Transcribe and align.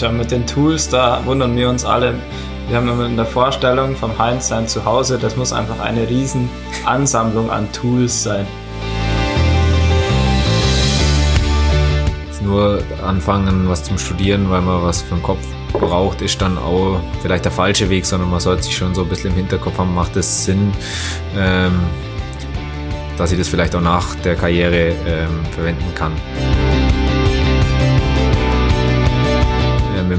ja 0.00 0.10
mit 0.10 0.30
den 0.30 0.46
Tools, 0.46 0.88
da 0.88 1.24
wundern 1.26 1.54
wir 1.56 1.68
uns 1.68 1.84
alle. 1.84 2.14
Wir 2.68 2.76
haben 2.76 2.88
immer 2.88 3.06
in 3.06 3.16
der 3.16 3.26
Vorstellung 3.26 3.94
vom 3.94 4.18
Heinz 4.18 4.48
sein 4.48 4.66
Zuhause, 4.66 5.18
das 5.18 5.36
muss 5.36 5.52
einfach 5.52 5.80
eine 5.80 6.08
riesen 6.08 6.48
Ansammlung 6.86 7.50
an 7.50 7.70
Tools 7.72 8.22
sein. 8.22 8.46
Nur 12.42 12.82
anfangen, 13.06 13.68
was 13.68 13.84
zum 13.84 13.98
Studieren, 13.98 14.50
weil 14.50 14.62
man 14.62 14.82
was 14.82 15.02
für 15.02 15.14
den 15.14 15.22
Kopf 15.22 15.46
braucht, 15.72 16.22
ist 16.22 16.40
dann 16.40 16.58
auch 16.58 17.00
vielleicht 17.20 17.44
der 17.44 17.52
falsche 17.52 17.88
Weg, 17.88 18.04
sondern 18.04 18.30
man 18.30 18.40
sollte 18.40 18.64
sich 18.64 18.76
schon 18.76 18.94
so 18.94 19.02
ein 19.02 19.08
bisschen 19.08 19.30
im 19.30 19.36
Hinterkopf 19.36 19.78
haben, 19.78 19.94
macht 19.94 20.16
es 20.16 20.44
Sinn, 20.44 20.72
ähm, 21.36 21.80
dass 23.16 23.30
ich 23.30 23.38
das 23.38 23.48
vielleicht 23.48 23.74
auch 23.76 23.80
nach 23.80 24.14
der 24.16 24.34
Karriere 24.34 24.94
ähm, 25.06 25.44
verwenden 25.54 25.94
kann. 25.94 26.12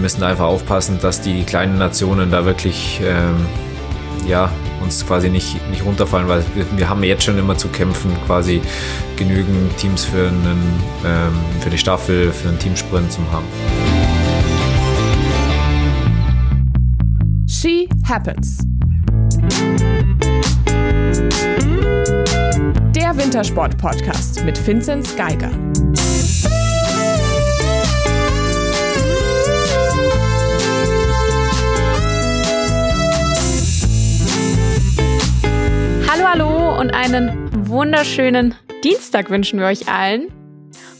Müssen 0.04 0.22
einfach 0.22 0.48
aufpassen, 0.48 1.00
dass 1.02 1.22
die 1.22 1.44
kleinen 1.44 1.78
Nationen 1.78 2.30
da 2.30 2.44
wirklich 2.44 3.00
ähm, 3.02 3.46
ja, 4.28 4.52
uns 4.82 5.08
quasi 5.08 5.30
nicht, 5.30 5.56
nicht 5.70 5.86
runterfallen, 5.86 6.28
weil 6.28 6.44
wir, 6.56 6.66
wir, 6.76 6.90
haben 6.90 7.02
jetzt 7.04 7.24
schon 7.24 7.38
immer 7.38 7.58
zu 7.58 7.70
kämpfen, 7.70 8.12
quasi 8.28 8.62
genügend 9.16 9.78
Teams 9.78 10.04
für, 10.04 10.28
einen, 10.28 10.84
ähm, 11.06 11.32
für 11.62 11.70
die 11.70 11.78
Staffel, 11.78 12.34
für 12.34 12.50
einen 12.50 12.60
Teamsprint 12.60 13.14
zu 13.14 13.22
haben. 13.32 13.46
She 17.48 17.88
Happens. 18.06 18.58
Der 22.94 23.18
Wintersport-Podcast 23.18 24.44
mit 24.44 24.68
Vinzenz 24.68 25.16
Geiger. 25.16 25.52
Hallo, 36.36 36.80
und 36.80 36.95
einen 36.95 37.67
wunderschönen 37.70 38.56
Dienstag 38.84 39.30
wünschen 39.30 39.59
wir 39.59 39.67
euch 39.67 39.88
allen. 39.88 40.34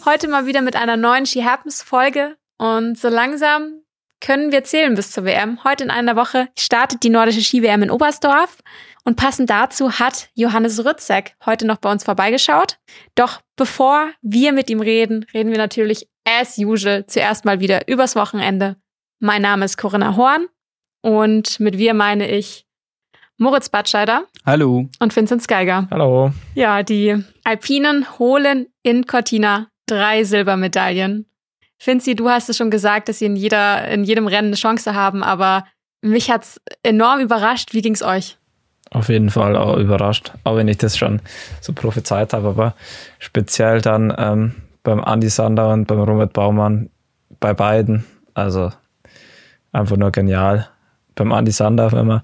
Heute 0.06 0.28
mal 0.28 0.45
wieder 0.45 0.62
mit 0.62 0.76
einer 0.76 0.95
neuen 0.95 1.26
She 1.26 1.44
Happens 1.44 1.81
Folge 1.81 2.38
und 2.59 3.00
so 3.00 3.09
langsam 3.09 3.81
können 4.22 4.52
wir 4.52 4.64
zählen 4.64 4.94
bis 4.94 5.09
zur 5.09 5.26
WM. 5.26 5.64
Heute 5.64 5.86
in 5.86 5.89
einer 5.89 6.16
Woche 6.16 6.50
startet 6.56 7.02
die 7.02 7.09
nordische 7.09 7.42
Ski-WM 7.42 7.81
in 7.81 7.89
Oberstdorf 7.89 8.59
und 9.06 9.16
passend 9.16 9.50
dazu 9.50 9.94
hat 9.94 10.30
Johannes 10.36 10.86
Rützek 10.86 11.34
heute 11.48 11.66
noch 11.66 11.78
bei 11.78 11.92
uns 11.92 12.04
vorbeigeschaut. 12.04 12.78
Doch 13.16 13.42
bevor 13.56 14.11
wir 14.22 14.54
mit 14.54 14.70
ihm 14.70 14.81
reden, 14.81 15.26
reden 15.34 15.50
wir 15.50 15.58
natürlich 15.58 16.08
as 16.26 16.59
usual 16.59 17.08
zuerst 17.08 17.44
mal 17.44 17.59
wieder 17.59 17.88
übers 17.88 18.16
Wochenende. 18.16 18.76
Mein 19.17 19.42
Name 19.42 19.66
ist 19.66 19.80
Corinna 19.80 20.16
Horn 20.16 20.45
und 21.02 21.59
mit 21.59 21.80
wir 21.80 21.95
meine 21.95 22.30
ich 22.30 22.62
Moritz 23.44 23.67
Batscheider. 23.67 24.23
Hallo. 24.45 24.88
Und 24.99 25.16
Vincent 25.16 25.45
Geiger. 25.47 25.88
Hallo. 25.91 26.31
Ja, 26.55 26.81
die 26.81 27.22
Alpinen 27.44 28.17
holen 28.17 28.67
in 28.83 29.05
Cortina 29.05 29.67
drei 29.86 30.23
Silbermedaillen. 30.23 31.25
Finzi, 31.77 32.16
du 32.16 32.30
hast 32.30 32.49
es 32.49 32.55
schon 32.55 32.71
gesagt, 32.71 33.09
dass 33.09 33.19
sie 33.19 33.25
in, 33.25 33.36
jeder, 33.36 33.86
in 33.89 34.05
jedem 34.05 34.27
Rennen 34.27 34.47
eine 34.47 34.55
Chance 34.55 34.95
haben, 34.95 35.21
aber 35.23 35.66
mich 36.02 36.31
hat 36.31 36.44
es 36.44 36.61
enorm 36.83 37.19
überrascht. 37.19 37.73
Wie 37.73 37.81
ging 37.81 37.94
es 37.94 38.02
euch? 38.02 38.38
Auf 38.91 39.09
jeden 39.09 39.30
Fall 39.30 39.58
auch 39.58 39.75
überrascht, 39.75 40.31
auch 40.45 40.55
wenn 40.55 40.69
ich 40.69 40.77
das 40.77 40.97
schon 40.97 41.21
so 41.59 41.73
prophezeit 41.73 42.31
habe, 42.31 42.47
aber 42.47 42.75
speziell 43.19 43.81
dann 43.81 44.14
ähm, 44.17 44.55
beim 44.83 45.03
Andy 45.05 45.27
Sander 45.27 45.67
und 45.73 45.86
beim 45.86 45.99
Robert 45.99 46.31
Baumann, 46.31 46.89
bei 47.41 47.53
beiden, 47.53 48.05
also 48.36 48.71
einfach 49.73 49.97
nur 49.97 50.11
genial. 50.11 50.70
Beim 51.15 51.32
Andy 51.32 51.52
Sander, 51.52 51.92
wenn 51.92 52.08
man 52.08 52.21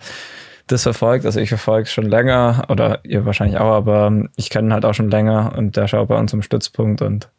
das 0.72 0.84
verfolgt. 0.84 1.26
Also 1.26 1.40
ich 1.40 1.50
verfolge 1.50 1.84
es 1.84 1.92
schon 1.92 2.06
länger 2.06 2.66
oder 2.70 3.00
ihr 3.04 3.26
wahrscheinlich 3.26 3.58
auch, 3.58 3.74
aber 3.74 4.12
ich 4.36 4.50
kenne 4.50 4.70
ihn 4.70 4.74
halt 4.74 4.86
auch 4.86 4.94
schon 4.94 5.10
länger 5.10 5.54
und 5.58 5.76
der 5.76 5.88
schaut 5.88 6.08
bei 6.08 6.18
uns 6.18 6.32
im 6.32 6.44
Stützpunkt 6.44 7.02
und 7.02 7.30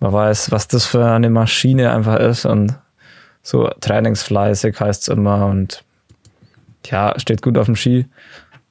man 0.00 0.12
weiß, 0.12 0.50
was 0.50 0.68
das 0.68 0.84
für 0.84 1.06
eine 1.06 1.30
Maschine 1.30 1.92
einfach 1.92 2.18
ist 2.18 2.44
und 2.44 2.76
so 3.42 3.68
trainingsfleißig 3.80 4.78
heißt 4.80 5.02
es 5.02 5.08
immer 5.08 5.46
und 5.46 5.84
ja, 6.86 7.14
steht 7.18 7.42
gut 7.42 7.56
auf 7.56 7.66
dem 7.66 7.76
Ski, 7.76 8.06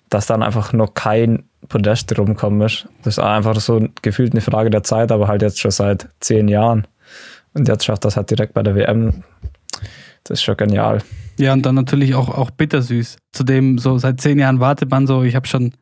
dass 0.09 0.25
dann 0.25 0.43
einfach 0.43 0.73
noch 0.73 0.93
kein 0.93 1.43
Podest 1.69 2.15
rumkommen 2.17 2.61
ist. 2.61 2.87
Das 3.03 3.17
ist 3.17 3.23
einfach 3.23 3.55
so 3.59 3.87
gefühlt 4.01 4.33
eine 4.33 4.41
Frage 4.41 4.69
der 4.69 4.83
Zeit, 4.83 5.11
aber 5.11 5.27
halt 5.27 5.41
jetzt 5.41 5.59
schon 5.59 5.71
seit 5.71 6.09
zehn 6.19 6.47
Jahren. 6.49 6.85
Und 7.53 7.67
jetzt 7.67 7.85
schafft 7.85 8.03
das 8.03 8.17
halt 8.17 8.29
direkt 8.29 8.53
bei 8.53 8.63
der 8.63 8.75
WM. 8.75 9.23
Das 10.23 10.39
ist 10.39 10.43
schon 10.43 10.57
genial. 10.57 10.99
Ja, 11.39 11.53
und 11.53 11.65
dann 11.65 11.75
natürlich 11.75 12.15
auch, 12.15 12.29
auch 12.29 12.51
bittersüß. 12.51 13.17
Zudem, 13.31 13.77
so 13.79 13.97
seit 13.97 14.21
zehn 14.21 14.39
Jahren 14.39 14.59
wartet 14.59 14.91
man 14.91 15.07
so, 15.07 15.23
ich 15.23 15.35
habe 15.35 15.47
schon, 15.47 15.73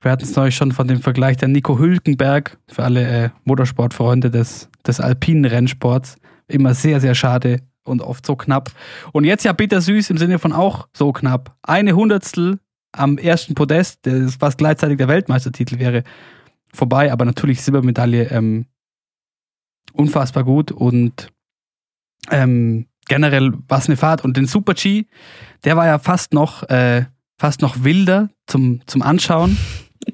wir 0.00 0.10
hatten 0.10 0.24
es 0.24 0.36
neulich 0.36 0.54
schon 0.54 0.72
von 0.72 0.86
dem 0.86 1.00
Vergleich 1.00 1.36
der 1.36 1.48
Nico 1.48 1.78
Hülkenberg, 1.78 2.58
für 2.68 2.84
alle 2.84 3.06
äh, 3.06 3.30
Motorsportfreunde 3.44 4.30
des, 4.30 4.68
des 4.86 5.00
alpinen 5.00 5.44
Rennsports, 5.44 6.16
immer 6.46 6.74
sehr, 6.74 7.00
sehr 7.00 7.14
schade 7.14 7.60
und 7.84 8.00
oft 8.00 8.24
so 8.24 8.36
knapp. 8.36 8.70
Und 9.12 9.24
jetzt 9.24 9.44
ja 9.44 9.52
bittersüß 9.52 10.10
im 10.10 10.18
Sinne 10.18 10.38
von 10.38 10.52
auch 10.52 10.88
so 10.92 11.12
knapp. 11.12 11.56
Eine 11.62 11.96
Hundertstel 11.96 12.58
am 12.92 13.18
ersten 13.18 13.54
Podest, 13.54 14.00
das, 14.02 14.40
was 14.40 14.56
gleichzeitig 14.56 14.98
der 14.98 15.08
Weltmeistertitel 15.08 15.78
wäre, 15.78 16.04
vorbei, 16.72 17.12
aber 17.12 17.24
natürlich 17.24 17.62
Silbermedaille 17.62 18.30
ähm, 18.30 18.66
unfassbar 19.92 20.44
gut 20.44 20.70
und 20.70 21.28
ähm, 22.30 22.86
generell 23.10 23.52
war 23.68 23.78
es 23.78 23.88
eine 23.88 23.96
Fahrt. 23.96 24.24
Und 24.24 24.36
den 24.36 24.46
Super 24.46 24.72
G, 24.72 25.04
der 25.64 25.76
war 25.76 25.86
ja 25.86 25.98
fast 25.98 26.32
noch, 26.32 26.62
äh, 26.70 27.04
fast 27.36 27.60
noch 27.60 27.82
wilder 27.84 28.30
zum, 28.46 28.80
zum 28.86 29.02
Anschauen. 29.02 29.58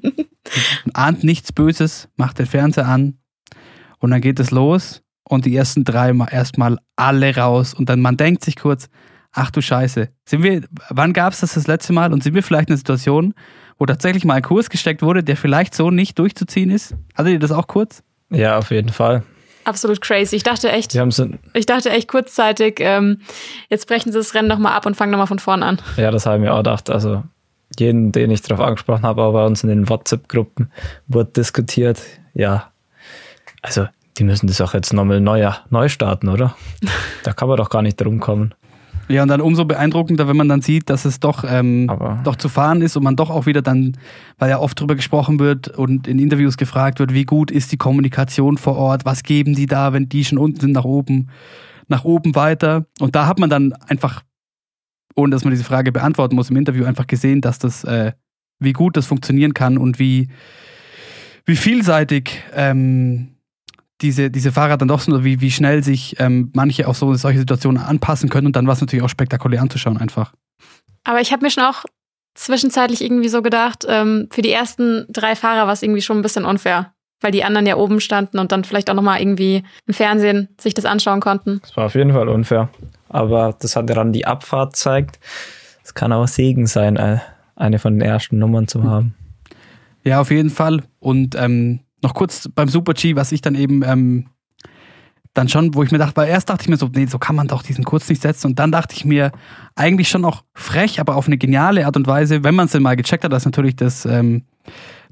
ahnt 0.93 1.23
nichts 1.23 1.51
Böses, 1.53 2.09
macht 2.15 2.39
den 2.39 2.45
Fernseher 2.45 2.87
an 2.87 3.19
und 3.99 4.11
dann 4.11 4.21
geht 4.21 4.39
es 4.39 4.51
los 4.51 5.03
und 5.23 5.45
die 5.45 5.55
ersten 5.55 5.83
drei 5.83 6.11
mal 6.13 6.29
erstmal 6.31 6.79
alle 6.95 7.35
raus 7.35 7.73
und 7.73 7.89
dann 7.89 8.01
man 8.01 8.17
denkt 8.17 8.43
sich 8.43 8.55
kurz, 8.55 8.89
ach 9.33 9.51
du 9.51 9.61
Scheiße, 9.61 10.09
sind 10.27 10.43
wir, 10.43 10.61
wann 10.89 11.13
gab 11.13 11.33
es 11.33 11.41
das 11.41 11.53
das 11.53 11.67
letzte 11.67 11.93
Mal 11.93 12.13
und 12.13 12.23
sind 12.23 12.33
wir 12.33 12.43
vielleicht 12.43 12.69
in 12.69 12.73
einer 12.73 12.77
Situation, 12.77 13.33
wo 13.77 13.85
tatsächlich 13.85 14.25
mal 14.25 14.35
ein 14.35 14.41
Kurs 14.41 14.69
gesteckt 14.69 15.01
wurde, 15.01 15.23
der 15.23 15.37
vielleicht 15.37 15.75
so 15.75 15.91
nicht 15.91 16.17
durchzuziehen 16.17 16.71
ist? 16.71 16.95
Hattet 17.13 17.33
ihr 17.33 17.39
das 17.39 17.51
auch 17.51 17.67
kurz? 17.67 18.03
Ja, 18.29 18.57
auf 18.57 18.71
jeden 18.71 18.89
Fall 18.89 19.23
absolut 19.67 20.01
crazy. 20.01 20.35
Ich 20.35 20.43
dachte 20.43 20.71
echt, 20.71 20.95
ich 21.53 21.65
dachte 21.65 21.89
echt 21.89 22.07
kurzzeitig, 22.07 22.79
ähm, 22.79 23.21
jetzt 23.69 23.87
brechen 23.87 24.11
sie 24.11 24.17
das 24.17 24.33
Rennen 24.33 24.47
nochmal 24.47 24.73
ab 24.73 24.85
und 24.85 24.95
fangen 24.95 25.11
nochmal 25.11 25.27
von 25.27 25.39
vorne 25.39 25.65
an. 25.65 25.81
Ja, 25.97 26.11
das 26.11 26.25
habe 26.25 26.37
ich 26.37 26.41
mir 26.41 26.53
auch 26.53 26.57
gedacht. 26.57 26.89
Also 26.89 27.23
jeden, 27.77 28.11
den 28.11 28.31
ich 28.31 28.41
darauf 28.41 28.65
angesprochen 28.65 29.03
habe, 29.03 29.21
auch 29.23 29.33
bei 29.33 29.45
uns 29.45 29.63
in 29.63 29.69
den 29.69 29.89
WhatsApp-Gruppen 29.89 30.71
wurde 31.07 31.31
diskutiert. 31.31 32.01
Ja, 32.33 32.71
also 33.61 33.87
die 34.17 34.23
müssen 34.23 34.47
das 34.47 34.61
auch 34.61 34.73
jetzt 34.73 34.93
nochmal 34.93 35.19
neu, 35.19 35.49
neu 35.69 35.89
starten, 35.89 36.29
oder? 36.29 36.55
da 37.23 37.33
kann 37.33 37.47
man 37.47 37.57
doch 37.57 37.69
gar 37.69 37.81
nicht 37.81 37.99
drum 38.01 38.19
kommen. 38.19 38.53
Ja, 39.09 39.23
und 39.23 39.29
dann 39.29 39.39
umso 39.39 39.63
beeindruckender, 39.63 40.27
wenn 40.27 40.35
man 40.35 40.49
dann 40.49 40.61
sieht, 40.61 40.89
dass 40.89 41.05
es 41.05 41.19
doch, 41.19 41.45
ähm, 41.47 41.89
doch 42.23 42.35
zu 42.35 42.49
fahren 42.49 42.81
ist 42.81 42.97
und 42.97 43.03
man 43.03 43.15
doch 43.15 43.29
auch 43.29 43.45
wieder 43.45 43.61
dann, 43.61 43.95
weil 44.37 44.49
ja 44.49 44.59
oft 44.59 44.79
drüber 44.79 44.95
gesprochen 44.95 45.39
wird 45.39 45.69
und 45.69 46.07
in 46.07 46.19
Interviews 46.19 46.57
gefragt 46.57 46.99
wird, 46.99 47.13
wie 47.13 47.23
gut 47.23 47.49
ist 47.49 47.71
die 47.71 47.77
Kommunikation 47.77 48.57
vor 48.57 48.75
Ort, 48.75 49.05
was 49.05 49.23
geben 49.23 49.55
die 49.55 49.65
da, 49.65 49.93
wenn 49.93 50.09
die 50.09 50.25
schon 50.25 50.37
unten 50.37 50.59
sind, 50.59 50.73
nach 50.73 50.83
oben, 50.83 51.29
nach 51.87 52.03
oben 52.03 52.35
weiter. 52.35 52.85
Und 52.99 53.15
da 53.15 53.27
hat 53.27 53.39
man 53.39 53.49
dann 53.49 53.73
einfach, 53.87 54.23
ohne 55.15 55.31
dass 55.31 55.45
man 55.45 55.51
diese 55.51 55.63
Frage 55.63 55.93
beantworten 55.93 56.35
muss, 56.35 56.49
im 56.49 56.57
Interview 56.57 56.83
einfach 56.83 57.07
gesehen, 57.07 57.39
dass 57.39 57.59
das, 57.59 57.85
äh, 57.85 58.11
wie 58.59 58.73
gut 58.73 58.97
das 58.97 59.05
funktionieren 59.05 59.53
kann 59.53 59.77
und 59.77 59.99
wie, 59.99 60.27
wie 61.45 61.55
vielseitig 61.55 62.41
ähm, 62.53 63.36
diese, 64.01 64.29
diese 64.29 64.51
Fahrer 64.51 64.77
dann 64.77 64.87
doch 64.87 65.01
sind, 65.01 65.23
wie, 65.23 65.41
wie 65.41 65.51
schnell 65.51 65.83
sich 65.83 66.19
ähm, 66.19 66.51
manche 66.53 66.87
auf 66.87 66.97
so 66.97 67.13
solche 67.15 67.39
Situationen 67.39 67.81
anpassen 67.81 68.29
können 68.29 68.47
und 68.47 68.55
dann 68.55 68.67
war 68.67 68.73
es 68.73 68.81
natürlich 68.81 69.03
auch 69.03 69.09
spektakulär 69.09 69.61
anzuschauen 69.61 69.97
einfach. 69.97 70.33
Aber 71.03 71.21
ich 71.21 71.31
habe 71.31 71.43
mir 71.43 71.51
schon 71.51 71.63
auch 71.63 71.85
zwischenzeitlich 72.35 73.01
irgendwie 73.01 73.29
so 73.29 73.41
gedacht, 73.41 73.85
ähm, 73.87 74.27
für 74.31 74.41
die 74.41 74.51
ersten 74.51 75.05
drei 75.09 75.35
Fahrer 75.35 75.65
war 75.65 75.73
es 75.73 75.81
irgendwie 75.81 76.01
schon 76.01 76.17
ein 76.17 76.21
bisschen 76.21 76.45
unfair, 76.45 76.93
weil 77.21 77.31
die 77.31 77.43
anderen 77.43 77.65
ja 77.65 77.75
oben 77.75 77.99
standen 77.99 78.39
und 78.39 78.51
dann 78.51 78.63
vielleicht 78.63 78.89
auch 78.89 78.93
nochmal 78.93 79.19
irgendwie 79.19 79.63
im 79.87 79.93
Fernsehen 79.93 80.49
sich 80.59 80.73
das 80.73 80.85
anschauen 80.85 81.19
konnten. 81.19 81.59
Das 81.61 81.75
war 81.75 81.85
auf 81.85 81.95
jeden 81.95 82.13
Fall 82.13 82.29
unfair. 82.29 82.69
Aber 83.09 83.55
das 83.59 83.75
hat 83.75 83.89
ja 83.89 83.95
dann 83.95 84.13
die 84.13 84.27
Abfahrt 84.27 84.75
zeigt. 84.75 85.19
Es 85.83 85.93
kann 85.93 86.13
auch 86.13 86.27
Segen 86.27 86.67
sein, 86.67 86.97
äh, 86.97 87.19
eine 87.55 87.79
von 87.79 87.93
den 87.93 88.01
ersten 88.01 88.37
Nummern 88.37 88.67
zu 88.67 88.83
haben. 88.83 89.15
Ja, 90.03 90.21
auf 90.21 90.29
jeden 90.29 90.49
Fall. 90.49 90.83
Und 90.99 91.35
ähm, 91.35 91.79
noch 92.01 92.13
kurz 92.13 92.49
beim 92.53 92.69
Super 92.69 92.93
G, 92.93 93.15
was 93.15 93.31
ich 93.31 93.41
dann 93.41 93.55
eben 93.55 93.83
ähm, 93.83 94.29
dann 95.37 95.49
schon, 95.49 95.75
wo 95.75 95.83
ich 95.83 95.91
mir 95.91 95.99
dachte, 95.99 96.17
weil 96.17 96.29
erst 96.29 96.49
dachte 96.49 96.63
ich 96.63 96.69
mir 96.69 96.77
so, 96.77 96.89
nee, 96.93 97.05
so 97.05 97.19
kann 97.19 97.35
man 97.35 97.47
doch 97.47 97.61
diesen 97.61 97.83
Kurz 97.83 98.09
nicht 98.09 98.21
setzen. 98.21 98.47
Und 98.47 98.59
dann 98.59 98.71
dachte 98.71 98.95
ich 98.95 99.05
mir, 99.05 99.31
eigentlich 99.75 100.09
schon 100.09 100.25
auch 100.25 100.43
frech, 100.55 100.99
aber 100.99 101.15
auf 101.15 101.27
eine 101.27 101.37
geniale 101.37 101.85
Art 101.85 101.95
und 101.95 102.07
Weise, 102.07 102.43
wenn 102.43 102.55
man 102.55 102.65
es 102.65 102.71
denn 102.71 102.81
mal 102.81 102.95
gecheckt 102.95 103.23
hat, 103.23 103.31
dass 103.31 103.45
natürlich 103.45 103.75
das, 103.75 104.05
ähm, 104.05 104.43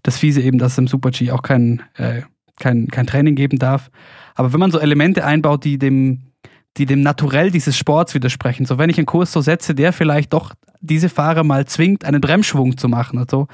das 0.01 0.17
Fiese 0.17 0.41
eben, 0.41 0.57
dass 0.57 0.73
es 0.73 0.77
im 0.79 0.87
Super 0.87 1.11
G 1.11 1.31
auch 1.31 1.43
kein, 1.43 1.83
äh, 1.95 2.23
kein, 2.57 2.87
kein 2.87 3.05
Training 3.05 3.35
geben 3.35 3.59
darf. 3.59 3.91
Aber 4.33 4.51
wenn 4.51 4.59
man 4.59 4.71
so 4.71 4.79
Elemente 4.79 5.25
einbaut, 5.25 5.63
die 5.63 5.77
dem, 5.77 6.31
die 6.77 6.85
dem 6.85 7.01
Naturell 7.01 7.51
dieses 7.51 7.77
Sports 7.77 8.13
widersprechen. 8.15 8.65
So, 8.65 8.77
wenn 8.77 8.89
ich 8.89 8.97
einen 8.97 9.05
Kurs 9.05 9.31
so 9.31 9.41
setze, 9.41 9.75
der 9.75 9.93
vielleicht 9.93 10.33
doch 10.33 10.53
diese 10.81 11.09
Fahrer 11.09 11.43
mal 11.43 11.65
zwingt, 11.65 12.03
einen 12.03 12.19
Bremsschwung 12.19 12.77
zu 12.77 12.89
machen 12.89 13.19
und 13.19 13.29
so. 13.29 13.41
Und 13.41 13.49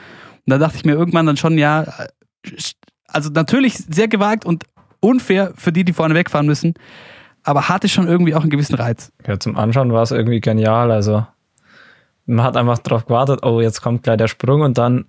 da 0.47 0.57
dachte 0.57 0.77
ich 0.77 0.85
mir 0.85 0.93
irgendwann 0.93 1.25
dann 1.25 1.37
schon, 1.37 1.57
ja, 1.57 1.85
also 3.11 3.29
natürlich 3.29 3.77
sehr 3.77 4.07
gewagt 4.07 4.45
und 4.45 4.65
unfair 4.99 5.53
für 5.55 5.71
die, 5.71 5.83
die 5.83 5.93
vorne 5.93 6.15
wegfahren 6.15 6.45
müssen, 6.45 6.73
aber 7.43 7.69
hatte 7.69 7.89
schon 7.89 8.07
irgendwie 8.07 8.35
auch 8.35 8.41
einen 8.41 8.49
gewissen 8.49 8.75
Reiz. 8.75 9.11
Ja, 9.27 9.39
zum 9.39 9.57
Anschauen 9.57 9.91
war 9.91 10.03
es 10.03 10.11
irgendwie 10.11 10.41
genial. 10.41 10.91
Also 10.91 11.25
man 12.25 12.45
hat 12.45 12.57
einfach 12.57 12.77
darauf 12.79 13.05
gewartet, 13.05 13.43
oh, 13.43 13.61
jetzt 13.61 13.81
kommt 13.81 14.03
gleich 14.03 14.17
der 14.17 14.27
Sprung 14.27 14.61
und 14.61 14.77
dann 14.77 15.05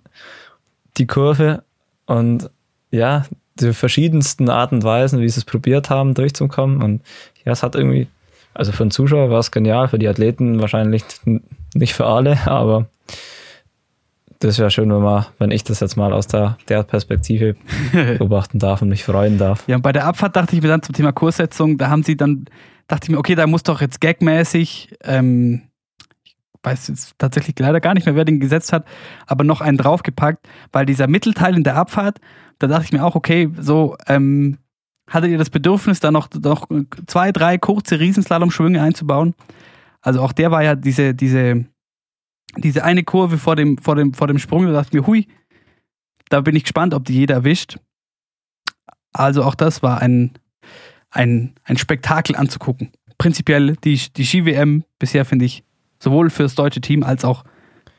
die 0.96 1.06
Kurve 1.06 1.62
und 2.06 2.50
ja, 2.90 3.24
die 3.56 3.72
verschiedensten 3.72 4.48
Arten 4.48 4.76
und 4.76 4.84
Weisen, 4.84 5.20
wie 5.20 5.28
sie 5.28 5.40
es 5.40 5.44
probiert 5.44 5.90
haben, 5.90 6.14
durchzukommen. 6.14 6.82
Und 6.82 7.02
ja, 7.44 7.52
es 7.52 7.62
hat 7.62 7.74
irgendwie, 7.74 8.08
also 8.54 8.72
für 8.72 8.84
den 8.84 8.90
Zuschauer 8.90 9.30
war 9.30 9.38
es 9.38 9.50
genial, 9.50 9.88
für 9.88 9.98
die 9.98 10.08
Athleten 10.08 10.60
wahrscheinlich 10.60 11.04
nicht 11.74 11.94
für 11.94 12.06
alle, 12.06 12.38
aber 12.46 12.86
das 14.42 14.58
wäre 14.58 14.70
schön, 14.70 14.90
wenn, 14.90 15.02
man, 15.02 15.26
wenn 15.38 15.50
ich 15.50 15.64
das 15.64 15.80
jetzt 15.80 15.96
mal 15.96 16.12
aus 16.12 16.26
der, 16.26 16.58
der 16.68 16.82
Perspektive 16.82 17.54
beobachten 17.92 18.58
darf 18.58 18.82
und 18.82 18.88
mich 18.88 19.04
freuen 19.04 19.38
darf. 19.38 19.66
Ja, 19.66 19.76
und 19.76 19.82
bei 19.82 19.92
der 19.92 20.06
Abfahrt 20.06 20.36
dachte 20.36 20.56
ich 20.56 20.62
mir 20.62 20.68
dann 20.68 20.82
zum 20.82 20.94
Thema 20.94 21.12
Kurssetzung, 21.12 21.78
da 21.78 21.88
haben 21.88 22.02
sie 22.02 22.16
dann, 22.16 22.46
dachte 22.88 23.04
ich 23.06 23.10
mir, 23.10 23.18
okay, 23.18 23.34
da 23.34 23.46
muss 23.46 23.62
doch 23.62 23.80
jetzt 23.80 24.00
gagmäßig, 24.00 24.94
ähm, 25.04 25.62
ich 26.24 26.36
weiß 26.62 26.88
jetzt 26.88 27.14
tatsächlich 27.18 27.58
leider 27.58 27.80
gar 27.80 27.94
nicht 27.94 28.06
mehr, 28.06 28.16
wer 28.16 28.24
den 28.24 28.40
gesetzt 28.40 28.72
hat, 28.72 28.84
aber 29.26 29.44
noch 29.44 29.60
einen 29.60 29.78
draufgepackt, 29.78 30.46
weil 30.72 30.86
dieser 30.86 31.06
Mittelteil 31.06 31.56
in 31.56 31.64
der 31.64 31.76
Abfahrt, 31.76 32.18
da 32.58 32.66
dachte 32.66 32.84
ich 32.84 32.92
mir 32.92 33.04
auch, 33.04 33.14
okay, 33.14 33.50
so, 33.58 33.96
ähm, 34.06 34.58
hattet 35.08 35.30
ihr 35.30 35.38
das 35.38 35.50
Bedürfnis, 35.50 36.00
da 36.00 36.10
noch, 36.10 36.28
noch 36.42 36.66
zwei, 37.06 37.32
drei 37.32 37.58
kurze 37.58 38.00
Riesenslalom-Schwünge 38.00 38.80
einzubauen? 38.80 39.34
Also 40.00 40.20
auch 40.20 40.32
der 40.32 40.50
war 40.50 40.62
ja 40.62 40.74
diese, 40.74 41.14
diese, 41.14 41.66
diese 42.56 42.84
eine 42.84 43.02
Kurve 43.02 43.38
vor 43.38 43.56
dem, 43.56 43.78
vor 43.78 43.96
dem, 43.96 44.14
vor 44.14 44.26
dem 44.26 44.38
Sprung, 44.38 44.66
da 44.66 44.72
dachte 44.72 44.88
ich 44.88 45.00
mir, 45.00 45.06
hui, 45.06 45.26
da 46.28 46.40
bin 46.40 46.56
ich 46.56 46.64
gespannt, 46.64 46.94
ob 46.94 47.04
die 47.04 47.14
jeder 47.14 47.36
erwischt. 47.36 47.78
Also 49.12 49.44
auch 49.44 49.54
das 49.54 49.82
war 49.82 50.00
ein, 50.00 50.32
ein, 51.10 51.54
ein 51.64 51.76
Spektakel 51.76 52.36
anzugucken. 52.36 52.90
Prinzipiell 53.18 53.76
die, 53.84 54.00
die 54.16 54.24
Ski-WM 54.24 54.84
bisher 54.98 55.24
finde 55.24 55.44
ich 55.44 55.64
sowohl 55.98 56.30
für 56.30 56.42
das 56.42 56.54
deutsche 56.54 56.80
Team 56.80 57.02
als 57.02 57.24
auch 57.24 57.44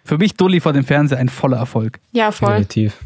für 0.03 0.17
mich, 0.17 0.33
Dulli 0.35 0.59
vor 0.59 0.73
dem 0.73 0.83
Fernseher, 0.83 1.17
ein 1.17 1.29
voller 1.29 1.57
Erfolg. 1.57 1.99
Ja, 2.11 2.31
voll. 2.31 2.49
Definitiv. 2.49 2.99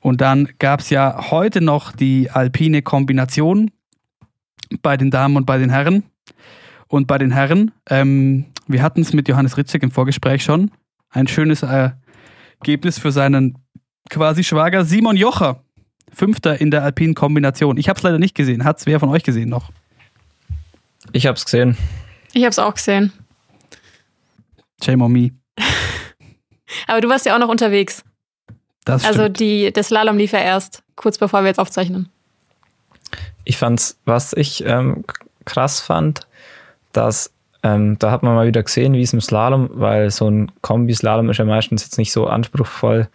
Und 0.00 0.20
dann 0.20 0.48
gab 0.58 0.80
es 0.80 0.90
ja 0.90 1.30
heute 1.30 1.60
noch 1.60 1.92
die 1.92 2.30
alpine 2.30 2.82
Kombination 2.82 3.70
bei 4.82 4.96
den 4.96 5.10
Damen 5.10 5.36
und 5.36 5.46
bei 5.46 5.58
den 5.58 5.70
Herren. 5.70 6.04
Und 6.86 7.06
bei 7.06 7.18
den 7.18 7.32
Herren, 7.32 7.72
ähm, 7.90 8.46
wir 8.68 8.82
hatten 8.82 9.00
es 9.00 9.12
mit 9.12 9.28
Johannes 9.28 9.56
Ritzek 9.56 9.82
im 9.82 9.90
Vorgespräch 9.90 10.44
schon, 10.44 10.70
ein 11.10 11.26
schönes 11.26 11.62
äh, 11.62 11.90
Ergebnis 12.60 12.98
für 12.98 13.12
seinen 13.12 13.58
quasi 14.10 14.44
Schwager 14.44 14.84
Simon 14.84 15.16
Jocher. 15.16 15.62
Fünfter 16.12 16.60
in 16.60 16.70
der 16.70 16.82
alpinen 16.82 17.14
Kombination. 17.14 17.76
Ich 17.76 17.88
habe 17.88 17.98
es 17.98 18.02
leider 18.02 18.18
nicht 18.18 18.34
gesehen. 18.34 18.64
Hat 18.64 18.78
es 18.78 18.86
wer 18.86 18.98
von 18.98 19.10
euch 19.10 19.22
gesehen 19.22 19.50
noch? 19.50 19.70
Ich 21.12 21.26
habe 21.26 21.36
es 21.36 21.44
gesehen. 21.44 21.76
Ich 22.32 22.42
habe 22.42 22.50
es 22.50 22.58
auch 22.58 22.74
gesehen. 22.74 23.12
Shame 24.82 25.02
on 25.02 25.12
me. 25.12 25.30
Aber 26.86 27.00
du 27.00 27.08
warst 27.08 27.26
ja 27.26 27.34
auch 27.34 27.38
noch 27.38 27.48
unterwegs. 27.48 28.04
Das 28.84 29.04
also 29.04 29.20
stimmt. 29.22 29.40
die, 29.40 29.72
das 29.72 29.88
Slalom 29.88 30.16
lief 30.16 30.32
ja 30.32 30.40
erst, 30.40 30.82
kurz 30.96 31.18
bevor 31.18 31.42
wir 31.42 31.48
jetzt 31.48 31.60
aufzeichnen. 31.60 32.08
Ich 33.44 33.58
fand's, 33.58 33.98
was 34.04 34.32
ich 34.32 34.64
ähm, 34.64 35.04
krass 35.44 35.80
fand, 35.80 36.26
dass 36.92 37.32
ähm, 37.62 37.98
da 37.98 38.10
hat 38.10 38.22
man 38.22 38.34
mal 38.34 38.46
wieder 38.46 38.62
gesehen, 38.62 38.94
wie 38.94 39.02
es 39.02 39.12
im 39.12 39.20
Slalom, 39.20 39.70
weil 39.72 40.10
so 40.10 40.28
ein 40.28 40.52
Kombi-Slalom 40.62 41.28
ist 41.30 41.38
ja 41.38 41.44
meistens 41.44 41.84
jetzt 41.84 41.98
nicht 41.98 42.12
so 42.12 42.26
anspruchsvoll 42.26 43.08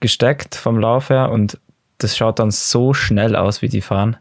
gesteckt 0.00 0.54
vom 0.54 0.78
Lauf 0.78 1.10
her 1.10 1.30
und 1.30 1.58
das 1.98 2.16
schaut 2.16 2.38
dann 2.38 2.50
so 2.50 2.94
schnell 2.94 3.36
aus, 3.36 3.62
wie 3.62 3.68
die 3.68 3.80
fahren. 3.80 4.16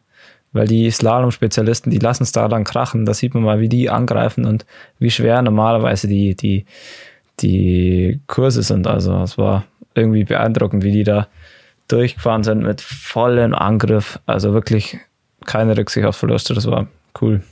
Weil 0.53 0.67
die 0.67 0.89
Slalom-Spezialisten, 0.89 1.91
die 1.91 1.99
lassen 1.99 2.23
es 2.23 2.31
da 2.31 2.47
dann 2.47 2.63
krachen. 2.63 3.05
Da 3.05 3.13
sieht 3.13 3.33
man 3.33 3.43
mal, 3.43 3.59
wie 3.59 3.67
die 3.67 3.89
angreifen 3.89 4.45
und 4.45 4.65
wie 4.99 5.11
schwer 5.11 5.41
normalerweise 5.41 6.07
die, 6.07 6.33
die, 6.33 6.65
die 7.41 8.21
Kurse 8.27 8.63
sind. 8.63 8.87
Also 8.87 9.21
es 9.21 9.37
war 9.37 9.65
irgendwie 9.95 10.23
beeindruckend, 10.23 10.85
wie 10.85 10.93
die 10.93 11.03
da 11.03 11.27
durchgefahren 11.89 12.45
sind 12.45 12.63
mit 12.63 12.79
vollem 12.79 13.53
Angriff. 13.53 14.19
Also 14.25 14.53
wirklich 14.53 14.97
keine 15.45 15.75
Rücksicht 15.75 16.05
auf 16.05 16.15
Verluste. 16.15 16.53
Das 16.53 16.67
war 16.67 16.87
cool. 17.21 17.43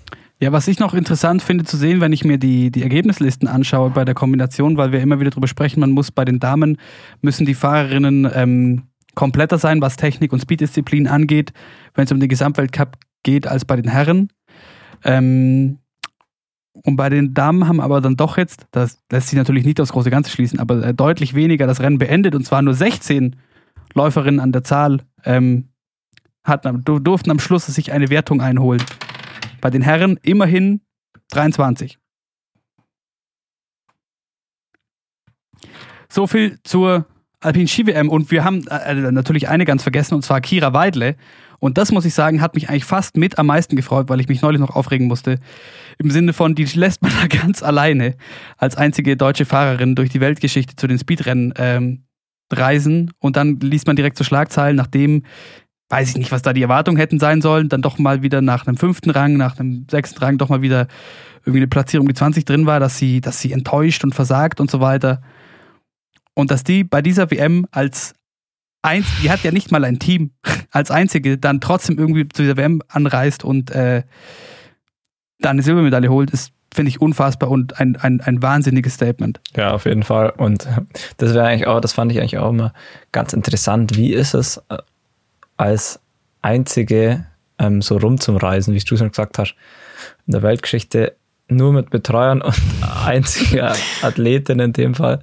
Ja, 0.43 0.51
was 0.51 0.67
ich 0.67 0.77
noch 0.77 0.93
interessant 0.93 1.41
finde 1.41 1.63
zu 1.63 1.77
sehen, 1.77 2.01
wenn 2.01 2.11
ich 2.11 2.25
mir 2.25 2.37
die, 2.37 2.69
die 2.69 2.83
Ergebnislisten 2.83 3.47
anschaue 3.47 3.91
bei 3.91 4.03
der 4.03 4.13
Kombination, 4.13 4.75
weil 4.75 4.91
wir 4.91 4.99
immer 4.99 5.21
wieder 5.21 5.29
darüber 5.29 5.47
sprechen, 5.47 5.79
man 5.79 5.91
muss 5.91 6.11
bei 6.11 6.25
den 6.25 6.41
Damen, 6.41 6.79
müssen 7.21 7.45
die 7.45 7.53
Fahrerinnen 7.53 8.29
ähm, 8.33 8.81
kompletter 9.15 9.57
sein, 9.57 9.79
was 9.79 9.95
Technik 9.95 10.33
und 10.33 10.41
Speeddisziplin 10.41 11.07
angeht, 11.07 11.53
wenn 11.93 12.03
es 12.03 12.11
um 12.11 12.19
den 12.19 12.27
Gesamtweltcup 12.27 12.97
geht, 13.23 13.47
als 13.47 13.63
bei 13.63 13.77
den 13.77 13.89
Herren. 13.89 14.33
Ähm, 15.05 15.77
und 16.73 16.97
bei 16.97 17.07
den 17.07 17.33
Damen 17.33 17.65
haben 17.65 17.79
aber 17.79 18.01
dann 18.01 18.17
doch 18.17 18.37
jetzt, 18.37 18.67
das 18.71 19.01
lässt 19.09 19.29
sich 19.29 19.37
natürlich 19.37 19.63
nicht 19.63 19.79
aufs 19.79 19.93
große 19.93 20.09
Ganze 20.09 20.29
schließen, 20.29 20.59
aber 20.59 20.87
äh, 20.87 20.93
deutlich 20.93 21.35
weniger 21.35 21.67
das 21.67 21.79
Rennen 21.79 21.99
beendet 21.99 22.35
und 22.35 22.45
zwar 22.45 22.61
nur 22.61 22.73
16 22.73 23.37
Läuferinnen 23.93 24.41
an 24.41 24.51
der 24.51 24.65
Zahl 24.65 25.03
ähm, 25.23 25.69
hatten, 26.43 26.83
durften 26.83 27.31
am 27.31 27.39
Schluss 27.39 27.65
sich 27.67 27.93
eine 27.93 28.09
Wertung 28.09 28.41
einholen. 28.41 28.83
Bei 29.63 29.69
den 29.69 29.81
Herren 29.81 30.19
immerhin 30.23 30.81
23. 31.29 31.97
So 36.09 36.27
viel 36.27 36.59
zur 36.63 37.05
Alpine 37.39 37.69
Ski 37.69 37.87
WM 37.87 38.09
und 38.09 38.29
wir 38.29 38.43
haben 38.43 38.67
äh, 38.67 38.93
natürlich 38.93 39.47
eine 39.47 39.63
ganz 39.63 39.81
vergessen 39.83 40.15
und 40.15 40.23
zwar 40.23 40.41
Kira 40.41 40.73
Weidle. 40.73 41.15
Und 41.59 41.77
das 41.77 41.93
muss 41.93 42.03
ich 42.03 42.13
sagen, 42.13 42.41
hat 42.41 42.55
mich 42.55 42.67
eigentlich 42.67 42.83
fast 42.83 43.15
mit 43.15 43.39
am 43.39 43.45
meisten 43.45 43.77
gefreut, 43.77 44.09
weil 44.09 44.19
ich 44.19 44.27
mich 44.27 44.41
neulich 44.41 44.59
noch 44.59 44.75
aufregen 44.75 45.07
musste. 45.07 45.39
Im 45.97 46.11
Sinne 46.11 46.33
von, 46.33 46.55
die 46.55 46.65
lässt 46.65 47.01
man 47.01 47.13
da 47.21 47.27
ganz 47.27 47.63
alleine 47.63 48.17
als 48.57 48.75
einzige 48.75 49.15
deutsche 49.15 49.45
Fahrerin 49.45 49.95
durch 49.95 50.09
die 50.09 50.19
Weltgeschichte 50.19 50.75
zu 50.75 50.87
den 50.87 50.99
Speedrennen 50.99 51.53
ähm, 51.55 52.03
reisen. 52.51 53.13
Und 53.19 53.37
dann 53.37 53.61
liest 53.61 53.87
man 53.87 53.95
direkt 53.95 54.17
zu 54.17 54.25
Schlagzeilen, 54.25 54.75
nachdem, 54.75 55.23
weiß 55.89 56.09
ich 56.09 56.17
nicht, 56.17 56.31
was 56.31 56.41
da 56.41 56.53
die 56.53 56.61
Erwartungen 56.61 56.97
hätten 56.97 57.19
sein 57.19 57.41
sollen, 57.41 57.69
dann 57.69 57.81
doch 57.81 57.97
mal 57.99 58.23
wieder 58.23 58.41
nach 58.41 58.65
einem 58.65 58.77
fünften 58.77 59.09
Rang, 59.09 59.37
nach 59.37 59.59
einem 59.59 59.85
sechsten 59.89 60.19
Rang 60.19 60.37
doch 60.37 60.49
mal 60.49 60.61
wieder 60.61 60.87
irgendwie 61.45 61.59
eine 61.59 61.67
Platzierung 61.67 62.07
die 62.07 62.13
20 62.13 62.45
drin 62.45 62.65
war, 62.65 62.79
dass 62.79 62.97
sie, 62.97 63.21
dass 63.21 63.39
sie 63.39 63.51
enttäuscht 63.51 64.03
und 64.03 64.15
versagt 64.15 64.59
und 64.59 64.71
so 64.71 64.79
weiter. 64.79 65.21
Und 66.33 66.51
dass 66.51 66.63
die 66.63 66.83
bei 66.83 67.01
dieser 67.01 67.29
WM 67.29 67.67
als 67.71 68.15
eins, 68.81 69.07
die 69.21 69.29
hat 69.29 69.43
ja 69.43 69.51
nicht 69.51 69.71
mal 69.71 69.83
ein 69.83 69.99
Team, 69.99 70.31
als 70.71 70.91
einzige 70.91 71.37
dann 71.37 71.61
trotzdem 71.61 71.97
irgendwie 71.97 72.27
zu 72.27 72.41
dieser 72.41 72.57
WM 72.57 72.81
anreist 72.87 73.43
und 73.43 73.71
äh, 73.71 74.03
da 75.39 75.49
eine 75.49 75.61
Silbermedaille 75.61 76.09
holt, 76.09 76.31
ist, 76.31 76.53
finde 76.73 76.89
ich, 76.89 77.01
unfassbar 77.01 77.51
und 77.51 77.79
ein, 77.79 77.97
ein, 77.97 78.21
ein 78.21 78.41
wahnsinniges 78.41 78.95
Statement. 78.95 79.41
Ja, 79.55 79.71
auf 79.73 79.85
jeden 79.85 80.03
Fall. 80.03 80.31
Und 80.31 80.67
das 81.17 81.33
wäre 81.33 81.45
eigentlich 81.45 81.67
auch, 81.67 81.81
das 81.81 81.93
fand 81.93 82.11
ich 82.11 82.19
eigentlich 82.19 82.37
auch 82.37 82.49
immer 82.49 82.73
ganz 83.11 83.33
interessant. 83.33 83.97
Wie 83.97 84.13
ist 84.13 84.33
es 84.33 84.57
äh, 84.69 84.77
als 85.57 85.99
einzige 86.41 87.25
ähm, 87.59 87.81
so 87.81 87.97
rumzumreisen, 87.97 88.73
wie 88.73 88.79
du 88.79 88.97
schon 88.97 89.09
gesagt 89.09 89.37
hast, 89.37 89.55
in 90.27 90.33
der 90.33 90.41
Weltgeschichte 90.41 91.15
nur 91.47 91.73
mit 91.73 91.89
Betreuern 91.89 92.41
und 92.41 92.55
einziger 93.05 93.75
Athletin 94.01 94.59
in 94.59 94.73
dem 94.73 94.95
Fall. 94.95 95.19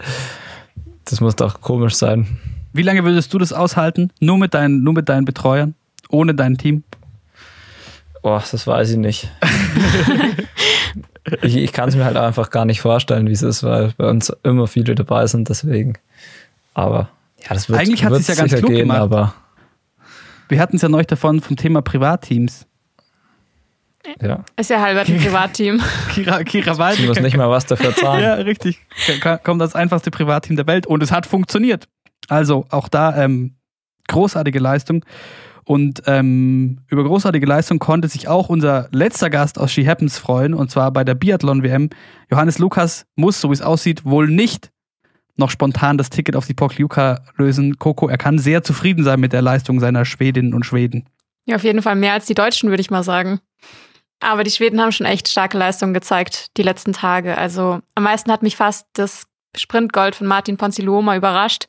Das 1.04 1.20
muss 1.20 1.36
doch 1.36 1.60
komisch 1.60 1.94
sein. 1.94 2.38
Wie 2.72 2.82
lange 2.82 3.04
würdest 3.04 3.34
du 3.34 3.38
das 3.38 3.52
aushalten? 3.52 4.12
Nur 4.20 4.38
mit 4.38 4.54
deinen, 4.54 4.84
nur 4.84 4.94
mit 4.94 5.08
deinen 5.08 5.24
Betreuern? 5.24 5.74
Ohne 6.08 6.34
dein 6.34 6.56
Team? 6.56 6.84
Boah, 8.22 8.42
das 8.50 8.66
weiß 8.66 8.90
ich 8.90 8.96
nicht. 8.96 9.30
ich 11.42 11.56
ich 11.56 11.72
kann 11.72 11.88
es 11.88 11.96
mir 11.96 12.04
halt 12.04 12.16
einfach 12.16 12.50
gar 12.50 12.64
nicht 12.64 12.80
vorstellen, 12.80 13.26
wie 13.26 13.32
es 13.32 13.42
ist, 13.42 13.62
weil 13.62 13.92
bei 13.96 14.08
uns 14.08 14.32
immer 14.42 14.66
viele 14.66 14.94
dabei 14.94 15.26
sind, 15.26 15.48
deswegen. 15.48 15.94
Aber 16.74 17.08
ja, 17.42 17.54
das 17.54 17.68
wird 17.68 17.80
Eigentlich 17.80 18.04
hat 18.04 18.14
sie's 18.14 18.28
ja 18.28 18.34
ganz 18.34 18.54
klug 18.54 18.70
gehen, 18.70 18.80
gemacht. 18.80 19.00
aber 19.00 19.34
Wir 20.50 20.60
hatten 20.60 20.76
es 20.76 20.82
ja 20.82 20.88
neulich 20.88 21.06
davon 21.06 21.40
vom 21.40 21.56
Thema 21.56 21.80
Privatteams. 21.80 22.66
ja, 24.20 24.44
Ist 24.56 24.70
ja 24.70 24.80
halber 24.80 25.00
ein 25.00 25.18
Privatteam. 25.18 25.80
Kira, 26.12 26.42
Kira 26.42 26.72
ich 26.72 26.78
Weidle 26.78 27.06
muss 27.06 27.20
nicht 27.20 27.36
mal 27.36 27.48
was 27.48 27.66
dafür 27.66 27.94
zahlen. 27.94 28.22
Ja, 28.22 28.34
richtig. 28.34 28.80
Kommt 29.44 29.60
das 29.60 29.74
einfachste 29.76 30.10
Privatteam 30.10 30.56
der 30.56 30.66
Welt 30.66 30.86
und 30.86 31.02
es 31.02 31.12
hat 31.12 31.26
funktioniert. 31.26 31.88
Also 32.28 32.66
auch 32.70 32.88
da 32.88 33.16
ähm, 33.22 33.54
großartige 34.08 34.58
Leistung. 34.58 35.04
Und 35.64 36.02
ähm, 36.06 36.80
über 36.88 37.04
großartige 37.04 37.46
Leistung 37.46 37.78
konnte 37.78 38.08
sich 38.08 38.26
auch 38.26 38.48
unser 38.48 38.88
letzter 38.90 39.30
Gast 39.30 39.56
aus 39.56 39.70
She 39.70 39.86
Happens 39.86 40.18
freuen, 40.18 40.52
und 40.52 40.68
zwar 40.68 40.90
bei 40.90 41.04
der 41.04 41.14
Biathlon-WM. 41.14 41.90
Johannes 42.28 42.58
Lukas 42.58 43.06
muss, 43.14 43.40
so 43.40 43.50
wie 43.50 43.54
es 43.54 43.62
aussieht, 43.62 44.04
wohl 44.04 44.26
nicht 44.26 44.72
noch 45.40 45.50
spontan 45.50 45.98
das 45.98 46.10
Ticket 46.10 46.36
auf 46.36 46.46
die 46.46 46.54
Pokljuka 46.54 47.24
lösen. 47.36 47.78
Coco, 47.78 48.08
er 48.08 48.18
kann 48.18 48.38
sehr 48.38 48.62
zufrieden 48.62 49.02
sein 49.02 49.18
mit 49.18 49.32
der 49.32 49.42
Leistung 49.42 49.80
seiner 49.80 50.04
Schwedinnen 50.04 50.54
und 50.54 50.64
Schweden. 50.64 51.08
Ja, 51.46 51.56
auf 51.56 51.64
jeden 51.64 51.82
Fall 51.82 51.96
mehr 51.96 52.12
als 52.12 52.26
die 52.26 52.34
Deutschen, 52.34 52.70
würde 52.70 52.80
ich 52.80 52.90
mal 52.90 53.02
sagen. 53.02 53.40
Aber 54.20 54.44
die 54.44 54.50
Schweden 54.50 54.80
haben 54.80 54.92
schon 54.92 55.06
echt 55.06 55.28
starke 55.28 55.58
Leistungen 55.58 55.94
gezeigt 55.94 56.56
die 56.56 56.62
letzten 56.62 56.92
Tage. 56.92 57.36
Also 57.36 57.80
am 57.94 58.04
meisten 58.04 58.30
hat 58.30 58.42
mich 58.42 58.54
fast 58.54 58.86
das 58.92 59.26
Sprintgold 59.56 60.14
von 60.14 60.26
Martin 60.26 60.58
Ponziloma 60.58 61.16
überrascht, 61.16 61.66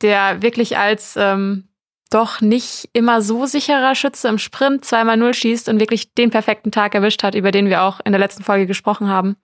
der 0.00 0.40
wirklich 0.40 0.78
als 0.78 1.16
ähm, 1.18 1.68
doch 2.14 2.40
nicht 2.40 2.88
immer 2.92 3.22
so 3.22 3.46
sicherer 3.46 3.94
Schütze 3.94 4.28
im 4.28 4.38
Sprint 4.38 4.84
zweimal 4.84 5.16
Null 5.16 5.34
schießt 5.34 5.68
und 5.68 5.80
wirklich 5.80 6.14
den 6.14 6.30
perfekten 6.30 6.70
Tag 6.70 6.94
erwischt 6.94 7.22
hat, 7.22 7.34
über 7.34 7.50
den 7.50 7.68
wir 7.68 7.82
auch 7.82 8.00
in 8.04 8.12
der 8.12 8.20
letzten 8.20 8.42
Folge 8.42 8.66
gesprochen 8.66 9.08
haben. 9.08 9.36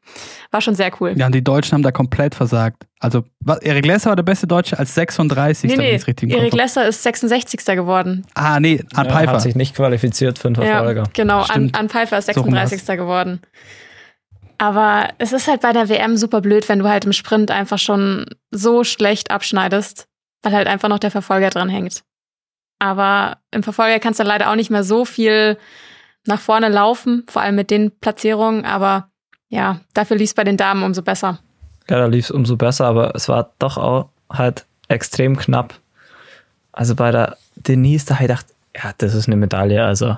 War 0.50 0.60
schon 0.60 0.74
sehr 0.74 0.90
cool. 1.00 1.14
Ja, 1.16 1.26
und 1.26 1.34
die 1.34 1.42
Deutschen 1.42 1.74
haben 1.74 1.82
da 1.82 1.92
komplett 1.92 2.34
versagt. 2.34 2.86
Also 3.00 3.24
Erik 3.62 3.86
Lesser 3.86 4.10
war 4.10 4.16
der 4.16 4.22
beste 4.22 4.46
Deutsche 4.46 4.78
als 4.78 4.94
36. 4.94 5.70
Nee, 5.70 5.76
nee, 5.76 5.90
richtig 6.06 6.30
Erik 6.32 6.52
Lesser 6.54 6.86
ist 6.86 7.02
66. 7.02 7.64
geworden. 7.64 8.26
Ah, 8.34 8.60
nee, 8.60 8.82
an 8.94 9.06
ja, 9.06 9.12
Pfeiffer. 9.12 9.32
hat 9.32 9.42
sich 9.42 9.54
nicht 9.54 9.74
qualifiziert 9.74 10.38
für 10.38 10.48
einen 10.48 10.56
Verfolger. 10.56 11.02
Ja, 11.02 11.10
genau, 11.12 11.38
an, 11.38 11.44
Stimmt. 11.44 11.78
an 11.78 11.88
Pfeiffer 11.88 12.18
ist 12.18 12.26
So 12.26 12.32
36. 12.32 12.86
geworden. 12.96 13.40
Aber 14.58 15.08
es 15.18 15.32
ist 15.32 15.46
halt 15.46 15.60
bei 15.60 15.72
der 15.72 15.88
WM 15.88 16.16
super 16.16 16.40
blöd, 16.40 16.68
wenn 16.68 16.80
du 16.80 16.88
halt 16.88 17.04
im 17.04 17.12
Sprint 17.12 17.50
einfach 17.52 17.78
schon 17.78 18.26
so 18.50 18.82
schlecht 18.82 19.30
abschneidest, 19.30 20.08
weil 20.42 20.52
halt 20.52 20.66
einfach 20.66 20.88
noch 20.88 20.98
der 20.98 21.12
Verfolger 21.12 21.50
dran 21.50 21.68
hängt. 21.68 22.02
Aber 22.78 23.38
im 23.50 23.62
Verfolger 23.62 23.98
kannst 23.98 24.20
du 24.20 24.24
leider 24.24 24.50
auch 24.50 24.54
nicht 24.56 24.70
mehr 24.70 24.84
so 24.84 25.04
viel 25.04 25.58
nach 26.26 26.40
vorne 26.40 26.68
laufen, 26.68 27.24
vor 27.28 27.42
allem 27.42 27.54
mit 27.56 27.70
den 27.70 27.90
Platzierungen. 27.98 28.64
Aber 28.64 29.08
ja, 29.48 29.80
dafür 29.94 30.16
lief 30.16 30.30
es 30.30 30.34
bei 30.34 30.44
den 30.44 30.56
Damen 30.56 30.82
umso 30.82 31.02
besser. 31.02 31.38
Ja, 31.88 31.98
da 31.98 32.06
lief 32.06 32.26
es 32.26 32.30
umso 32.30 32.56
besser, 32.56 32.86
aber 32.86 33.14
es 33.14 33.28
war 33.28 33.50
doch 33.58 33.78
auch 33.78 34.10
halt 34.30 34.66
extrem 34.88 35.36
knapp. 35.36 35.74
Also 36.72 36.94
bei 36.94 37.10
der 37.10 37.36
Denise, 37.56 38.06
da 38.06 38.14
habe 38.14 38.24
ich 38.24 38.28
gedacht, 38.28 38.46
ja, 38.76 38.92
das 38.98 39.14
ist 39.14 39.26
eine 39.26 39.36
Medaille. 39.36 39.84
Also 39.84 40.16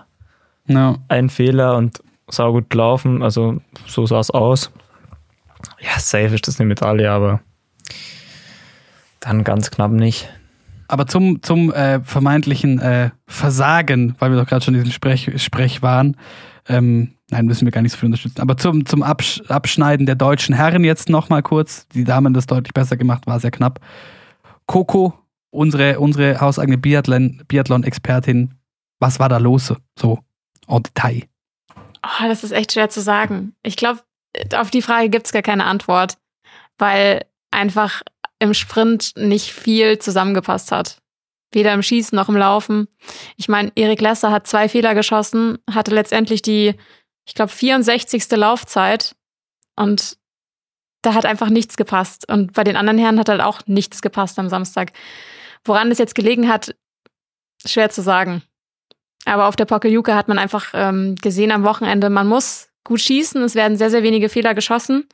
No. 0.66 0.98
ein 1.08 1.30
Fehler 1.30 1.76
und 1.76 2.02
sau 2.28 2.52
gut 2.52 2.70
gelaufen. 2.70 3.22
Also 3.22 3.60
so 3.86 4.06
sah 4.06 4.20
es 4.20 4.30
aus. 4.30 4.70
Ja, 5.80 5.98
safe 5.98 6.34
ist 6.34 6.46
das 6.48 6.60
eine 6.60 6.68
Medaille, 6.68 7.10
aber 7.10 7.40
dann 9.20 9.44
ganz 9.44 9.70
knapp 9.70 9.90
nicht. 9.92 10.28
Aber 10.90 11.06
zum, 11.06 11.40
zum 11.40 11.72
äh, 11.72 12.00
vermeintlichen 12.02 12.80
äh, 12.80 13.10
Versagen, 13.28 14.16
weil 14.18 14.32
wir 14.32 14.40
doch 14.40 14.48
gerade 14.48 14.64
schon 14.64 14.74
in 14.74 14.82
diesem 14.82 14.92
Sprech, 14.92 15.30
Sprech 15.40 15.82
waren, 15.82 16.16
ähm, 16.68 17.12
nein, 17.30 17.46
müssen 17.46 17.64
wir 17.64 17.70
gar 17.70 17.80
nicht 17.80 17.92
so 17.92 17.98
viel 17.98 18.08
unterstützen, 18.08 18.40
aber 18.40 18.56
zum, 18.56 18.84
zum 18.84 19.04
Absch 19.04 19.40
Abschneiden 19.46 20.04
der 20.04 20.16
deutschen 20.16 20.52
Herren 20.52 20.82
jetzt 20.82 21.08
nochmal 21.08 21.44
kurz. 21.44 21.86
Die 21.94 22.02
Damen 22.02 22.34
das 22.34 22.46
deutlich 22.46 22.74
besser 22.74 22.96
gemacht, 22.96 23.28
war 23.28 23.38
sehr 23.38 23.52
knapp. 23.52 23.78
Coco, 24.66 25.14
unsere, 25.50 26.00
unsere 26.00 26.40
hauseigene 26.40 26.76
Biathlon- 26.76 27.44
Biathlon-Expertin, 27.46 28.54
was 28.98 29.20
war 29.20 29.28
da 29.28 29.38
los? 29.38 29.72
So, 29.96 30.18
en 30.66 30.82
Detail. 30.82 31.22
Oh, 32.02 32.26
das 32.26 32.42
ist 32.42 32.50
echt 32.52 32.72
schwer 32.72 32.88
zu 32.88 33.00
sagen. 33.00 33.54
Ich 33.62 33.76
glaube, 33.76 34.00
auf 34.56 34.70
die 34.72 34.82
Frage 34.82 35.08
gibt 35.08 35.26
es 35.26 35.32
gar 35.32 35.42
keine 35.42 35.66
Antwort, 35.66 36.18
weil 36.78 37.26
einfach 37.52 38.02
im 38.40 38.54
Sprint 38.54 39.12
nicht 39.16 39.52
viel 39.52 39.98
zusammengepasst 39.98 40.72
hat. 40.72 40.98
Weder 41.52 41.72
im 41.72 41.82
Schießen 41.82 42.16
noch 42.16 42.28
im 42.28 42.36
Laufen. 42.36 42.88
Ich 43.36 43.48
meine, 43.48 43.70
Erik 43.74 44.00
Lesser 44.00 44.30
hat 44.30 44.46
zwei 44.46 44.68
Fehler 44.68 44.94
geschossen, 44.94 45.58
hatte 45.70 45.94
letztendlich 45.94 46.42
die, 46.42 46.74
ich 47.26 47.34
glaube, 47.34 47.52
64. 47.52 48.30
Laufzeit 48.32 49.14
und 49.76 50.16
da 51.02 51.14
hat 51.14 51.26
einfach 51.26 51.48
nichts 51.48 51.76
gepasst. 51.76 52.28
Und 52.28 52.52
bei 52.52 52.64
den 52.64 52.76
anderen 52.76 52.98
Herren 52.98 53.18
hat 53.18 53.28
halt 53.28 53.40
auch 53.40 53.60
nichts 53.66 54.02
gepasst 54.02 54.38
am 54.38 54.48
Samstag. 54.48 54.92
Woran 55.64 55.90
es 55.90 55.98
jetzt 55.98 56.14
gelegen 56.14 56.48
hat, 56.48 56.74
schwer 57.66 57.90
zu 57.90 58.02
sagen. 58.02 58.42
Aber 59.24 59.48
auf 59.48 59.56
der 59.56 59.64
Pokeljuke 59.66 60.14
hat 60.14 60.28
man 60.28 60.38
einfach 60.38 60.70
ähm, 60.72 61.14
gesehen 61.16 61.52
am 61.52 61.64
Wochenende, 61.64 62.10
man 62.10 62.26
muss 62.26 62.70
gut 62.84 63.00
schießen. 63.00 63.42
Es 63.42 63.54
werden 63.54 63.76
sehr, 63.76 63.90
sehr 63.90 64.02
wenige 64.02 64.28
Fehler 64.28 64.54
geschossen. 64.54 65.06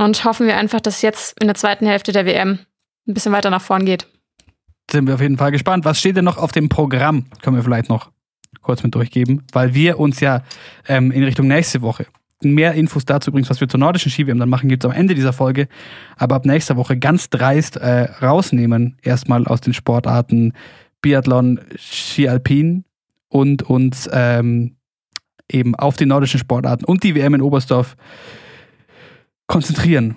Und 0.00 0.24
hoffen 0.24 0.46
wir 0.46 0.56
einfach, 0.56 0.80
dass 0.80 1.02
jetzt 1.02 1.38
in 1.40 1.46
der 1.46 1.54
zweiten 1.54 1.86
Hälfte 1.86 2.12
der 2.12 2.24
WM 2.24 2.60
ein 3.06 3.12
bisschen 3.12 3.32
weiter 3.32 3.50
nach 3.50 3.60
vorn 3.60 3.84
geht. 3.84 4.06
Sind 4.90 5.06
wir 5.06 5.14
auf 5.14 5.20
jeden 5.20 5.36
Fall 5.36 5.50
gespannt. 5.50 5.84
Was 5.84 6.00
steht 6.00 6.16
denn 6.16 6.24
noch 6.24 6.38
auf 6.38 6.52
dem 6.52 6.70
Programm? 6.70 7.26
Können 7.42 7.56
wir 7.56 7.62
vielleicht 7.62 7.90
noch 7.90 8.10
kurz 8.62 8.82
mit 8.82 8.94
durchgeben, 8.94 9.42
weil 9.52 9.74
wir 9.74 10.00
uns 10.00 10.20
ja 10.20 10.42
ähm, 10.88 11.10
in 11.10 11.22
Richtung 11.22 11.48
nächste 11.48 11.82
Woche 11.82 12.06
mehr 12.42 12.72
Infos 12.72 13.04
dazu 13.04 13.30
übrigens, 13.30 13.50
was 13.50 13.60
wir 13.60 13.68
zur 13.68 13.80
nordischen 13.80 14.10
Ski-WM 14.10 14.38
dann 14.38 14.48
machen, 14.48 14.70
gibt 14.70 14.82
es 14.82 14.90
am 14.90 14.96
Ende 14.96 15.14
dieser 15.14 15.34
Folge. 15.34 15.68
Aber 16.16 16.36
ab 16.36 16.46
nächster 16.46 16.76
Woche 16.76 16.98
ganz 16.98 17.28
dreist 17.28 17.76
äh, 17.76 18.04
rausnehmen, 18.22 18.96
erstmal 19.02 19.46
aus 19.46 19.60
den 19.60 19.74
Sportarten 19.74 20.54
Biathlon, 21.02 21.60
Ski 21.76 22.26
Alpin 22.26 22.84
und 23.28 23.62
uns 23.62 24.08
ähm, 24.10 24.76
eben 25.50 25.74
auf 25.74 25.96
die 25.96 26.06
nordischen 26.06 26.40
Sportarten 26.40 26.86
und 26.86 27.02
die 27.02 27.14
WM 27.14 27.34
in 27.34 27.42
Oberstdorf 27.42 27.96
konzentrieren. 29.50 30.16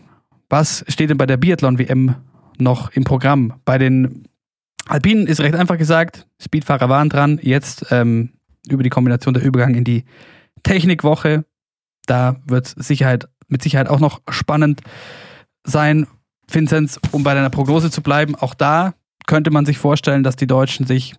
Was 0.49 0.85
steht 0.87 1.09
denn 1.09 1.17
bei 1.17 1.25
der 1.25 1.37
Biathlon-WM 1.37 2.15
noch 2.59 2.91
im 2.91 3.03
Programm? 3.03 3.53
Bei 3.65 3.79
den 3.79 4.27
Alpinen 4.87 5.25
ist 5.25 5.41
recht 5.41 5.55
einfach 5.55 5.77
gesagt, 5.77 6.27
Speedfahrer 6.39 6.87
waren 6.87 7.09
dran. 7.09 7.39
Jetzt 7.41 7.87
ähm, 7.89 8.29
über 8.69 8.83
die 8.83 8.91
Kombination 8.91 9.33
der 9.33 9.43
Übergang 9.43 9.73
in 9.73 9.83
die 9.83 10.05
Technikwoche. 10.61 11.45
Da 12.05 12.35
wird 12.45 12.67
Sicherheit, 12.67 13.27
mit 13.47 13.63
Sicherheit 13.63 13.89
auch 13.89 13.99
noch 13.99 14.21
spannend 14.29 14.81
sein. 15.63 16.05
Vinzenz, 16.47 16.99
um 17.11 17.23
bei 17.23 17.33
deiner 17.33 17.49
Prognose 17.49 17.89
zu 17.89 18.03
bleiben, 18.03 18.35
auch 18.35 18.53
da 18.53 18.93
könnte 19.25 19.49
man 19.49 19.65
sich 19.65 19.79
vorstellen, 19.79 20.21
dass 20.21 20.35
die 20.35 20.47
Deutschen 20.47 20.85
sich 20.85 21.15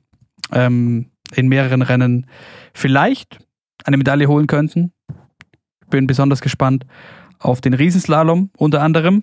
ähm, 0.53 1.11
in 1.35 1.49
mehreren 1.49 1.83
Rennen 1.83 2.27
vielleicht 2.75 3.39
eine 3.85 3.97
Medaille 3.97 4.29
holen 4.29 4.47
könnten. 4.47 4.93
Bin 5.91 6.07
besonders 6.07 6.41
gespannt 6.43 6.87
auf 7.45 7.61
den 7.61 7.75
Riesenslalom 7.75 8.51
unter 8.57 8.83
anderem. 8.83 9.23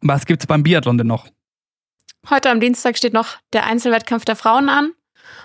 Was 0.00 0.26
gibt 0.26 0.42
es 0.42 0.46
beim 0.46 0.62
Biathlon 0.62 0.98
denn 0.98 1.06
noch? 1.06 1.26
Heute 2.28 2.50
am 2.50 2.60
Dienstag 2.60 2.96
steht 2.96 3.12
noch 3.12 3.36
der 3.52 3.66
Einzelwettkampf 3.66 4.24
der 4.24 4.36
Frauen 4.36 4.68
an. 4.68 4.92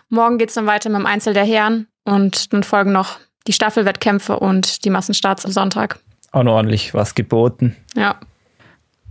Morgen 0.09 0.37
geht 0.37 0.49
es 0.49 0.55
dann 0.55 0.65
weiter 0.65 0.89
mit 0.89 0.99
dem 0.99 1.05
Einzel 1.05 1.33
der 1.33 1.45
Herren 1.45 1.87
und 2.03 2.53
dann 2.53 2.63
folgen 2.63 2.91
noch 2.91 3.19
die 3.47 3.53
Staffelwettkämpfe 3.53 4.39
und 4.39 4.85
die 4.85 4.89
Massenstarts 4.89 5.45
am 5.45 5.51
Sonntag. 5.51 5.99
Auch 6.31 6.43
noch 6.43 6.53
ordentlich 6.53 6.93
was 6.93 7.15
geboten. 7.15 7.75
Ja. 7.95 8.19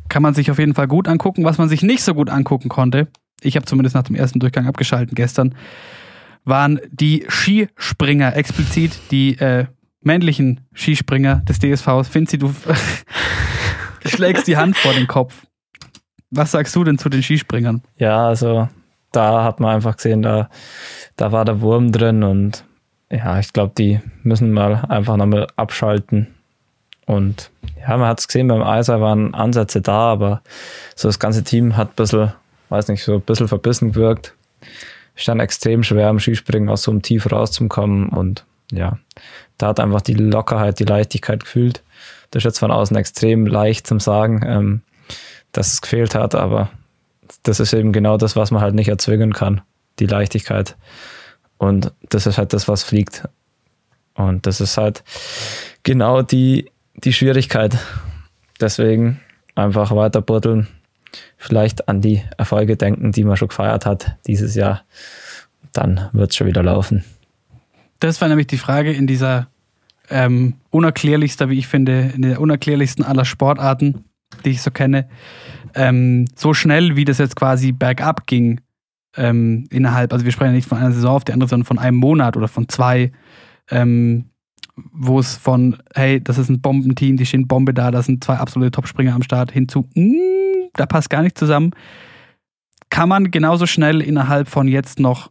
Kann 0.09 0.23
man 0.23 0.35
sich 0.35 0.51
auf 0.51 0.59
jeden 0.59 0.75
Fall 0.75 0.89
gut 0.89 1.09
angucken. 1.09 1.45
Was 1.45 1.59
man 1.59 1.69
sich 1.69 1.83
nicht 1.83 2.03
so 2.03 2.15
gut 2.15 2.31
angucken 2.31 2.69
konnte, 2.69 3.09
ich 3.43 3.57
habe 3.57 3.67
zumindest 3.67 3.95
nach 3.95 4.05
dem 4.05 4.17
ersten 4.17 4.41
Durchgang 4.41 4.67
abgeschaltet 4.67 5.15
gestern, 5.15 5.55
waren 6.45 6.81
die 6.91 7.27
Skispringer, 7.29 8.35
explizit 8.37 8.99
die 9.11 9.39
äh, 9.39 9.67
männlichen 10.01 10.61
Skispringer 10.73 11.43
des 11.49 11.59
DSVs. 11.59 12.09
Finzi, 12.09 12.39
du, 12.39 12.49
du 14.03 14.09
schlägst 14.09 14.47
die 14.47 14.57
Hand 14.57 14.77
vor 14.77 14.93
den 14.95 15.07
Kopf. 15.07 15.47
Was 16.31 16.51
sagst 16.51 16.77
du 16.77 16.85
denn 16.85 16.99
zu 16.99 17.09
den 17.09 17.23
Skispringern? 17.23 17.83
Ja, 17.97 18.29
also 18.29 18.69
da 19.13 19.45
hat 19.45 19.61
man 19.61 19.75
einfach 19.75 19.97
gesehen, 19.97 20.23
da, 20.23 20.51
da 21.17 21.33
war 21.33 21.45
der 21.45 21.61
Wurm 21.61 21.93
drin 21.93 22.23
und 22.23 22.65
ja, 23.11 23.39
ich 23.39 23.53
glaube, 23.53 23.73
die 23.77 24.01
müssen 24.23 24.53
mal 24.53 24.85
einfach 24.89 25.17
nochmal 25.17 25.47
abschalten. 25.57 26.35
Und 27.07 27.51
ja, 27.81 27.97
man 27.97 28.07
hat 28.07 28.21
es 28.21 28.29
gesehen, 28.29 28.49
beim 28.49 28.63
Eiser 28.63 29.01
waren 29.01 29.35
Ansätze 29.35 29.81
da, 29.81 30.13
aber 30.13 30.43
so 30.95 31.09
das 31.09 31.19
ganze 31.19 31.43
Team 31.43 31.77
hat 31.77 31.89
ein 31.93 31.97
bisschen, 31.97 32.33
weiß 32.69 32.89
nicht, 32.89 33.03
so 33.03 33.15
ein 33.15 33.23
bisschen 33.23 33.49
verbissen 33.49 33.93
gewirkt. 33.93 34.35
Ist 35.17 35.27
dann 35.27 35.41
extrem 35.41 35.83
schwer 35.83 36.11
im 36.11 36.21
Skispringen 36.21 36.69
aus 36.69 36.83
so 36.83 36.91
einem 36.91 37.01
Tief 37.01 37.33
rauszukommen 37.33 38.11
und 38.11 38.45
ja, 38.73 38.99
da 39.57 39.69
hat 39.69 39.81
einfach 39.81 40.01
die 40.01 40.15
Lockerheit, 40.15 40.79
die 40.79 40.85
Leichtigkeit 40.85 41.45
gefühlt. 41.45 41.83
Das 42.31 42.41
ist 42.41 42.45
jetzt 42.45 42.59
von 42.59 42.71
außen 42.71 42.97
extrem 42.97 43.47
leicht 43.47 43.87
zum 43.87 44.01
Sagen, 44.01 44.43
ähm, 44.45 44.83
dass 45.53 45.73
es 45.73 45.81
gefehlt 45.81 46.15
hat, 46.15 46.35
aber 46.35 46.71
das 47.43 47.61
ist 47.61 47.73
eben 47.73 47.93
genau 47.93 48.17
das, 48.17 48.37
was 48.37 48.51
man 48.51 48.63
halt 48.63 48.75
nicht 48.75 48.89
erzwingen 48.89 49.33
kann, 49.33 49.63
die 49.99 50.07
Leichtigkeit. 50.07 50.77
Und 51.57 51.93
das 52.09 52.27
ist 52.27 52.39
halt 52.39 52.53
das, 52.53 52.69
was 52.69 52.83
fliegt. 52.83 53.29
Und 54.15 54.47
das 54.47 54.61
ist 54.61 54.77
halt 54.77 55.05
genau 55.83 56.23
die, 56.23 56.71
die 56.95 57.13
Schwierigkeit. 57.13 57.77
Deswegen 58.61 59.21
einfach 59.55 59.95
weiter 59.95 60.21
buddeln, 60.21 60.69
vielleicht 61.37 61.89
an 61.89 62.01
die 62.01 62.23
Erfolge 62.37 62.77
denken, 62.77 63.13
die 63.13 63.25
man 63.25 63.37
schon 63.37 63.49
gefeiert 63.49 63.87
hat 63.87 64.17
dieses 64.27 64.55
Jahr. 64.55 64.83
Dann 65.73 66.09
wird 66.13 66.31
es 66.31 66.37
schon 66.37 66.47
wieder 66.47 66.63
laufen. 66.63 67.05
Das 68.01 68.21
war 68.21 68.29
nämlich 68.29 68.47
die 68.47 68.59
Frage 68.59 68.93
in 68.93 69.07
dieser 69.07 69.49
ähm, 70.11 70.55
unerklärlichster, 70.71 71.49
wie 71.51 71.59
ich 71.59 71.67
finde, 71.67 72.13
in 72.15 72.23
der 72.23 72.41
unerklärlichsten 72.41 73.05
aller 73.05 73.25
Sportarten, 73.25 74.05
die 74.45 74.51
ich 74.51 74.63
so 74.63 74.71
kenne. 74.71 75.09
Ähm, 75.75 76.27
so 76.35 76.55
schnell, 76.55 76.97
wie 76.97 77.05
das 77.05 77.19
jetzt 77.19 77.37
quasi 77.37 77.73
bergab 77.73 78.27
ging, 78.27 78.61
ähm, 79.17 79.67
innerhalb, 79.71 80.13
also 80.13 80.25
wir 80.25 80.33
sprechen 80.33 80.51
ja 80.51 80.57
nicht 80.57 80.69
von 80.69 80.79
einer 80.79 80.93
Saison 80.93 81.17
auf 81.17 81.25
die 81.25 81.33
andere, 81.33 81.49
sondern 81.49 81.67
von 81.67 81.79
einem 81.79 81.97
Monat 81.97 82.37
oder 82.37 82.49
von 82.49 82.69
zwei, 82.69 83.13
ähm, 83.71 84.31
wo 84.77 85.19
es 85.19 85.37
von, 85.37 85.77
hey, 85.95 86.23
das 86.23 86.39
ist 86.39 86.49
ein 86.49 86.61
Bombenteam, 86.61 87.17
die 87.17 87.27
stehen 87.27 87.49
Bombe 87.49 87.75
da, 87.75 87.91
da 87.91 88.03
sind 88.03 88.23
zwei 88.23 88.37
absolute 88.37 88.71
Topspringer 88.71 89.15
am 89.15 89.23
Start, 89.23 89.51
hinzu, 89.51 89.89
mm, 89.95 90.71
da 90.75 90.87
passt 90.87 91.11
gar 91.11 91.23
nicht 91.23 91.37
zusammen. 91.37 91.73
Kann 92.91 93.09
man 93.09 93.31
genauso 93.31 93.67
schnell 93.67 94.01
innerhalb 94.01 94.49
von 94.49 94.69
jetzt 94.69 95.01
noch 95.01 95.31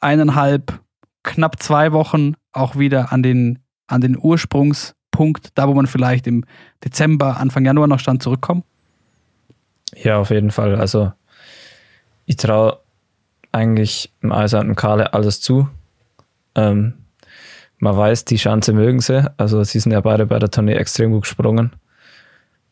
eineinhalb, 0.00 0.80
knapp 1.26 1.62
zwei 1.62 1.92
Wochen 1.92 2.34
auch 2.52 2.76
wieder 2.76 3.12
an 3.12 3.22
den, 3.22 3.58
an 3.86 4.00
den 4.00 4.16
Ursprungspunkt, 4.18 5.50
da 5.54 5.68
wo 5.68 5.74
man 5.74 5.86
vielleicht 5.86 6.26
im 6.26 6.44
Dezember, 6.82 7.36
Anfang 7.36 7.66
Januar 7.66 7.88
noch 7.88 8.00
stand, 8.00 8.22
zurückkommen? 8.22 8.64
Ja, 9.94 10.18
auf 10.18 10.30
jeden 10.30 10.50
Fall. 10.50 10.76
Also 10.76 11.12
ich 12.24 12.36
traue 12.36 12.78
eigentlich 13.52 14.12
im 14.22 14.32
Eisernen 14.32 14.74
Kahle 14.74 15.12
alles 15.12 15.40
zu. 15.40 15.68
Ähm, 16.54 16.94
man 17.78 17.96
weiß, 17.96 18.24
die 18.24 18.38
Schanze 18.38 18.72
mögen 18.72 19.00
sie. 19.00 19.30
Also 19.36 19.62
sie 19.64 19.80
sind 19.80 19.92
ja 19.92 20.00
beide 20.00 20.26
bei 20.26 20.38
der 20.38 20.50
Tournee 20.50 20.74
extrem 20.74 21.12
gut 21.12 21.22
gesprungen. 21.22 21.72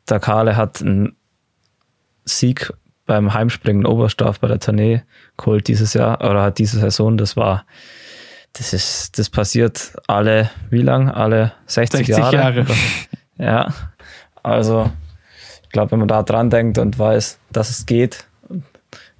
Der 0.08 0.20
Kahle 0.20 0.56
hat 0.56 0.80
einen 0.82 1.16
Sieg 2.24 2.72
beim 3.06 3.34
Heimspringen 3.34 3.86
Oberstdorf 3.86 4.40
bei 4.40 4.48
der 4.48 4.60
Tournee 4.60 5.02
geholt 5.36 5.68
dieses 5.68 5.94
Jahr 5.94 6.20
oder 6.22 6.42
hat 6.42 6.58
diese 6.58 6.80
Saison. 6.80 7.16
Das 7.16 7.36
war, 7.36 7.64
das 8.54 8.72
ist, 8.72 9.18
das 9.18 9.30
passiert 9.30 9.92
alle, 10.06 10.50
wie 10.70 10.82
lang? 10.82 11.10
Alle 11.10 11.52
60, 11.66 12.06
60 12.06 12.16
Jahre. 12.16 12.36
Jahre. 12.36 12.66
Ja, 13.36 13.74
also 14.44 14.92
ich 15.64 15.70
glaube, 15.70 15.90
wenn 15.90 15.98
man 15.98 16.06
da 16.06 16.22
dran 16.22 16.48
denkt 16.48 16.78
und 16.78 16.96
weiß, 16.96 17.40
dass 17.50 17.68
es 17.68 17.84
geht, 17.84 18.28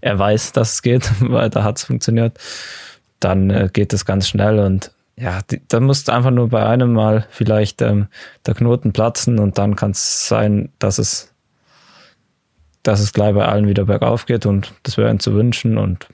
er 0.01 0.17
weiß, 0.17 0.53
dass 0.53 0.75
es 0.75 0.83
geht, 0.83 1.11
weil 1.21 1.51
da 1.51 1.65
hat 1.65 1.79
es 1.79 1.85
funktioniert, 1.85 2.39
dann 3.19 3.51
äh, 3.51 3.69
geht 3.73 3.93
es 3.93 4.05
ganz 4.05 4.29
schnell 4.29 4.61
und 4.61 4.93
ja, 5.17 5.41
die, 5.51 5.61
da 5.67 5.81
muss 5.81 6.09
einfach 6.09 6.31
nur 6.31 6.49
bei 6.49 6.65
einem 6.65 6.93
Mal 6.93 7.27
vielleicht 7.31 7.83
ähm, 7.83 8.07
der 8.47 8.55
Knoten 8.55 8.93
platzen 8.93 9.41
und 9.41 9.59
dann 9.59 9.75
kann 9.75 9.91
es 9.91 10.29
sein, 10.29 10.71
dass 10.79 10.99
es, 10.99 11.35
dass 12.85 13.01
es 13.01 13.13
gleich 13.13 13.35
bei 13.35 13.47
allen 13.47 13.67
wieder 13.67 13.87
bergauf 13.87 14.27
geht 14.27 14.47
und 14.47 14.75
das 14.85 14.97
wäre 14.97 15.11
ihnen 15.11 15.19
zu 15.19 15.35
wünschen 15.35 15.77
und 15.77 16.07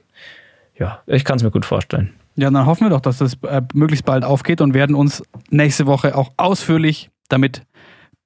ja, 0.75 1.03
ich 1.07 1.27
kann 1.27 1.37
es 1.37 1.43
mir 1.43 1.51
gut 1.51 1.67
vorstellen. 1.67 2.15
Ja, 2.41 2.51
dann 2.51 2.65
hoffen 2.65 2.87
wir 2.87 2.91
doch, 2.91 3.01
dass 3.01 3.21
es 3.21 3.35
äh, 3.43 3.61
möglichst 3.75 4.07
bald 4.07 4.25
aufgeht 4.25 4.63
und 4.63 4.73
werden 4.73 4.97
uns 4.97 5.23
nächste 5.51 5.87
Woche 5.87 6.17
auch 6.17 6.33
ausführlich 6.39 7.11
damit 7.29 7.63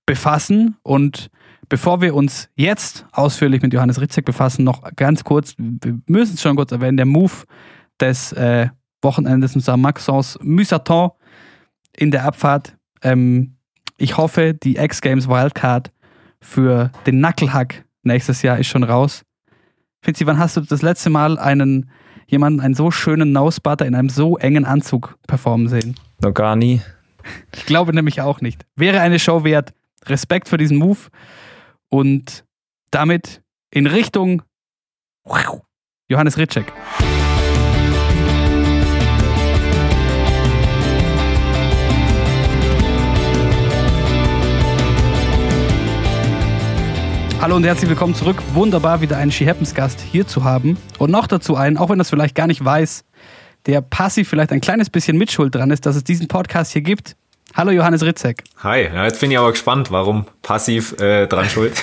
befassen. 0.06 0.76
Und 0.84 1.30
bevor 1.68 2.00
wir 2.00 2.14
uns 2.14 2.48
jetzt 2.54 3.06
ausführlich 3.10 3.60
mit 3.60 3.72
Johannes 3.72 4.00
Ritzek 4.00 4.24
befassen, 4.24 4.62
noch 4.62 4.82
ganz 4.94 5.24
kurz, 5.24 5.54
wir 5.58 5.98
müssen 6.06 6.34
es 6.34 6.42
schon 6.42 6.54
kurz 6.54 6.70
erwähnen, 6.70 6.96
der 6.96 7.06
Move 7.06 7.32
des 8.00 8.32
äh, 8.34 8.68
Wochenendes 9.02 9.56
in 9.56 9.60
Saint-Maxence 9.60 10.38
Musaton 10.42 11.10
in 11.96 12.12
der 12.12 12.24
Abfahrt. 12.24 12.76
Ähm, 13.02 13.56
ich 13.96 14.16
hoffe, 14.16 14.54
die 14.54 14.76
X-Games 14.76 15.28
Wildcard 15.28 15.90
für 16.40 16.92
den 17.04 17.18
Knucklehack 17.18 17.84
nächstes 18.04 18.42
Jahr 18.42 18.58
ist 18.58 18.68
schon 18.68 18.84
raus. 18.84 19.24
Fitzi, 20.02 20.24
wann 20.24 20.38
hast 20.38 20.56
du 20.56 20.60
das 20.60 20.82
letzte 20.82 21.10
Mal 21.10 21.36
einen 21.36 21.90
jemanden 22.26 22.60
einen 22.60 22.74
so 22.74 22.90
schönen 22.90 23.32
Nosbutter 23.32 23.86
in 23.86 23.94
einem 23.94 24.08
so 24.08 24.38
engen 24.38 24.64
Anzug 24.64 25.16
performen 25.26 25.68
sehen? 25.68 25.96
Noch 26.20 26.32
gar 26.34 26.56
nie. 26.56 26.80
Ich 27.54 27.66
glaube 27.66 27.94
nämlich 27.94 28.20
auch 28.20 28.40
nicht. 28.40 28.66
Wäre 28.76 29.00
eine 29.00 29.18
Show 29.18 29.44
wert. 29.44 29.72
Respekt 30.06 30.48
für 30.48 30.58
diesen 30.58 30.76
Move 30.76 30.98
und 31.88 32.44
damit 32.90 33.42
in 33.70 33.86
Richtung 33.86 34.42
Johannes 36.08 36.36
Ritschek. 36.36 36.70
Hallo 47.44 47.56
und 47.56 47.64
herzlich 47.64 47.90
willkommen 47.90 48.14
zurück. 48.14 48.42
Wunderbar, 48.54 49.02
wieder 49.02 49.18
einen 49.18 49.30
She 49.30 49.46
Happens 49.46 49.74
Gast 49.74 50.00
hier 50.00 50.26
zu 50.26 50.44
haben. 50.44 50.78
Und 50.96 51.10
noch 51.10 51.26
dazu 51.26 51.56
einen, 51.56 51.76
auch 51.76 51.90
wenn 51.90 51.98
das 51.98 52.08
vielleicht 52.08 52.34
gar 52.34 52.46
nicht 52.46 52.64
weiß, 52.64 53.04
der 53.66 53.82
passiv 53.82 54.30
vielleicht 54.30 54.50
ein 54.50 54.62
kleines 54.62 54.88
bisschen 54.88 55.18
Mitschuld 55.18 55.54
dran 55.54 55.70
ist, 55.70 55.84
dass 55.84 55.94
es 55.94 56.04
diesen 56.04 56.26
Podcast 56.26 56.72
hier 56.72 56.80
gibt. 56.80 57.16
Hallo 57.52 57.70
Johannes 57.70 58.02
Ritzek. 58.02 58.44
Hi, 58.62 58.84
ja, 58.84 59.04
jetzt 59.04 59.20
bin 59.20 59.30
ich 59.30 59.36
aber 59.36 59.50
gespannt, 59.50 59.90
warum 59.90 60.24
passiv 60.40 60.98
äh, 61.02 61.26
dran 61.26 61.44
schuld. 61.50 61.74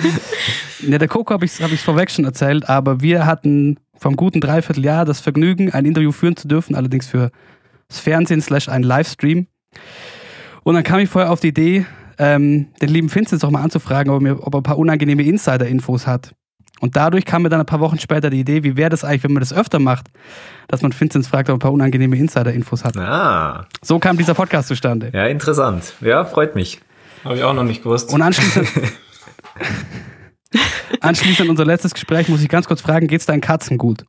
ja, 0.86 0.98
der 0.98 1.08
Coco 1.08 1.32
habe 1.32 1.46
ich 1.46 1.52
es 1.52 1.62
hab 1.62 1.70
vorweg 1.70 2.10
schon 2.10 2.26
erzählt, 2.26 2.68
aber 2.68 3.00
wir 3.00 3.24
hatten 3.24 3.78
vom 3.96 4.14
guten 4.14 4.42
Dreivierteljahr 4.42 5.06
das 5.06 5.20
Vergnügen, 5.20 5.72
ein 5.72 5.86
Interview 5.86 6.12
führen 6.12 6.36
zu 6.36 6.48
dürfen, 6.48 6.74
allerdings 6.74 7.06
für 7.06 7.30
das 7.88 7.98
Fernsehen 7.98 8.42
slash 8.42 8.68
ein 8.68 8.82
Livestream. 8.82 9.46
Und 10.64 10.74
dann 10.74 10.84
kam 10.84 10.98
ich 10.98 11.08
vorher 11.08 11.32
auf 11.32 11.40
die 11.40 11.48
Idee, 11.48 11.86
ähm, 12.20 12.68
den 12.82 12.90
lieben 12.90 13.12
Vincent 13.12 13.42
auch 13.44 13.50
mal 13.50 13.62
anzufragen, 13.62 14.12
ob 14.12 14.20
er, 14.20 14.22
mir, 14.22 14.46
ob 14.46 14.54
er 14.54 14.60
ein 14.60 14.62
paar 14.62 14.78
unangenehme 14.78 15.22
Insider-Infos 15.22 16.06
hat. 16.06 16.34
Und 16.80 16.94
dadurch 16.94 17.24
kam 17.24 17.42
mir 17.42 17.48
dann 17.48 17.60
ein 17.60 17.66
paar 17.66 17.80
Wochen 17.80 17.98
später 17.98 18.28
die 18.28 18.40
Idee, 18.40 18.62
wie 18.62 18.76
wäre 18.76 18.90
das 18.90 19.04
eigentlich, 19.04 19.24
wenn 19.24 19.32
man 19.32 19.40
das 19.40 19.54
öfter 19.54 19.78
macht, 19.78 20.06
dass 20.68 20.82
man 20.82 20.92
Vincent 20.98 21.26
fragt, 21.26 21.48
ob 21.48 21.54
er 21.54 21.56
ein 21.56 21.60
paar 21.60 21.72
unangenehme 21.72 22.16
Insider-Infos 22.16 22.84
hat. 22.84 22.96
Ah. 22.98 23.66
So 23.82 23.98
kam 23.98 24.18
dieser 24.18 24.34
Podcast 24.34 24.68
zustande. 24.68 25.10
Ja, 25.14 25.26
interessant. 25.26 25.94
Ja, 26.02 26.26
freut 26.26 26.54
mich. 26.54 26.80
Habe 27.24 27.36
ich 27.36 27.42
auch 27.42 27.54
noch 27.54 27.64
nicht 27.64 27.82
gewusst. 27.82 28.12
Und 28.12 28.20
anschließend, 28.20 28.68
anschließend 31.00 31.48
unser 31.48 31.64
letztes 31.64 31.94
Gespräch 31.94 32.28
muss 32.28 32.42
ich 32.42 32.50
ganz 32.50 32.68
kurz 32.68 32.82
fragen, 32.82 33.08
geht 33.08 33.20
es 33.20 33.26
deinen 33.26 33.40
Katzen 33.40 33.78
gut? 33.78 34.04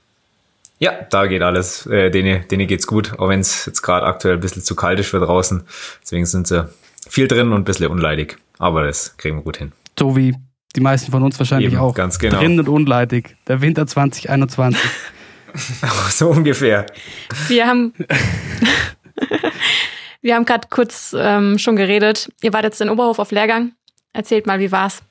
Ja, 0.80 0.92
da 1.10 1.28
geht 1.28 1.44
alles. 1.44 1.86
Äh, 1.86 2.10
denen, 2.10 2.46
denen 2.50 2.68
geht's 2.68 2.88
gut, 2.88 3.20
auch 3.20 3.30
wenn 3.30 3.40
es 3.40 3.66
jetzt 3.66 3.82
gerade 3.82 4.06
aktuell 4.06 4.36
ein 4.36 4.42
bisschen 4.42 4.64
zu 4.64 4.76
kalt 4.76 5.00
ist 5.00 5.10
für 5.10 5.20
draußen. 5.20 5.64
Deswegen 6.02 6.26
sind 6.26 6.48
sie 6.48 6.68
viel 7.10 7.28
drin 7.28 7.52
und 7.52 7.62
ein 7.62 7.64
bisschen 7.64 7.88
unleidig. 7.88 8.38
Aber 8.58 8.84
das 8.84 9.18
kriegen 9.18 9.38
wir 9.38 9.44
gut 9.44 9.58
hin. 9.58 9.72
So 9.98 10.16
wie 10.16 10.36
die 10.76 10.82
meisten 10.82 11.12
von 11.12 11.24
uns 11.24 11.38
wahrscheinlich 11.40 11.74
Eben, 11.74 11.82
auch. 11.82 11.94
ganz 11.94 12.20
genau. 12.20 12.40
Drin 12.40 12.60
und 12.60 12.70
unleidig. 12.70 13.36
Der 13.48 13.62
Winter 13.62 13.88
2021. 13.88 14.80
so 16.10 16.30
ungefähr. 16.30 16.86
Wir 17.48 17.68
haben, 17.68 17.94
wir 20.22 20.36
haben 20.36 20.46
gerade 20.46 20.68
kurz 20.70 21.16
ähm, 21.18 21.58
schon 21.58 21.76
geredet. 21.76 22.32
Ihr 22.42 22.54
wart 22.54 22.64
jetzt 22.64 22.82
in 22.82 22.90
Oberhof 22.90 23.20
auf 23.20 23.32
Lehrgang. 23.32 23.74
Erzählt 24.14 24.48
mal, 24.48 24.60
wie 24.60 24.72
war's? 24.72 25.02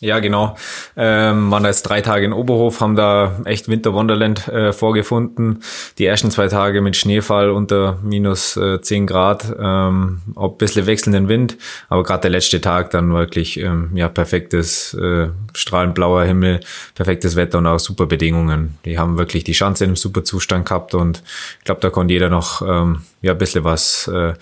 Ja, 0.00 0.20
genau. 0.20 0.56
Ähm, 0.96 1.50
waren 1.50 1.64
da 1.64 1.70
jetzt 1.70 1.82
drei 1.82 2.00
Tage 2.02 2.24
in 2.24 2.32
Oberhof, 2.32 2.80
haben 2.80 2.94
da 2.94 3.40
echt 3.44 3.68
Winter 3.68 3.94
Wonderland 3.94 4.46
äh, 4.46 4.72
vorgefunden. 4.72 5.62
Die 5.98 6.06
ersten 6.06 6.30
zwei 6.30 6.46
Tage 6.46 6.80
mit 6.82 6.96
Schneefall 6.96 7.50
unter 7.50 7.98
minus 8.02 8.56
äh, 8.56 8.80
10 8.80 9.08
Grad, 9.08 9.52
ähm, 9.58 10.22
auch 10.36 10.52
ein 10.52 10.58
bisschen 10.58 10.86
wechselnden 10.86 11.28
Wind, 11.28 11.56
aber 11.88 12.04
gerade 12.04 12.22
der 12.22 12.30
letzte 12.30 12.60
Tag 12.60 12.90
dann 12.90 13.12
wirklich 13.12 13.58
ähm, 13.58 13.90
ja 13.94 14.08
perfektes, 14.08 14.94
äh, 14.94 15.30
strahlend 15.52 15.96
blauer 15.96 16.22
Himmel, 16.24 16.60
perfektes 16.94 17.34
Wetter 17.34 17.58
und 17.58 17.66
auch 17.66 17.80
super 17.80 18.06
Bedingungen. 18.06 18.78
Die 18.84 18.98
haben 19.00 19.18
wirklich 19.18 19.42
die 19.42 19.52
Chance 19.52 19.82
in 19.82 19.90
einem 19.90 19.96
super 19.96 20.22
Zustand 20.22 20.66
gehabt 20.68 20.94
und 20.94 21.24
ich 21.58 21.64
glaube, 21.64 21.80
da 21.80 21.90
konnte 21.90 22.14
jeder 22.14 22.28
noch 22.28 22.62
ähm, 22.62 23.02
ja 23.20 23.32
ein 23.32 23.38
bisschen 23.38 23.64
was 23.64 24.06
äh, 24.06 24.34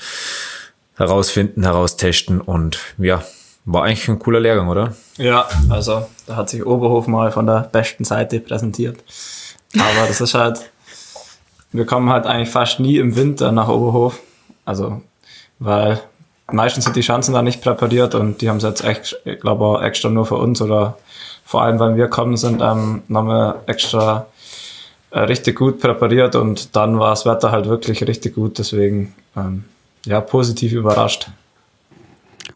herausfinden, 0.97 1.62
heraustesten 1.62 2.42
und 2.42 2.79
ja, 2.99 3.23
war 3.66 3.85
eigentlich 3.85 4.09
ein 4.09 4.18
cooler 4.18 4.40
Lehrgang, 4.40 4.68
oder? 4.68 4.94
Ja, 5.18 5.46
also 5.68 6.07
da 6.26 6.37
hat 6.37 6.48
sich 6.48 6.64
Oberhof 6.64 7.09
mal 7.09 7.31
von 7.33 7.46
der 7.46 7.68
besten 7.70 8.05
Seite 8.05 8.40
präsentiert. 8.40 9.02
Aber 9.74 10.07
das 10.07 10.20
ist 10.20 10.35
halt, 10.35 10.70
wir 11.72 11.85
kommen 11.85 12.09
halt 12.09 12.26
eigentlich 12.26 12.48
fast 12.48 12.81
nie 12.81 12.96
im 12.96 13.16
Winter 13.16 13.52
nach 13.52 13.68
Oberhof. 13.68 14.20
Also, 14.64 15.02
weil 15.59 16.00
meistens 16.50 16.85
sind 16.85 16.96
die 16.96 17.02
Chancen 17.02 17.35
da 17.35 17.42
nicht 17.42 17.61
präpariert 17.61 18.14
und 18.14 18.40
die 18.40 18.48
haben 18.48 18.59
es 18.59 18.62
jetzt 18.62 18.85
echt, 18.85 19.16
ich 19.24 19.40
glaube 19.40 19.83
extra 19.85 20.09
nur 20.09 20.26
für 20.26 20.37
uns 20.37 20.62
oder 20.62 20.96
vor 21.44 21.62
allem, 21.62 21.79
weil 21.79 21.96
wir 21.96 22.09
kommen 22.09 22.37
sind, 22.37 22.62
ähm, 22.62 23.02
wir 23.09 23.62
extra 23.66 24.26
äh, 25.11 25.20
richtig 25.20 25.57
gut 25.57 25.81
präpariert 25.81 26.37
und 26.37 26.76
dann 26.76 26.98
war 26.98 27.11
das 27.11 27.26
Wetter 27.26 27.50
halt 27.50 27.68
wirklich 27.68 28.07
richtig 28.07 28.35
gut, 28.35 28.59
deswegen 28.59 29.14
ähm, 29.37 29.64
ja, 30.05 30.20
positiv 30.20 30.72
überrascht. 30.72 31.29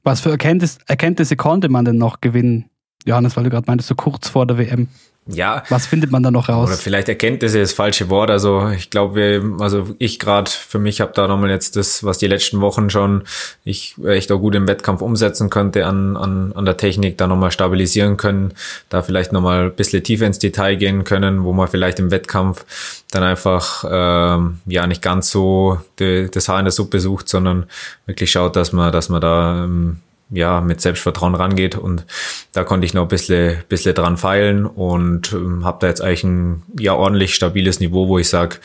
Was 0.02 0.20
für 0.20 0.30
Erkenntnis, 0.30 0.78
Erkenntnisse 0.86 1.36
konnte 1.36 1.68
man 1.68 1.84
denn 1.84 1.98
noch 1.98 2.20
gewinnen, 2.20 2.70
Johannes, 3.04 3.36
weil 3.36 3.44
du 3.44 3.50
gerade 3.50 3.66
meintest, 3.66 3.88
so 3.88 3.94
kurz 3.94 4.28
vor 4.28 4.46
der 4.46 4.58
WM? 4.58 4.88
Ja. 5.34 5.62
Was 5.68 5.86
findet 5.86 6.10
man 6.10 6.22
da 6.22 6.30
noch 6.30 6.48
raus? 6.48 6.68
Oder 6.68 6.76
vielleicht 6.76 7.08
Erkenntnisse 7.08 7.58
ist 7.58 7.72
das 7.72 7.76
falsche 7.76 8.08
Wort. 8.08 8.30
Also 8.30 8.68
ich 8.70 8.90
glaube, 8.90 9.56
also 9.60 9.88
ich 9.98 10.18
gerade 10.18 10.50
für 10.50 10.78
mich 10.78 11.00
habe 11.00 11.12
da 11.14 11.28
nochmal 11.28 11.50
jetzt 11.50 11.76
das, 11.76 12.04
was 12.04 12.18
die 12.18 12.26
letzten 12.26 12.60
Wochen 12.60 12.90
schon 12.90 13.22
ich 13.64 13.96
echt 14.04 14.30
auch 14.32 14.38
gut 14.38 14.54
im 14.54 14.68
Wettkampf 14.68 15.02
umsetzen 15.02 15.50
könnte 15.50 15.86
an, 15.86 16.16
an, 16.16 16.52
an 16.52 16.64
der 16.64 16.76
Technik, 16.76 17.18
da 17.18 17.26
nochmal 17.26 17.50
stabilisieren 17.50 18.16
können, 18.16 18.52
da 18.88 19.02
vielleicht 19.02 19.32
nochmal 19.32 19.66
ein 19.66 19.74
bisschen 19.74 20.02
tiefer 20.02 20.26
ins 20.26 20.38
Detail 20.38 20.76
gehen 20.76 21.04
können, 21.04 21.44
wo 21.44 21.52
man 21.52 21.68
vielleicht 21.68 21.98
im 21.98 22.10
Wettkampf 22.10 22.64
dann 23.10 23.22
einfach 23.22 23.84
ähm, 23.88 24.60
ja 24.66 24.86
nicht 24.86 25.02
ganz 25.02 25.30
so 25.30 25.80
die, 25.98 26.28
das 26.30 26.48
Haar 26.48 26.58
in 26.58 26.64
der 26.64 26.72
Suppe 26.72 27.00
sucht, 27.00 27.28
sondern 27.28 27.66
wirklich 28.06 28.30
schaut, 28.30 28.56
dass 28.56 28.72
man, 28.72 28.92
dass 28.92 29.08
man 29.08 29.20
da 29.20 29.64
ähm, 29.64 29.98
ja, 30.30 30.60
mit 30.60 30.80
Selbstvertrauen 30.80 31.34
rangeht 31.34 31.76
und 31.76 32.06
da 32.52 32.64
konnte 32.64 32.86
ich 32.86 32.94
noch 32.94 33.02
ein 33.02 33.08
bisschen, 33.08 33.58
bisschen 33.68 33.94
dran 33.94 34.16
feilen 34.16 34.66
und 34.66 35.32
ähm, 35.32 35.64
habe 35.64 35.78
da 35.80 35.86
jetzt 35.88 36.00
eigentlich 36.00 36.24
ein 36.24 36.62
ja 36.78 36.94
ordentlich 36.94 37.34
stabiles 37.34 37.80
Niveau, 37.80 38.08
wo 38.08 38.18
ich 38.18 38.28
sag, 38.28 38.60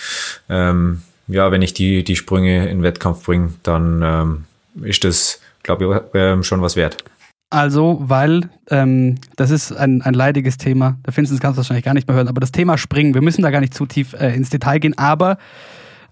ähm, 0.50 1.02
ja, 1.28 1.52
wenn 1.52 1.62
ich 1.62 1.74
die, 1.74 2.04
die 2.04 2.16
Sprünge 2.16 2.70
in 2.70 2.84
Wettkampf 2.84 3.26
bringe, 3.26 3.54
dann 3.64 4.02
ähm, 4.04 4.46
ist 4.84 5.04
das, 5.04 5.40
glaube 5.64 6.04
ich, 6.14 6.16
äh, 6.20 6.44
schon 6.44 6.62
was 6.62 6.76
wert. 6.76 7.04
Also, 7.50 7.98
weil 8.02 8.50
ähm, 8.70 9.16
das 9.36 9.52
ist 9.52 9.72
ein, 9.72 10.02
ein 10.02 10.14
leidiges 10.14 10.58
Thema, 10.58 10.98
da 11.04 11.16
Vincent 11.16 11.42
kannst 11.42 11.58
du 11.58 11.60
wahrscheinlich 11.60 11.86
gar 11.86 11.94
nicht 11.94 12.08
mehr 12.08 12.16
hören, 12.18 12.28
aber 12.28 12.42
das 12.42 12.52
Thema 12.52 12.78
Springen, 12.78 13.14
wir 13.14 13.22
müssen 13.22 13.42
da 13.42 13.52
gar 13.52 13.62
nicht 13.62 13.74
zu 13.74 13.86
tief 13.86 14.14
äh, 14.14 14.36
ins 14.36 14.50
Detail 14.50 14.80
gehen, 14.80 14.98
aber 14.98 15.38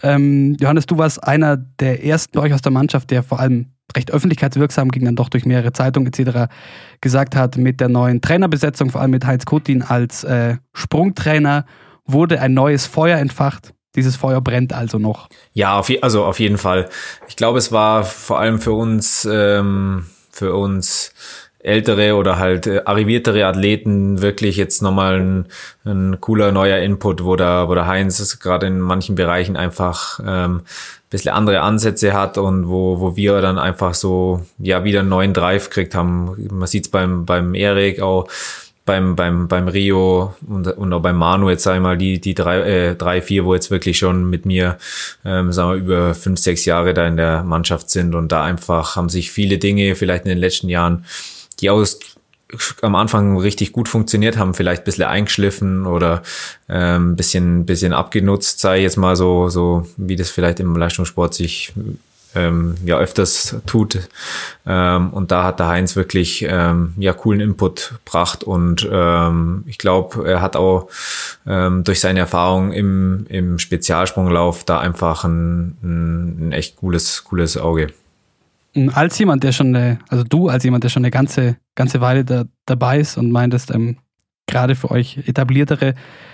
Ähm, 0.05 0.57
Johannes, 0.59 0.85
du 0.85 0.97
warst 0.97 1.23
einer 1.23 1.55
der 1.55 2.03
ersten 2.03 2.37
bei 2.37 2.41
euch 2.43 2.53
aus 2.53 2.61
der 2.61 2.73
Mannschaft, 2.73 3.09
der 3.09 3.23
vor 3.23 3.39
allem 3.39 3.67
recht 3.95 4.11
öffentlichkeitswirksam 4.11 4.89
ging, 4.89 5.05
dann 5.05 5.15
doch 5.15 5.29
durch 5.29 5.45
mehrere 5.45 5.73
Zeitungen 5.73 6.11
etc. 6.11 6.51
gesagt 7.01 7.35
hat, 7.35 7.57
mit 7.57 7.79
der 7.79 7.89
neuen 7.89 8.21
Trainerbesetzung, 8.21 8.89
vor 8.89 9.01
allem 9.01 9.11
mit 9.11 9.25
Heinz 9.25 9.45
Kutin 9.45 9.81
als 9.81 10.23
äh, 10.23 10.57
Sprungtrainer, 10.73 11.65
wurde 12.05 12.41
ein 12.41 12.53
neues 12.53 12.85
Feuer 12.85 13.17
entfacht. 13.17 13.73
Dieses 13.95 14.15
Feuer 14.15 14.41
brennt 14.41 14.73
also 14.73 14.97
noch. 14.97 15.29
Ja, 15.53 15.77
auf, 15.77 15.91
also 16.01 16.25
auf 16.25 16.39
jeden 16.39 16.57
Fall. 16.57 16.89
Ich 17.27 17.35
glaube, 17.35 17.59
es 17.59 17.71
war 17.71 18.03
vor 18.03 18.39
allem 18.39 18.59
für 18.59 18.73
uns, 18.73 19.27
ähm, 19.31 20.07
für 20.31 20.55
uns 20.55 21.13
ältere 21.59 22.15
oder 22.15 22.39
halt 22.39 22.67
äh, 22.67 22.81
arriviertere 22.85 23.45
Athleten 23.45 24.21
wirklich 24.21 24.57
jetzt 24.57 24.81
nochmal 24.81 25.19
ein, 25.19 25.45
ein 25.85 26.19
cooler 26.19 26.51
neuer 26.51 26.79
Input, 26.79 27.23
wo 27.23 27.35
der, 27.35 27.69
wo 27.69 27.75
der 27.75 27.87
Heinz 27.87 28.39
gerade 28.39 28.67
in 28.67 28.79
manchen 28.79 29.15
Bereichen 29.15 29.55
einfach 29.55 30.19
ähm, 30.25 30.63
bisschen 31.13 31.33
andere 31.33 31.61
Ansätze 31.61 32.13
hat 32.13 32.37
und 32.37 32.67
wo, 32.67 32.99
wo 32.99 33.15
wir 33.15 33.41
dann 33.41 33.57
einfach 33.57 33.93
so 33.93 34.45
ja 34.57 34.83
wieder 34.83 34.99
einen 34.99 35.09
neuen 35.09 35.33
Drive 35.33 35.69
gekriegt 35.69 35.95
haben. 35.95 36.35
Man 36.51 36.67
sieht 36.67 36.85
es 36.85 36.91
beim, 36.91 37.25
beim 37.25 37.55
Erik 37.55 38.01
auch, 38.01 38.27
beim, 38.85 39.15
beim, 39.15 39.47
beim 39.47 39.69
Rio 39.69 40.35
und, 40.45 40.67
und 40.67 40.91
auch 40.91 41.01
beim 41.01 41.15
Manu 41.15 41.49
jetzt 41.49 41.67
einmal 41.67 41.97
die, 41.97 42.19
die 42.19 42.33
drei, 42.33 42.59
äh, 42.59 42.95
drei, 42.95 43.21
vier, 43.21 43.45
wo 43.45 43.53
jetzt 43.53 43.71
wirklich 43.71 43.97
schon 43.97 44.29
mit 44.29 44.45
mir, 44.45 44.77
ähm, 45.23 45.53
sagen 45.53 45.71
wir, 45.71 45.77
über 45.77 46.15
fünf, 46.15 46.39
sechs 46.39 46.65
Jahre 46.65 46.93
da 46.93 47.07
in 47.07 47.15
der 47.15 47.43
Mannschaft 47.43 47.89
sind 47.89 48.13
und 48.13 48.31
da 48.31 48.43
einfach 48.43 48.97
haben 48.97 49.07
sich 49.07 49.31
viele 49.31 49.57
Dinge 49.57 49.95
vielleicht 49.95 50.25
in 50.25 50.29
den 50.29 50.39
letzten 50.39 50.67
Jahren 50.67 51.05
die 51.59 51.69
aus 51.69 51.99
am 52.81 52.95
Anfang 52.95 53.37
richtig 53.37 53.71
gut 53.71 53.87
funktioniert 53.87 54.37
haben, 54.37 54.53
vielleicht 54.53 54.83
ein 54.83 54.85
bisschen 54.85 55.05
eingeschliffen 55.05 55.85
oder 55.85 56.21
ähm, 56.69 57.15
bisschen, 57.15 57.65
bisschen 57.65 57.93
abgenutzt, 57.93 58.59
sei 58.59 58.81
jetzt 58.81 58.97
mal 58.97 59.15
so, 59.15 59.49
so 59.49 59.87
wie 59.97 60.15
das 60.15 60.29
vielleicht 60.29 60.59
im 60.59 60.75
Leistungssport 60.75 61.33
sich 61.33 61.73
ähm, 62.35 62.75
ja 62.85 62.97
öfters 62.97 63.55
tut. 63.65 63.99
Ähm, 64.65 65.09
und 65.11 65.31
da 65.31 65.43
hat 65.43 65.59
der 65.59 65.67
Heinz 65.67 65.95
wirklich 65.95 66.45
ähm, 66.47 66.93
ja 66.97 67.13
coolen 67.13 67.41
Input 67.41 67.93
gebracht 68.05 68.43
und 68.43 68.87
ähm, 68.91 69.63
ich 69.67 69.77
glaube, 69.77 70.27
er 70.27 70.41
hat 70.41 70.55
auch 70.55 70.89
ähm, 71.45 71.83
durch 71.83 71.99
seine 71.99 72.19
Erfahrung 72.19 72.71
im, 72.71 73.25
im 73.29 73.59
Spezialsprunglauf 73.59 74.63
da 74.63 74.79
einfach 74.79 75.23
ein, 75.23 75.77
ein, 75.83 76.47
ein 76.47 76.51
echt 76.51 76.77
cooles, 76.77 77.23
cooles 77.23 77.57
Auge 77.57 77.89
als 78.93 79.17
jemand, 79.19 79.43
der 79.43 79.51
schon 79.51 79.75
eine, 79.75 79.99
also 80.09 80.23
du 80.23 80.49
als 80.49 80.63
jemand, 80.63 80.83
der 80.83 80.89
schon 80.89 81.03
eine 81.03 81.11
ganze, 81.11 81.57
ganze 81.75 82.01
Weile 82.01 82.25
da, 82.25 82.45
dabei 82.65 82.99
ist 82.99 83.17
und 83.17 83.31
meintest, 83.31 83.71
ähm, 83.71 83.97
gerade 84.47 84.75
für 84.75 84.91
euch 84.91 85.17
etabliertere, 85.25 85.93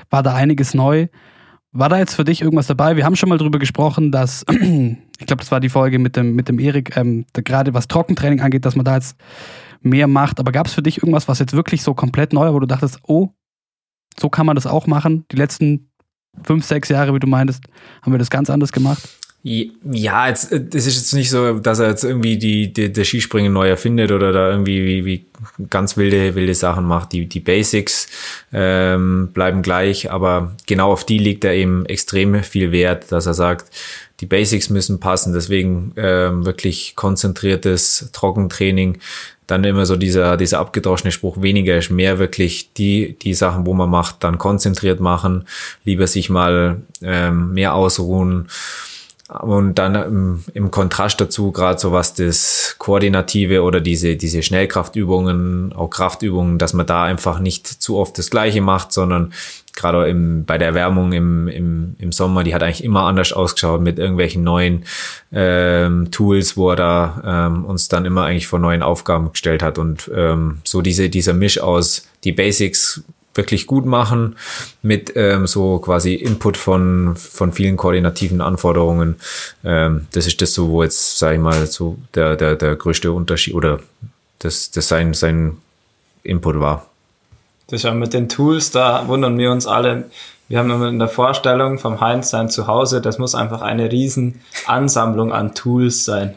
war 0.10 0.23
da 0.23 0.36
einiges 0.36 0.73
neu. 0.73 1.08
War 1.71 1.89
da 1.89 1.99
jetzt 1.99 2.15
für 2.15 2.23
dich 2.23 2.41
irgendwas 2.41 2.67
dabei? 2.67 2.95
Wir 2.95 3.06
haben 3.06 3.15
schon 3.15 3.30
mal 3.30 3.38
drüber 3.38 3.60
gesprochen, 3.60 4.12
dass, 4.12 4.43
ich 4.49 5.28
glaube, 5.28 5.41
das 5.41 5.52
war 5.52 5.60
die 5.60 5.69
Folge 5.69 5.99
mit 5.99 6.15
dem, 6.15 6.36
mit 6.36 6.49
dem 6.49 6.60
Erik, 6.60 6.95
ähm, 6.97 7.25
gerade 7.34 7.73
was 7.73 7.88
Trockentraining 7.88 8.41
angeht, 8.41 8.65
dass 8.65 8.75
man 8.75 8.86
da 8.86 8.95
jetzt 8.95 9.17
mehr 9.82 10.08
macht. 10.08 10.39
Aber 10.39 10.52
gab 10.52 10.67
es 10.67 10.73
für 10.73 10.82
dich 10.82 10.97
irgendwas, 10.97 11.28
was 11.28 11.39
jetzt 11.39 11.54
wirklich 11.54 11.84
so 11.84 11.93
komplett 11.93 12.34
neu 12.34 12.45
war, 12.45 12.54
wo 12.54 12.60
du 12.60 12.67
dachtest, 12.67 12.99
oh, 13.04 13.30
so 14.19 14.30
kann 14.30 14.45
man 14.45 14.56
das 14.56 14.65
auch 14.65 14.88
machen? 14.88 15.25
Die 15.32 15.36
letzten 15.36 15.91
fünf, 16.43 16.65
sechs 16.65 16.89
Jahre, 16.89 17.13
wie 17.13 17.19
du 17.19 17.28
meintest, 17.28 17.63
haben 18.02 18.12
wir 18.12 18.19
das 18.19 18.30
ganz 18.30 18.49
anders 18.49 18.71
gemacht? 18.71 19.08
Ja, 19.41 20.28
jetzt, 20.28 20.52
äh, 20.52 20.65
es 20.73 20.86
ist 20.86 20.97
jetzt 20.97 21.13
nicht 21.13 21.30
so, 21.30 21.60
dass 21.60 21.80
er 21.80 21.89
jetzt 21.89 22.04
irgendwie 22.04 22.38
die, 22.38 22.73
die, 22.73 22.91
der 22.91 23.06
Skispringen 23.06 23.54
neu 23.54 23.69
erfindet 23.69 24.12
oder 24.12 24.34
da 24.34 24.49
irgendwie 24.49 24.86
wie, 24.86 25.06
wie 25.06 25.25
ganz 25.69 25.95
wilde, 25.95 26.36
wilde 26.36 26.54
Sachen 26.54 26.86
macht. 26.86 27.13
Die, 27.13 27.25
die 27.25 27.39
Basics 27.39 28.08
ähm, 28.52 29.30
bleiben 29.34 29.62
gleich, 29.62 30.12
aber 30.12 30.56
genau 30.67 30.91
auf 30.91 31.06
die 31.06 31.19
liegt 31.19 31.45
er 31.45 31.54
eben 31.54 31.86
extrem 31.86 32.43
viel 32.43 32.73
Wert, 32.73 33.12
dass 33.13 33.28
er 33.28 33.34
sagt, 33.34 33.71
die 34.19 34.25
Basics 34.25 34.69
müssen 34.69 34.99
passen, 34.99 35.32
deswegen 35.32 35.93
ähm, 35.95 36.45
wirklich 36.45 36.97
konzentriertes 36.97 38.10
Trockentraining. 38.12 38.97
Dann 39.47 39.63
immer 39.63 39.86
so 39.86 39.95
dieser, 39.95 40.36
dieser 40.36 40.60
abgedroschene 40.60 41.13
Spruch, 41.13 41.41
weniger 41.41 41.78
ist 41.78 41.89
mehr, 41.89 42.19
wirklich 42.19 42.73
die, 42.73 43.17
die 43.17 43.34
Sachen, 43.34 43.65
wo 43.65 43.73
man 43.73 43.89
macht, 43.89 44.23
dann 44.25 44.38
konzentriert 44.38 44.99
machen, 44.99 45.47
lieber 45.86 46.08
sich 46.08 46.30
mal 46.30 46.82
ähm, 47.02 47.54
mehr 47.54 47.73
ausruhen 47.73 48.49
und 49.29 49.75
dann 49.75 49.93
im, 49.93 50.43
im 50.55 50.71
Kontrast 50.71 51.21
dazu 51.21 51.51
gerade 51.51 51.79
so 51.79 51.91
was 51.91 52.15
das 52.15 52.75
Koordinative 52.79 53.61
oder 53.61 53.79
diese, 53.79 54.15
diese 54.15 54.41
Schnellkraftübungen, 54.41 55.71
auch 55.73 55.89
Kraftübungen, 55.89 56.57
dass 56.57 56.73
man 56.73 56.87
da 56.87 57.03
einfach 57.03 57.39
nicht 57.39 57.67
zu 57.67 57.97
oft 57.97 58.17
das 58.17 58.31
Gleiche 58.31 58.61
macht, 58.61 58.91
sondern 58.91 59.31
gerade 59.75 60.09
im, 60.09 60.45
bei 60.45 60.57
der 60.57 60.69
Erwärmung 60.69 61.13
im, 61.13 61.47
im, 61.47 61.95
im 61.99 62.11
Sommer, 62.11 62.43
die 62.43 62.55
hat 62.55 62.63
eigentlich 62.63 62.83
immer 62.83 63.03
anders 63.03 63.31
ausgeschaut 63.31 63.81
mit 63.81 63.99
irgendwelchen 63.99 64.43
neuen 64.43 64.85
ähm, 65.31 66.09
Tools, 66.09 66.57
wo 66.57 66.71
er 66.71 66.75
da 66.75 67.47
ähm, 67.47 67.65
uns 67.65 67.87
dann 67.87 68.05
immer 68.05 68.25
eigentlich 68.25 68.47
vor 68.47 68.57
neuen 68.57 68.81
Aufgaben 68.81 69.31
gestellt 69.31 69.61
hat. 69.61 69.77
Und 69.77 70.09
ähm, 70.13 70.57
so 70.63 70.81
diese, 70.81 71.09
dieser 71.09 71.33
Misch 71.33 71.59
aus 71.59 72.07
die 72.23 72.31
Basics 72.31 73.03
wirklich 73.35 73.67
gut 73.67 73.85
machen 73.85 74.35
mit 74.81 75.13
ähm, 75.15 75.47
so 75.47 75.79
quasi 75.79 76.15
Input 76.15 76.57
von, 76.57 77.15
von 77.15 77.53
vielen 77.53 77.77
koordinativen 77.77 78.41
Anforderungen. 78.41 79.15
Ähm, 79.63 80.07
das 80.11 80.27
ist 80.27 80.41
das 80.41 80.53
so, 80.53 80.69
wo 80.69 80.83
jetzt, 80.83 81.19
sage 81.19 81.35
ich 81.35 81.41
mal, 81.41 81.65
so 81.67 81.97
der, 82.15 82.35
der, 82.35 82.55
der 82.55 82.75
größte 82.75 83.11
Unterschied 83.11 83.53
oder 83.53 83.79
das, 84.39 84.71
das 84.71 84.87
sein, 84.87 85.13
sein 85.13 85.57
Input 86.23 86.59
war. 86.59 86.85
Das 87.67 87.81
ist 87.81 87.83
ja 87.83 87.93
mit 87.93 88.13
den 88.13 88.29
Tools, 88.29 88.71
da 88.71 89.07
wundern 89.07 89.37
wir 89.37 89.51
uns 89.51 89.67
alle. 89.67 90.05
Wir 90.47 90.57
haben 90.57 90.71
immer 90.71 90.87
in 90.87 90.97
der 90.97 91.07
Vorstellung 91.07 91.77
vom 91.77 92.01
Heinz 92.01 92.31
sein 92.31 92.49
Zuhause, 92.49 93.01
das 93.01 93.19
muss 93.19 93.35
einfach 93.35 93.61
eine 93.61 93.91
riesen 93.91 94.41
Ansammlung 94.65 95.31
an 95.31 95.53
Tools 95.53 96.03
sein. 96.05 96.35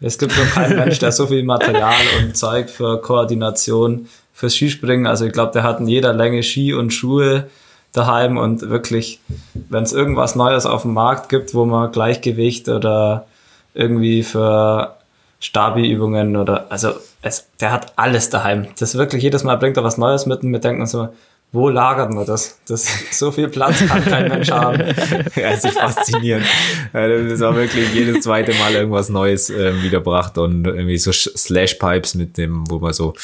Es 0.00 0.18
gibt 0.18 0.32
doch 0.36 0.50
keinen 0.50 0.76
Mensch, 0.78 0.98
der 0.98 1.12
so 1.12 1.28
viel 1.28 1.44
Material 1.44 1.94
und 2.18 2.36
Zeug 2.36 2.70
für 2.70 3.00
Koordination 3.00 4.08
fürs 4.38 4.54
Skispringen. 4.54 5.08
Also 5.08 5.24
ich 5.24 5.32
glaube, 5.32 5.50
der 5.52 5.64
hat 5.64 5.80
in 5.80 5.88
jeder 5.88 6.12
Länge 6.12 6.44
Ski 6.44 6.72
und 6.72 6.94
Schuhe 6.94 7.50
daheim 7.92 8.36
und 8.36 8.70
wirklich, 8.70 9.18
wenn 9.54 9.82
es 9.82 9.92
irgendwas 9.92 10.36
Neues 10.36 10.64
auf 10.64 10.82
dem 10.82 10.94
Markt 10.94 11.28
gibt, 11.28 11.54
wo 11.54 11.64
man 11.64 11.90
Gleichgewicht 11.90 12.68
oder 12.68 13.26
irgendwie 13.74 14.22
für 14.22 14.94
Stabi-Übungen 15.40 16.36
oder 16.36 16.66
also 16.70 16.92
es, 17.20 17.48
der 17.60 17.72
hat 17.72 17.94
alles 17.96 18.30
daheim. 18.30 18.68
Das 18.78 18.94
wirklich 18.94 19.24
jedes 19.24 19.42
Mal 19.42 19.56
bringt 19.56 19.76
er 19.76 19.82
was 19.82 19.98
Neues 19.98 20.24
mit 20.24 20.44
und 20.44 20.52
wir 20.52 20.60
denken 20.60 20.86
so, 20.86 21.08
wo 21.50 21.70
lagert 21.70 22.12
man 22.12 22.26
das? 22.26 22.58
das 22.68 22.86
so 23.10 23.30
viel 23.30 23.48
Platz 23.48 23.78
kann 23.86 24.04
kein 24.04 24.28
Mensch 24.28 24.50
haben. 24.50 24.80
ja, 25.34 25.50
es 25.50 25.64
ist 25.64 25.78
faszinierend. 25.78 26.44
Das 26.92 27.40
war 27.40 27.56
wirklich 27.56 27.94
jedes 27.94 28.22
zweite 28.22 28.52
Mal 28.54 28.74
irgendwas 28.74 29.08
Neues 29.08 29.48
äh, 29.48 29.82
wiederbracht 29.82 30.36
und 30.36 30.66
irgendwie 30.66 30.98
so 30.98 31.10
Slashpipes 31.10 32.16
mit 32.16 32.36
dem, 32.36 32.70
wo 32.70 32.78
man 32.78 32.92
so 32.92 33.14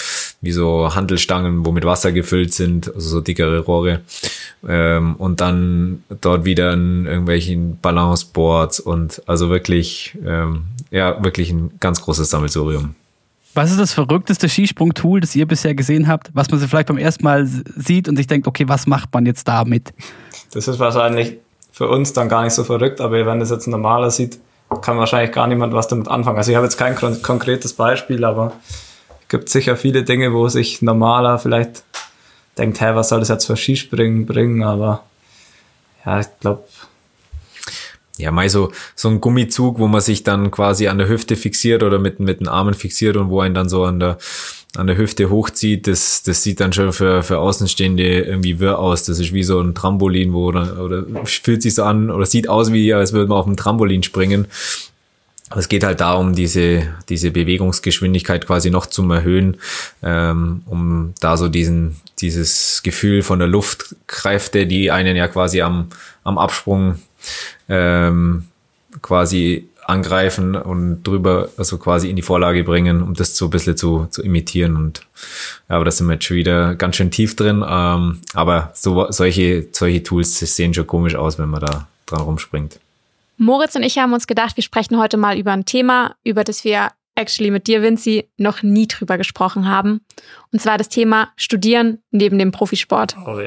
wie 0.41 0.53
so 0.53 0.95
Handelstangen, 0.95 1.67
wo 1.67 1.73
mit 1.73 1.85
Wasser 1.85 2.13
gefüllt 2.13 2.55
sind, 2.55 2.95
also 2.95 3.09
so 3.09 3.21
dickere 3.21 3.59
Rohre. 3.61 4.01
Ähm, 4.67 5.17
und 5.17 5.43
dann 5.43 6.03
dort 6.23 6.47
wieder 6.47 6.73
in 6.73 7.05
irgendwelchen 7.05 7.79
Balanceboards 7.81 8.81
und 8.81 9.21
also 9.27 9.51
wirklich, 9.51 10.17
ähm, 10.25 10.65
ja, 10.91 11.23
wirklich 11.23 11.51
ein 11.51 11.73
ganz 11.79 12.01
großes 12.01 12.31
Sammelsurium. 12.31 12.95
Was 13.55 13.71
ist 13.71 13.79
das 13.79 13.93
verrückteste 13.93 14.49
Skisprung-Tool, 14.49 15.21
das 15.21 15.35
ihr 15.37 15.47
bisher 15.47 15.75
gesehen 15.75 16.09
habt, 16.09 16.31
was 16.35 16.51
man 16.51 16.61
vielleicht 16.61 16.89
beim 16.89 16.99
ersten 16.99 17.23
Mal 17.23 17.47
sieht 17.47 18.09
und 18.09 18.17
sich 18.17 18.27
denkt, 18.27 18.49
okay, 18.49 18.69
was 18.69 18.87
macht 18.87 19.15
man 19.15 19.27
jetzt 19.27 19.47
damit? 19.47 19.95
Das 20.53 20.67
ist 20.67 20.79
wahrscheinlich 20.81 21.39
für 21.71 21.89
uns 21.89 22.13
dann 22.13 22.29
gar 22.29 22.43
nicht 22.43 22.53
so 22.53 22.65
verrückt, 22.65 23.01
aber 23.01 23.25
wenn 23.27 23.41
das 23.41 23.51
jetzt 23.51 23.67
normaler 23.69 24.11
sieht, 24.11 24.39
kann 24.81 24.99
wahrscheinlich 24.99 25.33
gar 25.33 25.47
niemand 25.47 25.73
was 25.73 25.89
damit 25.89 26.09
anfangen. 26.09 26.37
Also 26.37 26.51
ich 26.51 26.57
habe 26.57 26.67
jetzt 26.67 26.77
kein 26.77 26.97
konkretes 27.23 27.75
Beispiel, 27.75 28.25
aber 28.25 28.53
es 29.23 29.29
gibt 29.29 29.49
sicher 29.49 29.77
viele 29.77 30.03
Dinge, 30.03 30.33
wo 30.33 30.49
sich 30.49 30.83
normaler 30.83 31.39
vielleicht 31.39 31.85
denkt, 32.59 32.81
hey, 32.81 32.95
was 32.95 33.09
soll 33.09 33.21
das 33.21 33.29
jetzt 33.29 33.47
für 33.47 33.57
Skispringen 33.57 34.27
bringen, 34.27 34.63
aber 34.63 35.05
ja, 36.05 36.21
ich 36.21 36.27
glaube, 36.41 36.65
ja, 38.17 38.31
mal 38.31 38.49
so, 38.49 38.71
so 38.95 39.09
ein 39.09 39.21
Gummizug, 39.21 39.79
wo 39.79 39.89
man 39.89 40.01
sich 40.01 40.23
dann 40.23 40.51
quasi 40.51 40.87
an 40.87 40.99
der 40.99 41.09
Hüfte 41.09 41.35
fixiert 41.35 41.83
oder 41.83 41.99
mit, 41.99 42.21
mit 42.21 42.41
den 42.41 42.49
Armen 42.49 42.75
fixiert 42.75 43.17
und 43.17 43.29
wo 43.29 43.41
einen 43.41 43.55
dann 43.55 43.69
so 43.69 43.85
an 43.85 43.99
der, 43.99 44.19
an 44.77 44.87
der 44.87 44.97
Hüfte 44.97 45.31
hochzieht, 45.31 45.87
das, 45.89 46.23
das 46.23 46.43
sieht 46.43 46.61
dann 46.61 46.73
schon 46.73 46.93
für, 46.93 47.23
für 47.23 47.39
Außenstehende 47.39 48.21
irgendwie 48.21 48.61
wirr 48.61 48.79
aus. 48.79 49.05
Das 49.05 49.19
ist 49.19 49.33
wie 49.33 49.43
so 49.43 49.61
ein 49.61 49.75
Trampolin, 49.75 50.33
wo 50.33 50.47
oder, 50.47 50.81
oder 50.81 51.05
fühlt 51.25 51.63
sich 51.63 51.75
so 51.75 51.83
an 51.83 52.11
oder 52.11 52.27
sieht 52.27 52.49
aus 52.49 52.73
wie, 52.73 52.93
als 52.95 53.13
würde 53.13 53.29
man 53.29 53.39
auf 53.39 53.47
dem 53.47 53.57
Trampolin 53.57 54.03
springen. 54.03 54.47
Es 55.57 55.69
geht 55.69 55.85
halt 55.85 56.01
darum, 56.01 56.35
diese, 56.35 56.95
diese 57.09 57.31
Bewegungsgeschwindigkeit 57.31 58.47
quasi 58.47 58.71
noch 58.71 58.87
zu 58.87 59.09
erhöhen, 59.11 59.59
ähm, 60.03 60.63
um 60.67 61.15
da 61.21 61.37
so 61.37 61.49
diesen, 61.49 61.97
dieses 62.21 62.83
Gefühl 62.83 63.23
von 63.23 63.39
der 63.39 63.49
Luftkräfte, 63.49 64.67
die 64.67 64.91
einen 64.91 65.17
ja 65.17 65.29
quasi 65.29 65.63
am, 65.63 65.89
am 66.25 66.39
Absprung 66.39 66.97
ähm, 67.69 68.45
quasi 69.03 69.69
angreifen 69.87 70.57
und 70.57 71.03
drüber, 71.03 71.51
also 71.57 71.79
quasi 71.79 72.09
in 72.09 72.17
die 72.17 72.23
Vorlage 72.23 72.65
bringen, 72.65 73.03
um 73.03 73.15
das 73.15 73.37
so 73.37 73.47
ein 73.47 73.51
bisschen 73.51 73.77
zu, 73.77 74.07
zu 74.11 74.23
imitieren. 74.23 74.77
Und 74.77 75.07
ja, 75.69 75.77
aber 75.77 75.85
da 75.85 75.91
sind 75.91 76.07
wir 76.07 76.15
jetzt 76.15 76.25
schon 76.25 76.37
wieder 76.37 76.75
ganz 76.75 76.97
schön 76.97 77.11
tief 77.11 77.37
drin. 77.37 77.65
Ähm, 77.69 78.21
aber 78.33 78.71
so, 78.75 79.11
solche, 79.11 79.67
solche 79.73 80.03
Tools 80.03 80.39
sehen 80.39 80.75
schon 80.75 80.87
komisch 80.87 81.15
aus, 81.15 81.39
wenn 81.39 81.51
man 81.51 81.61
da 81.61 81.87
dran 82.07 82.23
rumspringt. 82.23 82.79
Moritz 83.37 83.75
und 83.75 83.83
ich 83.83 83.99
haben 83.99 84.13
uns 84.13 84.27
gedacht, 84.27 84.57
wir 84.57 84.63
sprechen 84.63 84.99
heute 84.99 85.17
mal 85.17 85.39
über 85.39 85.53
ein 85.53 85.65
Thema, 85.65 86.15
über 86.25 86.45
das 86.45 86.65
wir 86.65 86.91
actually 87.17 87.51
mit 87.51 87.67
dir, 87.67 87.83
Vinci, 87.83 88.29
noch 88.37 88.63
nie 88.63 88.89
drüber 88.89 89.19
gesprochen 89.19 89.69
haben. 89.69 90.01
Und 90.53 90.61
zwar 90.61 90.79
das 90.79 90.89
Thema 90.89 91.33
Studieren 91.37 91.99
neben 92.11 92.39
dem 92.39 92.53
Profisport. 92.53 93.17
Oh. 93.27 93.41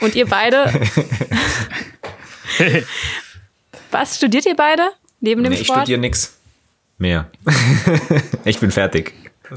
Und 0.00 0.14
ihr 0.14 0.26
beide. 0.26 0.72
Was 3.90 4.16
studiert 4.16 4.46
ihr 4.46 4.56
beide 4.56 4.90
neben 5.20 5.42
dem 5.42 5.52
nee, 5.52 5.64
Sport? 5.64 5.78
Ich 5.78 5.82
studiere 5.82 6.00
nichts 6.00 6.36
mehr. 6.98 7.30
ich 8.44 8.58
bin 8.58 8.70
fertig. 8.70 9.12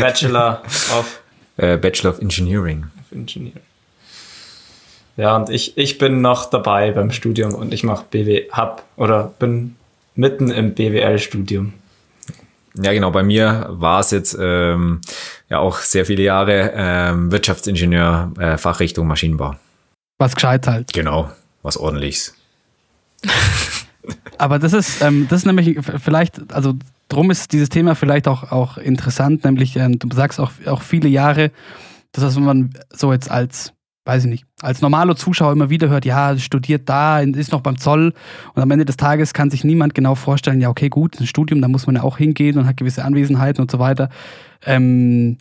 Bachelor 0.00 0.62
of 0.96 1.20
äh, 1.56 1.76
Bachelor 1.76 2.12
of 2.12 2.20
Engineering. 2.20 2.86
Engineering. 3.10 3.62
Ja, 5.16 5.36
und 5.36 5.50
ich, 5.50 5.76
ich 5.78 5.98
bin 5.98 6.20
noch 6.20 6.50
dabei 6.50 6.90
beim 6.90 7.12
Studium 7.12 7.54
und 7.54 7.72
ich 7.72 7.84
mache 7.84 8.04
BW, 8.10 8.50
hab 8.50 8.84
oder 8.96 9.32
bin 9.38 9.76
mitten 10.16 10.50
im 10.50 10.74
BWL-Studium. 10.74 11.72
Ja, 12.76 12.92
genau. 12.92 13.12
Bei 13.12 13.22
mir 13.22 13.66
war 13.70 14.00
es 14.00 14.10
jetzt 14.10 14.36
ähm, 14.40 15.00
ja 15.48 15.58
auch 15.58 15.78
sehr 15.78 16.04
viele 16.06 16.24
Jahre 16.24 16.72
ähm, 16.74 17.30
Wirtschaftsingenieur, 17.30 18.32
äh, 18.38 18.58
Fachrichtung 18.58 19.06
Maschinenbau. 19.06 19.54
Was 20.18 20.34
gescheit 20.34 20.66
halt. 20.66 20.92
Genau, 20.92 21.30
was 21.64 21.76
ordentliches. 21.76 22.34
Aber 24.38 24.60
das 24.60 24.72
ist, 24.72 25.02
ähm, 25.02 25.26
das 25.28 25.40
ist 25.40 25.46
nämlich 25.46 25.78
vielleicht, 26.02 26.52
also 26.52 26.74
drum 27.08 27.32
ist 27.32 27.52
dieses 27.52 27.70
Thema 27.70 27.96
vielleicht 27.96 28.28
auch, 28.28 28.52
auch 28.52 28.78
interessant, 28.78 29.44
nämlich 29.44 29.76
äh, 29.76 29.88
du 29.90 30.08
sagst 30.14 30.38
auch, 30.38 30.52
auch 30.66 30.82
viele 30.82 31.08
Jahre, 31.08 31.50
das 32.12 32.22
heißt, 32.22 32.36
wenn 32.36 32.44
man 32.44 32.70
so 32.92 33.12
jetzt 33.12 33.30
als 33.30 33.72
weiß 34.06 34.24
ich 34.24 34.30
nicht, 34.30 34.44
als 34.60 34.82
normaler 34.82 35.16
Zuschauer 35.16 35.52
immer 35.52 35.70
wieder 35.70 35.88
hört, 35.88 36.04
ja, 36.04 36.36
studiert 36.36 36.88
da, 36.88 37.20
ist 37.20 37.52
noch 37.52 37.62
beim 37.62 37.78
Zoll 37.78 38.12
und 38.54 38.62
am 38.62 38.70
Ende 38.70 38.84
des 38.84 38.98
Tages 38.98 39.32
kann 39.32 39.50
sich 39.50 39.64
niemand 39.64 39.94
genau 39.94 40.14
vorstellen, 40.14 40.60
ja, 40.60 40.68
okay, 40.68 40.90
gut, 40.90 41.18
ein 41.18 41.26
Studium, 41.26 41.62
da 41.62 41.68
muss 41.68 41.86
man 41.86 41.96
ja 41.96 42.02
auch 42.02 42.18
hingehen 42.18 42.58
und 42.58 42.66
hat 42.66 42.76
gewisse 42.76 43.04
Anwesenheiten 43.04 43.62
und 43.62 43.70
so 43.70 43.78
weiter. 43.78 44.10
Ähm, 44.66 45.38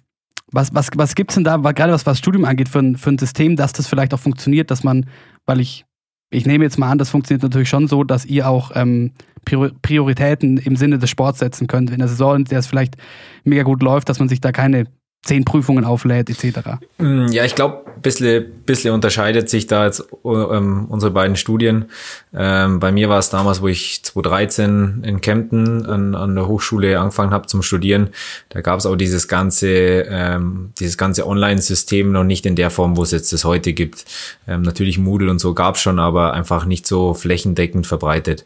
was, 0.51 0.73
was, 0.73 0.91
was 0.95 1.15
gibt 1.15 1.31
es 1.31 1.35
denn 1.35 1.43
da, 1.43 1.57
gerade 1.57 1.91
was, 1.91 2.05
was 2.05 2.19
Studium 2.19 2.45
angeht, 2.45 2.69
für 2.69 2.79
ein, 2.79 2.95
für 2.95 3.09
ein 3.09 3.17
System, 3.17 3.57
dass 3.57 3.73
das 3.73 3.87
vielleicht 3.87 4.13
auch 4.13 4.19
funktioniert, 4.19 4.71
dass 4.71 4.83
man, 4.83 5.07
weil 5.45 5.59
ich, 5.59 5.85
ich 6.33 6.45
nehme 6.45 6.63
jetzt 6.63 6.77
mal 6.77 6.89
an, 6.89 6.97
das 6.97 7.09
funktioniert 7.09 7.43
natürlich 7.43 7.69
schon 7.69 7.87
so, 7.87 8.03
dass 8.03 8.25
ihr 8.25 8.49
auch 8.49 8.71
ähm, 8.75 9.11
Prioritäten 9.45 10.57
im 10.57 10.75
Sinne 10.75 10.97
des 10.97 11.09
Sports 11.09 11.39
setzen 11.39 11.67
könnt. 11.67 11.91
In 11.91 11.99
der 11.99 12.07
Saison, 12.07 12.37
in 12.37 12.45
der 12.45 12.59
es 12.59 12.67
vielleicht 12.67 12.95
mega 13.43 13.63
gut 13.63 13.83
läuft, 13.83 14.09
dass 14.09 14.19
man 14.19 14.29
sich 14.29 14.41
da 14.41 14.51
keine 14.51 14.85
zehn 15.23 15.45
Prüfungen 15.45 15.85
auflädt, 15.85 16.29
etc. 16.29 16.59
Mm, 16.97 17.27
ja, 17.27 17.45
ich 17.45 17.55
glaube, 17.55 17.83
ein 17.95 18.01
bisschen, 18.01 18.45
bisschen 18.65 18.93
unterscheidet 18.93 19.49
sich 19.49 19.67
da 19.67 19.85
jetzt 19.85 20.05
ähm, 20.25 20.85
unsere 20.89 21.11
beiden 21.11 21.37
Studien. 21.37 21.85
Ähm, 22.33 22.79
bei 22.79 22.91
mir 22.91 23.07
war 23.07 23.19
es 23.19 23.29
damals, 23.29 23.61
wo 23.61 23.69
ich 23.69 24.03
2013 24.03 25.03
in 25.05 25.21
Kempten 25.21 25.85
an, 25.85 26.13
an 26.15 26.35
der 26.35 26.47
Hochschule 26.47 26.99
angefangen 26.99 27.31
habe 27.31 27.47
zum 27.47 27.61
Studieren. 27.61 28.09
Da 28.49 28.59
gab 28.59 28.79
es 28.79 28.85
auch 28.85 28.97
dieses 28.97 29.29
ganze, 29.29 29.69
ähm, 29.69 30.71
dieses 30.79 30.97
ganze 30.97 31.25
Online-System 31.25 32.11
noch 32.11 32.25
nicht 32.25 32.45
in 32.45 32.57
der 32.57 32.69
Form, 32.69 32.97
wo 32.97 33.03
es 33.03 33.11
jetzt 33.11 33.31
das 33.31 33.45
heute 33.45 33.71
gibt. 33.71 34.03
Ähm, 34.45 34.61
natürlich 34.61 34.97
Moodle 34.97 35.31
und 35.31 35.39
so 35.39 35.53
gab 35.53 35.75
es 35.75 35.81
schon, 35.81 35.99
aber 35.99 36.33
einfach 36.33 36.65
nicht 36.65 36.85
so 36.85 37.13
flächendeckend 37.13 37.87
verbreitet. 37.87 38.43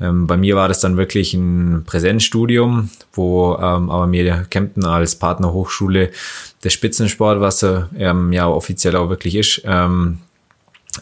Ähm, 0.00 0.28
bei 0.28 0.36
mir 0.36 0.54
war 0.54 0.68
das 0.68 0.78
dann 0.78 0.96
wirklich 0.96 1.34
ein 1.34 1.82
Präsenzstudium, 1.86 2.90
wo 3.12 3.56
ähm, 3.56 3.90
aber 3.90 4.06
mir 4.06 4.46
Kempten 4.48 4.84
als 4.84 5.16
Partnerhochschule 5.16 6.10
der 6.62 6.70
Spitzensport, 6.70 7.40
was 7.40 7.62
er 7.62 7.88
ähm, 7.96 8.32
ja 8.32 8.48
offiziell 8.48 8.96
auch 8.96 9.08
wirklich 9.08 9.34
ist, 9.34 9.62
ähm, 9.64 10.18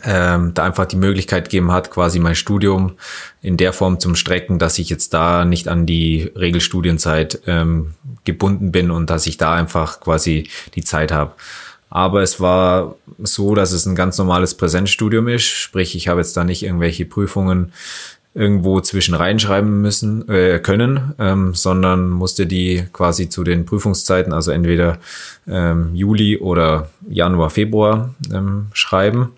ähm, 0.04 0.52
da 0.54 0.64
einfach 0.64 0.86
die 0.86 0.96
Möglichkeit 0.96 1.44
gegeben 1.44 1.72
hat, 1.72 1.90
quasi 1.90 2.18
mein 2.18 2.34
Studium 2.34 2.96
in 3.40 3.56
der 3.56 3.72
Form 3.72 4.00
zum 4.00 4.16
Strecken, 4.16 4.58
dass 4.58 4.78
ich 4.78 4.90
jetzt 4.90 5.14
da 5.14 5.44
nicht 5.44 5.66
an 5.68 5.86
die 5.86 6.30
Regelstudienzeit 6.36 7.40
ähm, 7.46 7.94
gebunden 8.24 8.70
bin 8.70 8.90
und 8.90 9.10
dass 9.10 9.26
ich 9.26 9.38
da 9.38 9.54
einfach 9.54 10.00
quasi 10.00 10.48
die 10.74 10.84
Zeit 10.84 11.10
habe. 11.10 11.32
Aber 11.90 12.20
es 12.22 12.38
war 12.38 12.96
so, 13.18 13.54
dass 13.54 13.72
es 13.72 13.86
ein 13.86 13.94
ganz 13.94 14.18
normales 14.18 14.54
Präsenzstudium 14.54 15.26
ist, 15.26 15.46
sprich 15.46 15.96
ich 15.96 16.08
habe 16.08 16.20
jetzt 16.20 16.36
da 16.36 16.44
nicht 16.44 16.62
irgendwelche 16.62 17.06
Prüfungen 17.06 17.72
irgendwo 18.38 18.80
zwischen 18.80 19.14
reinschreiben 19.14 19.82
müssen 19.82 20.28
äh, 20.28 20.60
können, 20.60 21.14
ähm, 21.18 21.54
sondern 21.54 22.08
musste 22.08 22.46
die 22.46 22.84
quasi 22.92 23.28
zu 23.28 23.42
den 23.42 23.66
Prüfungszeiten, 23.66 24.32
also 24.32 24.52
entweder 24.52 24.98
ähm, 25.48 25.94
Juli 25.94 26.38
oder 26.38 26.88
Januar, 27.08 27.50
Februar 27.50 28.14
ähm, 28.32 28.68
schreiben 28.72 29.30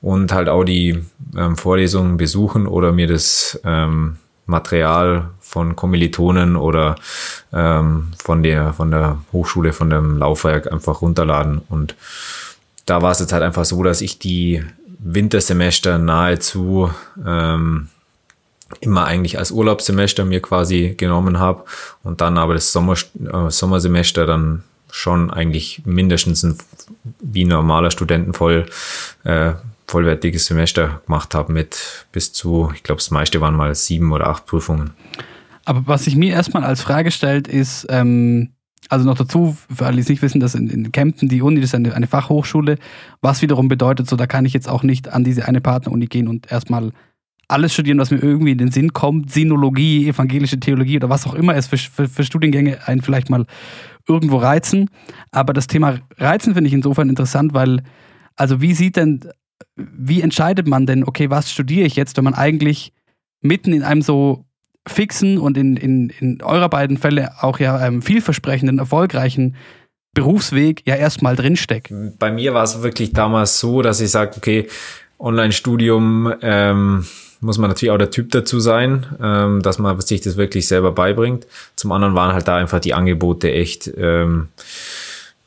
und 0.00 0.32
halt 0.32 0.48
auch 0.48 0.62
die 0.62 1.02
ähm, 1.36 1.56
Vorlesungen 1.56 2.16
besuchen 2.16 2.68
oder 2.68 2.92
mir 2.92 3.08
das 3.08 3.60
ähm, 3.64 4.18
Material 4.46 5.30
von 5.40 5.74
Kommilitonen 5.74 6.56
oder 6.56 6.94
ähm, 7.52 8.08
von 8.22 8.42
der 8.42 8.72
von 8.72 8.90
der 8.90 9.18
Hochschule, 9.32 9.72
von 9.72 9.90
dem 9.90 10.18
Laufwerk 10.18 10.72
einfach 10.72 11.02
runterladen. 11.02 11.60
Und 11.68 11.96
da 12.86 13.02
war 13.02 13.10
es 13.10 13.18
jetzt 13.18 13.32
halt 13.32 13.42
einfach 13.42 13.64
so, 13.64 13.82
dass 13.82 14.00
ich 14.00 14.18
die 14.18 14.62
Wintersemester 15.00 15.98
nahezu 15.98 16.90
ähm, 17.26 17.88
immer 18.80 19.04
eigentlich 19.04 19.38
als 19.38 19.50
Urlaubssemester 19.50 20.24
mir 20.24 20.40
quasi 20.40 20.94
genommen 20.96 21.38
habe 21.38 21.64
und 22.02 22.20
dann 22.20 22.38
aber 22.38 22.54
das 22.54 22.72
Sommer, 22.72 22.94
äh, 22.94 23.50
Sommersemester 23.50 24.26
dann 24.26 24.62
schon 24.90 25.30
eigentlich 25.30 25.82
mindestens 25.84 26.42
ein 26.42 26.58
wie 27.20 27.44
normaler 27.44 27.90
Studenten 27.90 28.32
voll 28.32 28.66
äh, 29.24 29.52
vollwertiges 29.86 30.46
Semester 30.46 31.00
gemacht 31.06 31.34
habe 31.34 31.52
mit 31.52 32.06
bis 32.12 32.32
zu, 32.32 32.70
ich 32.74 32.82
glaube, 32.82 32.98
das 32.98 33.10
meiste 33.10 33.40
waren 33.40 33.56
mal 33.56 33.74
sieben 33.74 34.12
oder 34.12 34.28
acht 34.28 34.46
Prüfungen. 34.46 34.90
Aber 35.64 35.86
was 35.86 36.04
sich 36.04 36.14
mir 36.14 36.32
erstmal 36.32 36.64
als 36.64 36.82
Frage 36.82 37.10
stellt, 37.10 37.48
ist, 37.48 37.86
ähm, 37.88 38.50
also 38.88 39.06
noch 39.06 39.16
dazu, 39.16 39.56
für 39.74 39.86
alle, 39.86 39.96
die 39.96 40.02
es 40.02 40.08
nicht 40.08 40.22
wissen, 40.22 40.40
dass 40.40 40.54
in, 40.54 40.68
in 40.68 40.92
Kempten 40.92 41.28
die 41.28 41.42
Uni 41.42 41.60
das 41.60 41.70
ist 41.70 41.74
eine, 41.74 41.94
eine 41.94 42.06
Fachhochschule, 42.06 42.78
was 43.20 43.42
wiederum 43.42 43.68
bedeutet, 43.68 44.08
so 44.08 44.16
da 44.16 44.26
kann 44.26 44.44
ich 44.44 44.52
jetzt 44.52 44.68
auch 44.68 44.82
nicht 44.82 45.08
an 45.08 45.24
diese 45.24 45.46
eine 45.46 45.60
Partneruni 45.60 46.06
gehen 46.06 46.28
und 46.28 46.50
erstmal 46.52 46.92
alles 47.48 47.72
studieren, 47.72 47.98
was 47.98 48.10
mir 48.10 48.22
irgendwie 48.22 48.52
in 48.52 48.58
den 48.58 48.70
Sinn 48.70 48.92
kommt, 48.92 49.32
Sinologie, 49.32 50.06
evangelische 50.06 50.60
Theologie 50.60 50.96
oder 50.96 51.08
was 51.08 51.26
auch 51.26 51.34
immer 51.34 51.56
es 51.56 51.66
für, 51.66 51.78
für, 51.78 52.06
für 52.06 52.24
Studiengänge 52.24 52.86
einen 52.86 53.00
vielleicht 53.00 53.30
mal 53.30 53.46
irgendwo 54.06 54.36
reizen. 54.36 54.90
Aber 55.32 55.54
das 55.54 55.66
Thema 55.66 55.98
Reizen 56.18 56.54
finde 56.54 56.68
ich 56.68 56.74
insofern 56.74 57.08
interessant, 57.08 57.54
weil, 57.54 57.82
also 58.36 58.60
wie 58.60 58.74
sieht 58.74 58.96
denn, 58.96 59.20
wie 59.76 60.20
entscheidet 60.20 60.68
man 60.68 60.86
denn, 60.86 61.04
okay, 61.04 61.30
was 61.30 61.50
studiere 61.50 61.86
ich 61.86 61.96
jetzt, 61.96 62.16
wenn 62.16 62.24
man 62.24 62.34
eigentlich 62.34 62.92
mitten 63.40 63.72
in 63.72 63.82
einem 63.82 64.02
so 64.02 64.44
fixen 64.86 65.38
und 65.38 65.56
in, 65.56 65.76
in, 65.76 66.10
in 66.20 66.42
eurer 66.42 66.68
beiden 66.68 66.96
Fälle 66.96 67.30
auch 67.42 67.58
ja 67.58 67.86
ähm, 67.86 68.02
vielversprechenden, 68.02 68.78
erfolgreichen 68.78 69.56
Berufsweg 70.14 70.86
ja 70.86 70.96
erstmal 70.96 71.36
drinsteckt? 71.36 71.92
Bei 72.18 72.30
mir 72.30 72.54
war 72.54 72.64
es 72.64 72.82
wirklich 72.82 73.12
damals 73.12 73.60
so, 73.60 73.82
dass 73.82 74.00
ich 74.00 74.10
sage, 74.10 74.32
okay, 74.36 74.66
Online-Studium, 75.18 76.32
ähm, 76.42 77.04
muss 77.40 77.58
man 77.58 77.70
natürlich 77.70 77.92
auch 77.92 77.98
der 77.98 78.10
Typ 78.10 78.32
dazu 78.32 78.60
sein, 78.60 79.06
ähm, 79.22 79.62
dass 79.62 79.78
man 79.78 80.00
sich 80.00 80.20
das 80.20 80.36
wirklich 80.36 80.66
selber 80.66 80.92
beibringt. 80.92 81.46
Zum 81.76 81.92
anderen 81.92 82.14
waren 82.14 82.32
halt 82.32 82.48
da 82.48 82.56
einfach 82.56 82.80
die 82.80 82.94
Angebote 82.94 83.52
echt 83.52 83.90
ähm, 83.96 84.48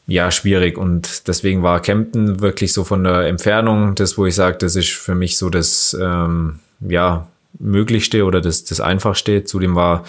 ja 0.07 0.31
schwierig 0.31 0.77
und 0.77 1.27
deswegen 1.27 1.63
war 1.63 1.81
Kempten 1.81 2.41
wirklich 2.41 2.73
so 2.73 2.83
von 2.83 3.03
der 3.03 3.27
Entfernung 3.27 3.95
das, 3.95 4.17
wo 4.17 4.25
ich 4.25 4.35
sage, 4.35 4.57
das 4.57 4.75
ist 4.75 4.89
für 4.89 5.15
mich 5.15 5.37
so 5.37 5.49
das 5.49 5.95
ähm, 5.99 6.59
ja 6.79 7.27
möglichste 7.59 8.25
oder 8.25 8.41
das 8.41 8.63
das 8.63 8.79
einfachste. 8.79 9.43
Zudem 9.43 9.75
war 9.75 10.03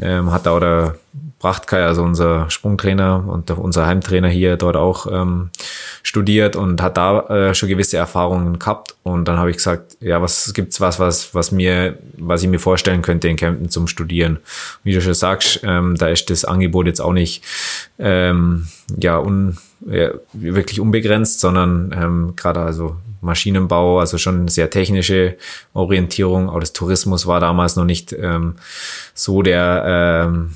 ähm, 0.00 0.32
hat 0.32 0.46
auch 0.48 0.60
der 0.60 0.96
Prachtkai, 1.42 1.84
also 1.84 2.04
unser 2.04 2.48
Sprungtrainer 2.50 3.24
und 3.26 3.50
unser 3.50 3.84
Heimtrainer 3.84 4.28
hier 4.28 4.56
dort 4.56 4.76
auch 4.76 5.06
ähm, 5.10 5.50
studiert 6.04 6.54
und 6.54 6.80
hat 6.80 6.96
da 6.96 7.26
äh, 7.26 7.54
schon 7.54 7.68
gewisse 7.68 7.96
Erfahrungen 7.96 8.60
gehabt. 8.60 8.94
Und 9.02 9.26
dann 9.26 9.38
habe 9.38 9.50
ich 9.50 9.56
gesagt, 9.56 9.96
ja, 10.00 10.22
was 10.22 10.54
gibt's 10.54 10.80
was, 10.80 11.00
was, 11.00 11.34
was 11.34 11.50
mir, 11.50 11.98
was 12.16 12.44
ich 12.44 12.48
mir 12.48 12.60
vorstellen 12.60 13.02
könnte 13.02 13.26
in 13.26 13.34
Kempten 13.34 13.70
zum 13.70 13.88
Studieren. 13.88 14.38
Wie 14.84 14.92
du 14.92 15.00
schon 15.02 15.14
sagst, 15.14 15.60
ähm, 15.64 15.96
da 15.96 16.06
ist 16.06 16.30
das 16.30 16.44
Angebot 16.44 16.86
jetzt 16.86 17.00
auch 17.00 17.12
nicht 17.12 17.42
ähm, 17.98 18.68
ja, 18.96 19.18
un, 19.18 19.58
ja 19.84 20.12
wirklich 20.32 20.78
unbegrenzt, 20.78 21.40
sondern 21.40 21.92
ähm, 21.92 22.32
gerade 22.36 22.60
also 22.60 22.96
Maschinenbau, 23.22 24.00
also 24.00 24.18
schon 24.18 24.48
sehr 24.48 24.68
technische 24.68 25.36
Orientierung. 25.72 26.50
Auch 26.50 26.60
das 26.60 26.72
Tourismus 26.72 27.26
war 27.26 27.40
damals 27.40 27.76
noch 27.76 27.84
nicht 27.84 28.12
ähm, 28.12 28.56
so 29.14 29.42
der 29.42 30.26
ähm, 30.26 30.50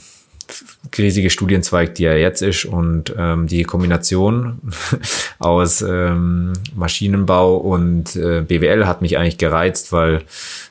riesige 0.97 1.31
Studienzweig, 1.31 1.95
die 1.95 2.05
er 2.05 2.19
jetzt 2.19 2.43
ist. 2.43 2.65
Und 2.65 3.15
ähm, 3.17 3.47
die 3.47 3.63
Kombination 3.63 4.61
aus 5.39 5.83
ähm, 5.83 6.53
Maschinenbau 6.75 7.57
und 7.57 8.17
äh, 8.17 8.43
BWL 8.43 8.87
hat 8.87 9.03
mich 9.03 9.19
eigentlich 9.19 9.39
gereizt, 9.39 9.93
weil 9.93 10.23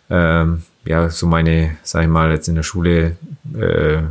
ähm, 0.10 0.63
ja 0.86 1.10
so 1.10 1.27
meine, 1.27 1.77
sag 1.84 2.03
ich 2.03 2.10
mal, 2.10 2.31
jetzt 2.31 2.47
in 2.47 2.55
der 2.55 2.63
Schule 2.63 3.17
äh, 3.58 4.03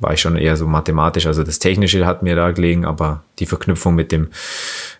war 0.00 0.12
ich 0.12 0.20
schon 0.20 0.36
eher 0.36 0.56
so 0.56 0.66
mathematisch. 0.66 1.26
Also 1.26 1.44
das 1.44 1.58
Technische 1.58 2.04
hat 2.06 2.22
mir 2.22 2.34
da 2.34 2.50
gelegen, 2.50 2.84
aber 2.84 3.22
die 3.38 3.46
Verknüpfung 3.46 3.94
mit 3.94 4.12
dem 4.12 4.28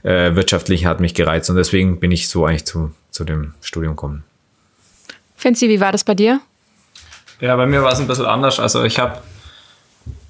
äh, 0.03 0.35
Wirtschaftlichen 0.35 0.87
hat 0.87 1.01
mich 1.01 1.15
gereizt 1.15 1.51
und 1.51 1.57
deswegen 1.57 1.99
bin 2.01 2.13
ich 2.13 2.29
so 2.29 2.45
eigentlich 2.45 2.67
zu, 2.67 2.93
zu 3.11 3.25
dem 3.25 3.55
Studium 3.63 3.95
gekommen. 3.95 4.25
Finzi, 5.37 5.69
wie 5.69 5.81
war 5.81 5.91
das 5.91 6.05
bei 6.05 6.15
dir? 6.15 6.41
Ja, 7.41 7.57
bei 7.57 7.67
mir 7.67 7.83
war 7.83 7.93
es 7.93 7.99
ein 7.99 8.07
bisschen 8.07 8.27
anders. 8.27 8.61
Also 8.61 8.85
ich 8.85 8.99
habe 8.99 9.19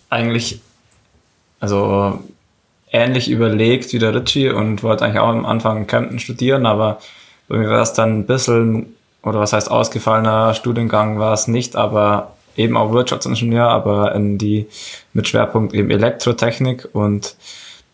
eigentlich 0.09 0.61
also 1.61 2.23
ähnlich 2.91 3.31
überlegt 3.31 3.93
wie 3.93 3.99
der 3.99 4.15
Ritchie 4.15 4.51
und 4.51 4.83
wollte 4.83 5.05
eigentlich 5.05 5.21
auch 5.21 5.29
am 5.29 5.47
Anfang 5.47 5.79
in 5.79 5.87
Kempten 5.87 6.19
studieren, 6.19 6.67
aber 6.67 6.99
bei 7.49 7.59
mir 7.59 7.69
war 7.69 7.83
es 7.83 7.93
dann 7.93 8.21
ein 8.21 8.27
bisschen, 8.27 8.95
oder 9.23 9.39
was 9.39 9.53
heißt 9.53 9.71
ausgefallener 9.71 10.55
Studiengang 10.55 11.19
war 11.19 11.33
es 11.35 11.47
nicht, 11.47 11.77
aber 11.77 12.35
eben 12.61 12.77
auch 12.77 12.93
Wirtschaftsingenieur, 12.93 13.69
aber 13.69 14.15
in 14.15 14.39
die 14.39 14.67
mit 15.13 15.29
Schwerpunkt 15.29 15.75
eben 15.75 15.91
Elektrotechnik 15.91 16.89
und 16.93 17.37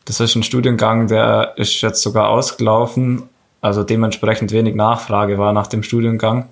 das 0.06 0.20
ist 0.20 0.36
ein 0.36 0.44
Studiengang, 0.44 1.08
der 1.08 1.54
ist 1.56 1.80
jetzt 1.80 2.00
sogar 2.00 2.28
ausgelaufen, 2.28 3.24
also 3.60 3.82
dementsprechend 3.82 4.52
wenig 4.52 4.76
Nachfrage 4.76 5.36
war 5.36 5.52
nach 5.52 5.66
dem 5.66 5.82
Studiengang. 5.82 6.48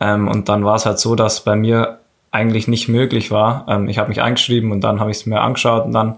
Ähm, 0.00 0.26
und 0.26 0.48
dann 0.48 0.64
war 0.64 0.76
es 0.76 0.86
halt 0.86 0.98
so, 0.98 1.14
dass 1.14 1.44
bei 1.44 1.54
mir 1.54 1.98
eigentlich 2.30 2.66
nicht 2.66 2.88
möglich 2.88 3.30
war. 3.30 3.66
Ähm, 3.68 3.88
ich 3.88 3.98
habe 3.98 4.08
mich 4.08 4.22
eingeschrieben 4.22 4.72
und 4.72 4.80
dann 4.80 5.00
habe 5.00 5.10
ich 5.10 5.18
es 5.18 5.26
mir 5.26 5.40
angeschaut 5.40 5.84
und 5.84 5.92
dann, 5.92 6.16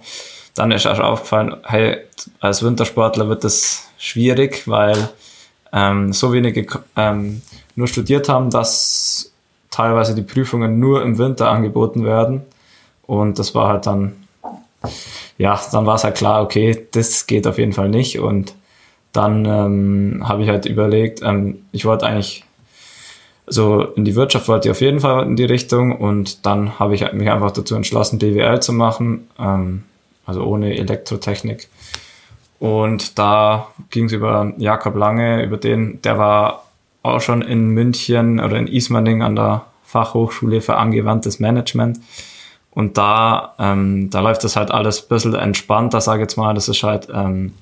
dann 0.55 0.71
ist 0.71 0.87
auch 0.87 1.01
aufgefallen, 1.01 1.57
hey, 1.65 1.99
als 2.41 2.63
Wintersportler 2.63 3.29
wird 3.29 3.43
das 3.43 3.89
schwierig, 3.99 4.69
weil 4.69 5.09
ähm, 5.73 6.13
so 6.13 6.33
wenige 6.33 6.67
ähm, 6.97 7.43
nur 7.75 7.89
studiert 7.89 8.29
haben, 8.29 8.51
dass 8.51 9.33
teilweise 9.71 10.15
die 10.15 10.23
Prüfungen 10.23 10.79
nur 10.79 11.03
im 11.03 11.19
Winter 11.19 11.51
angeboten 11.51 12.05
werden. 12.05 12.43
Und 13.07 13.39
das 13.39 13.55
war 13.55 13.69
halt 13.69 13.87
dann, 13.87 14.27
ja, 15.39 15.61
dann 15.73 15.87
war 15.87 15.97
es 15.97 16.05
halt 16.05 16.17
klar, 16.17 16.43
okay, 16.43 16.87
das 16.93 17.27
geht 17.27 17.47
auf 17.47 17.59
jeden 17.59 17.73
Fall 17.73 17.89
nicht. 17.89 18.19
Und 18.19 18.55
dann 19.13 19.45
ähm, 19.45 20.29
habe 20.29 20.43
ich 20.43 20.49
halt 20.49 20.67
überlegt, 20.67 21.23
ähm, 21.23 21.59
ich 21.73 21.85
wollte 21.85 22.07
eigentlich 22.07 22.45
so 23.47 23.83
in 23.83 24.05
die 24.05 24.15
Wirtschaft 24.15 24.47
wollte 24.47 24.69
ich 24.69 24.71
auf 24.71 24.81
jeden 24.81 25.01
Fall 25.01 25.27
in 25.27 25.35
die 25.35 25.45
Richtung 25.45 25.97
und 25.97 26.47
dann 26.47 26.79
habe 26.79 26.95
ich 26.95 27.13
mich 27.13 27.29
einfach 27.29 27.51
dazu 27.51 27.75
entschlossen, 27.75 28.21
BWL 28.21 28.61
zu 28.61 28.73
machen, 28.73 29.29
ähm, 29.41 29.83
also 30.25 30.45
ohne 30.45 30.77
Elektrotechnik. 30.79 31.69
Und 32.61 33.19
da 33.19 33.69
ging 33.91 34.05
es 34.05 34.13
über 34.13 34.53
Jakob 34.59 34.95
Lange, 34.95 35.43
über 35.43 35.57
den, 35.57 36.01
der 36.03 36.19
war 36.19 36.70
auch 37.03 37.21
schon 37.21 37.43
in 37.43 37.69
München 37.69 38.41
oder 38.41 38.57
in 38.57 38.67
Ismaning 38.67 39.23
an 39.23 39.37
der 39.37 39.67
Fachhochschule 39.85 40.61
für 40.61 40.77
angewandtes 40.77 41.41
Management. 41.41 42.01
Und 42.73 42.97
da, 42.97 43.55
ähm, 43.59 44.11
da 44.11 44.21
läuft 44.21 44.45
das 44.45 44.57
halt 44.57 44.71
alles 44.71 45.03
ein 45.03 45.09
bisschen 45.09 45.35
entspannter, 45.35 46.01
sage 46.01 46.19
ich 46.19 46.25
jetzt 46.25 46.37
mal. 46.37 46.55
Das 46.55 46.69
ist 46.69 46.83
halt, 46.83 47.09
ähm, 47.13 47.55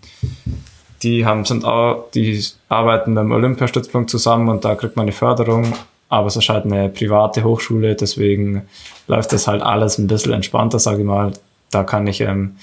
die 1.03 1.25
haben, 1.25 1.45
sind 1.45 1.65
auch, 1.65 2.11
die 2.13 2.45
arbeiten 2.69 3.15
beim 3.15 3.33
Olympiastützpunkt 3.33 4.11
zusammen 4.11 4.49
und 4.49 4.65
da 4.65 4.75
kriegt 4.75 4.97
man 4.97 5.05
eine 5.05 5.13
Förderung. 5.13 5.73
Aber 6.11 6.27
es 6.27 6.37
ist 6.37 6.49
halt 6.49 6.65
eine 6.65 6.89
private 6.89 7.45
Hochschule, 7.45 7.95
deswegen 7.95 8.63
läuft 9.09 9.33
das 9.33 9.47
halt 9.47 9.63
alles 9.63 9.99
ein 9.99 10.07
bisschen 10.07 10.33
entspannter, 10.33 10.79
sage 10.79 11.01
ich 11.01 11.07
mal. 11.07 11.33
Da 11.71 11.85
kann 11.85 12.07
ich 12.07 12.21
ähm, 12.23 12.57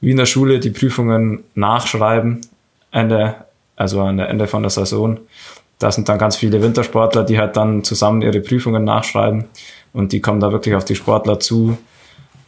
wie 0.00 0.10
in 0.10 0.16
der 0.16 0.26
Schule 0.26 0.60
die 0.60 0.70
Prüfungen 0.70 1.44
nachschreiben, 1.54 2.40
Ende, 2.90 3.34
also 3.76 4.00
an 4.00 4.16
der 4.16 4.28
Ende 4.28 4.46
von 4.46 4.62
der 4.62 4.70
Saison. 4.70 5.18
Da 5.78 5.92
sind 5.92 6.08
dann 6.08 6.18
ganz 6.18 6.36
viele 6.36 6.62
Wintersportler, 6.62 7.24
die 7.24 7.38
halt 7.38 7.56
dann 7.56 7.84
zusammen 7.84 8.22
ihre 8.22 8.40
Prüfungen 8.40 8.84
nachschreiben 8.84 9.44
und 9.92 10.12
die 10.12 10.20
kommen 10.20 10.40
da 10.40 10.52
wirklich 10.52 10.74
auf 10.74 10.84
die 10.84 10.96
Sportler 10.96 11.38
zu. 11.38 11.76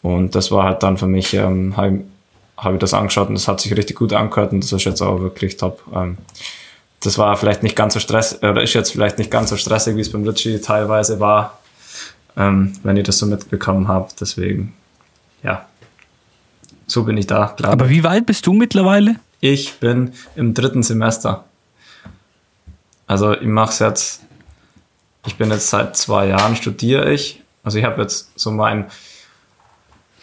Und 0.03 0.35
das 0.35 0.51
war 0.51 0.65
halt 0.65 0.83
dann 0.83 0.97
für 0.97 1.07
mich, 1.07 1.35
ähm, 1.35 1.77
habe 1.77 2.75
ich 2.75 2.79
das 2.79 2.95
angeschaut 2.95 3.29
und 3.29 3.35
das 3.35 3.49
hat 3.49 3.61
sich 3.61 3.77
richtig 3.77 3.97
gut 3.97 4.13
angehört 4.13 4.53
und 4.53 4.63
das 4.65 4.73
ist 4.73 4.85
jetzt 4.85 5.03
auch 5.03 5.21
wirklich 5.21 5.57
top. 5.57 5.83
Ähm, 5.95 6.19
das 7.01 7.19
war 7.19 7.37
vielleicht 7.37 7.63
nicht 7.63 7.77
ganz 7.77 7.95
so 7.95 8.01
stressig, 8.01 8.43
oder 8.43 8.63
ist 8.63 8.75
jetzt 8.75 8.91
vielleicht 8.91 9.19
nicht 9.19 9.31
ganz 9.31 9.51
so 9.51 9.57
stressig, 9.57 9.97
wie 9.97 10.01
es 10.01 10.11
beim 10.11 10.25
Ritchie 10.25 10.61
teilweise 10.61 11.21
war, 11.21 11.59
ähm, 12.37 12.73
wenn 12.83 12.97
ihr 12.97 13.03
das 13.03 13.19
so 13.19 13.27
mitbekommen 13.27 13.89
habt. 13.89 14.21
Deswegen, 14.21 14.75
ja, 15.43 15.67
so 16.87 17.05
bin 17.05 17.17
ich 17.17 17.27
da, 17.27 17.49
klar. 17.57 17.73
Aber 17.73 17.89
wie 17.89 18.03
weit 18.03 18.27
bist 18.27 18.47
du 18.47 18.53
mittlerweile? 18.53 19.17
Ich 19.41 19.75
bin 19.75 20.13
im 20.35 20.55
dritten 20.55 20.83
Semester. 20.83 21.45
Also 23.09 23.33
ich 23.33 23.49
mache 23.49 23.71
es 23.71 23.79
jetzt, 23.81 24.23
ich 25.27 25.37
bin 25.37 25.51
jetzt 25.51 25.71
seit 25.71 25.97
zwei 25.97 26.27
Jahren 26.29 26.55
studiere 26.55 27.11
ich. 27.11 27.43
Also 27.65 27.79
ich 27.79 27.85
habe 27.85 28.03
jetzt 28.03 28.39
so 28.39 28.53
mein 28.53 28.87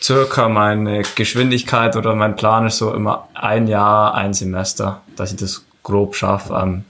circa 0.01 0.49
meine 0.49 1.01
Geschwindigkeit 1.15 1.95
oder 1.95 2.15
mein 2.15 2.35
Plan 2.35 2.67
ist 2.67 2.77
so 2.77 2.93
immer 2.93 3.27
ein 3.33 3.67
Jahr, 3.67 4.13
ein 4.13 4.33
Semester, 4.33 5.01
dass 5.15 5.31
ich 5.31 5.37
das 5.37 5.65
grob 5.83 6.15
schaffe. 6.15 6.53
Ähm, 6.53 6.85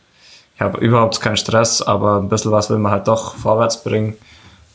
ich 0.56 0.62
habe 0.62 0.80
überhaupt 0.80 1.22
keinen 1.22 1.38
Stress, 1.38 1.82
aber 1.82 2.18
ein 2.18 2.30
bisschen 2.30 2.52
was 2.52 2.70
will 2.70 2.78
man 2.78 2.92
halt 2.92 3.08
doch 3.08 3.36
vorwärts 3.36 3.84
bringen. 3.84 4.16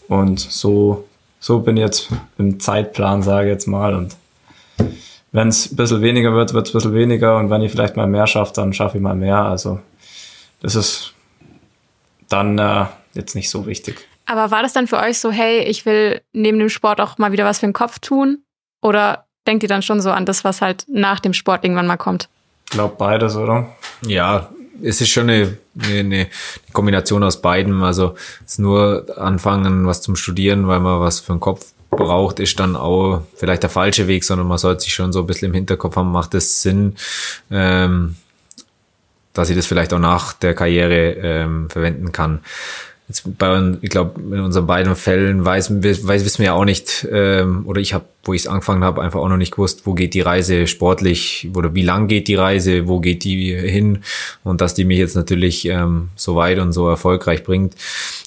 Und 0.09 0.41
so, 0.41 1.07
so 1.39 1.61
bin 1.61 1.77
ich 1.77 1.83
jetzt 1.83 2.09
im 2.39 2.61
Zeitplan, 2.61 3.23
sage 3.23 3.49
ich 3.49 3.53
jetzt 3.53 3.67
mal. 3.67 3.95
Und 3.95 4.17
wenn 5.33 5.49
es 5.49 5.71
ein 5.71 5.77
bisschen 5.77 6.03
weniger 6.03 6.33
wird, 6.33 6.55
wird 6.55 6.67
es 6.67 6.75
ein 6.75 6.79
bisschen 6.79 6.95
weniger. 6.95 7.37
Und 7.37 7.51
wenn 7.51 7.63
ich 7.63 7.73
vielleicht 7.73 7.97
mal 7.97 8.07
mehr 8.07 8.27
schaffe, 8.27 8.53
dann 8.55 8.73
schaffe 8.73 8.99
ich 8.99 9.03
mal 9.03 9.15
mehr. 9.15 9.39
Also 9.39 9.81
das 10.61 10.75
ist 10.75 11.15
dann 12.29 12.59
äh, 12.59 12.87
jetzt 13.15 13.35
nicht 13.35 13.51
so 13.51 13.67
wichtig. 13.67 14.07
Aber 14.27 14.51
war 14.51 14.63
das 14.63 14.73
dann 14.73 14.87
für 14.87 14.99
euch 14.99 15.19
so, 15.19 15.31
hey, 15.31 15.65
ich 15.65 15.87
will 15.87 16.21
neben 16.33 16.59
dem 16.59 16.69
Sport 16.69 17.01
auch 17.01 17.19
mal 17.19 17.33
wieder 17.33 17.45
was 17.45 17.59
für 17.59 17.67
den 17.67 17.73
Kopf 17.73 17.99
tun? 17.99 18.45
Oder 18.81 19.27
denkt 19.47 19.63
ihr 19.63 19.69
dann 19.69 19.83
schon 19.83 20.01
so 20.01 20.11
an 20.11 20.27
das, 20.27 20.45
was 20.45 20.63
halt 20.63 20.85
nach 20.89 21.21
dem 21.21 21.33
Sport 21.33 21.65
irgendwann 21.65 21.87
mal 21.87 21.97
kommt? 21.97 22.29
Ich 22.67 22.71
glaube 22.71 22.95
beides, 22.97 23.35
oder? 23.35 23.69
Ja, 24.07 24.51
es 24.83 25.01
ist 25.01 25.11
schon 25.11 25.29
eine, 25.29 25.59
eine, 25.83 25.99
eine 25.99 26.27
Kombination 26.73 27.25
aus 27.25 27.43
beiden. 27.43 27.83
Also 27.83 28.15
es 28.47 28.59
nur 28.59 29.07
anfangen, 29.17 29.87
was 29.87 30.03
zum 30.03 30.15
Studieren, 30.15 30.69
weil 30.69 30.81
man 30.81 31.01
was 31.01 31.21
für 31.21 31.33
den 31.33 31.41
Kopf 31.41 31.73
braucht, 31.91 32.39
ist 32.39 32.61
dann 32.61 32.77
auch 32.77 33.23
vielleicht 33.35 33.65
der 33.65 33.71
falsche 33.71 34.07
Weg, 34.07 34.25
sondern 34.25 34.47
man 34.47 34.59
sollte 34.59 34.83
sich 34.83 34.95
schon 34.95 35.13
so 35.13 35.21
ein 35.21 35.27
bisschen 35.27 35.49
im 35.49 35.55
Hinterkopf 35.55 35.97
haben, 35.97 36.13
macht 36.13 36.35
es 36.35 36.63
Sinn, 36.63 36.95
ähm, 37.51 38.17
dass 39.33 39.51
ich 39.51 39.57
das 39.57 39.67
vielleicht 39.67 39.93
auch 39.93 39.99
nach 39.99 40.33
der 40.33 40.55
Karriere 40.55 41.17
ähm, 41.23 41.71
verwenden 41.71 42.13
kann. 42.13 42.41
Jetzt 43.11 43.39
bei, 43.39 43.73
ich 43.81 43.91
glaube, 43.91 44.21
in 44.21 44.39
unseren 44.39 44.69
beiden 44.69 44.95
Fällen 44.95 45.45
weiß, 45.45 45.83
weiß 45.83 46.25
wissen 46.25 46.39
wir 46.39 46.47
ja 46.47 46.53
auch 46.53 46.65
nicht, 46.65 47.09
ähm, 47.11 47.67
oder 47.67 47.81
ich 47.81 47.93
habe, 47.93 48.05
wo 48.23 48.35
ich 48.35 48.43
es 48.43 48.47
angefangen 48.47 48.85
habe, 48.85 49.03
einfach 49.03 49.19
auch 49.19 49.29
noch 49.29 49.37
nicht 49.37 49.51
gewusst, 49.51 49.83
wo 49.85 49.95
geht 49.95 50.15
die 50.15 50.21
Reise 50.21 50.69
sportlich 50.69 51.49
oder 51.57 51.75
wie 51.75 51.83
lang 51.83 52.07
geht 52.07 52.29
die 52.29 52.37
Reise, 52.37 52.87
wo 52.87 53.01
geht 53.01 53.25
die 53.25 53.53
hin 53.53 54.05
und 54.45 54.61
dass 54.61 54.75
die 54.75 54.85
mich 54.85 54.99
jetzt 54.99 55.17
natürlich 55.17 55.67
ähm, 55.67 56.11
so 56.15 56.37
weit 56.37 56.61
und 56.61 56.71
so 56.71 56.89
erfolgreich 56.89 57.43
bringt, 57.43 57.75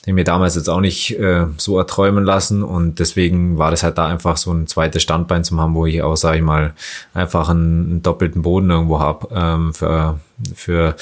den 0.06 0.16
mir 0.16 0.26
damals 0.26 0.56
jetzt 0.56 0.70
auch 0.70 0.82
nicht 0.82 1.18
äh, 1.18 1.46
so 1.56 1.78
erträumen 1.78 2.26
lassen 2.26 2.62
und 2.62 3.00
deswegen 3.00 3.58
war 3.58 3.72
das 3.72 3.84
halt 3.84 3.98
da 3.98 4.08
einfach 4.08 4.36
so 4.36 4.52
ein 4.52 4.68
zweites 4.68 5.02
Standbein 5.02 5.46
zum 5.46 5.62
haben, 5.62 5.76
wo 5.76 5.86
ich 5.86 6.02
auch, 6.02 6.18
sage 6.18 6.40
ich 6.40 6.44
mal, 6.44 6.74
einfach 7.14 7.48
einen, 7.48 7.86
einen 7.90 8.04
doppelten 8.04 8.42
Boden 8.42 8.70
irgendwo 8.70 9.00
habe 9.00 9.30
ähm, 9.34 9.74
für, 9.74 10.20
für 10.56 10.96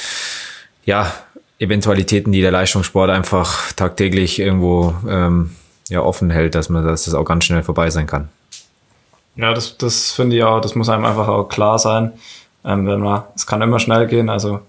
ja, 0.86 1.12
Eventualitäten, 1.60 2.32
die 2.32 2.42
der 2.42 2.52
Leistungssport 2.52 3.10
einfach 3.10 3.72
tagtäglich 3.74 4.40
irgendwo 4.40 4.96
ähm, 5.08 5.52
ja, 5.90 6.02
offen 6.02 6.30
hält, 6.30 6.56
dass 6.56 6.70
man 6.70 6.86
dass 6.86 7.06
das 7.06 7.14
auch 7.14 7.26
ganz 7.26 7.46
schnell 7.46 7.64
vorbei 7.64 7.90
sein 7.90 8.08
kann. 8.08 8.30
Ja, 9.36 9.54
das, 9.54 9.78
das 9.78 10.12
finde 10.12 10.36
ich 10.36 10.44
auch, 10.44 10.60
das 10.60 10.76
muss 10.76 10.90
einem 10.90 11.06
einfach 11.06 11.28
auch 11.28 11.48
klar 11.50 11.80
sein, 11.80 12.14
ähm, 12.66 12.88
wenn 12.88 13.00
man, 13.00 13.24
es 13.36 13.48
kann 13.48 13.62
immer 13.62 13.80
schnell 13.80 14.08
gehen, 14.08 14.30
also 14.30 14.62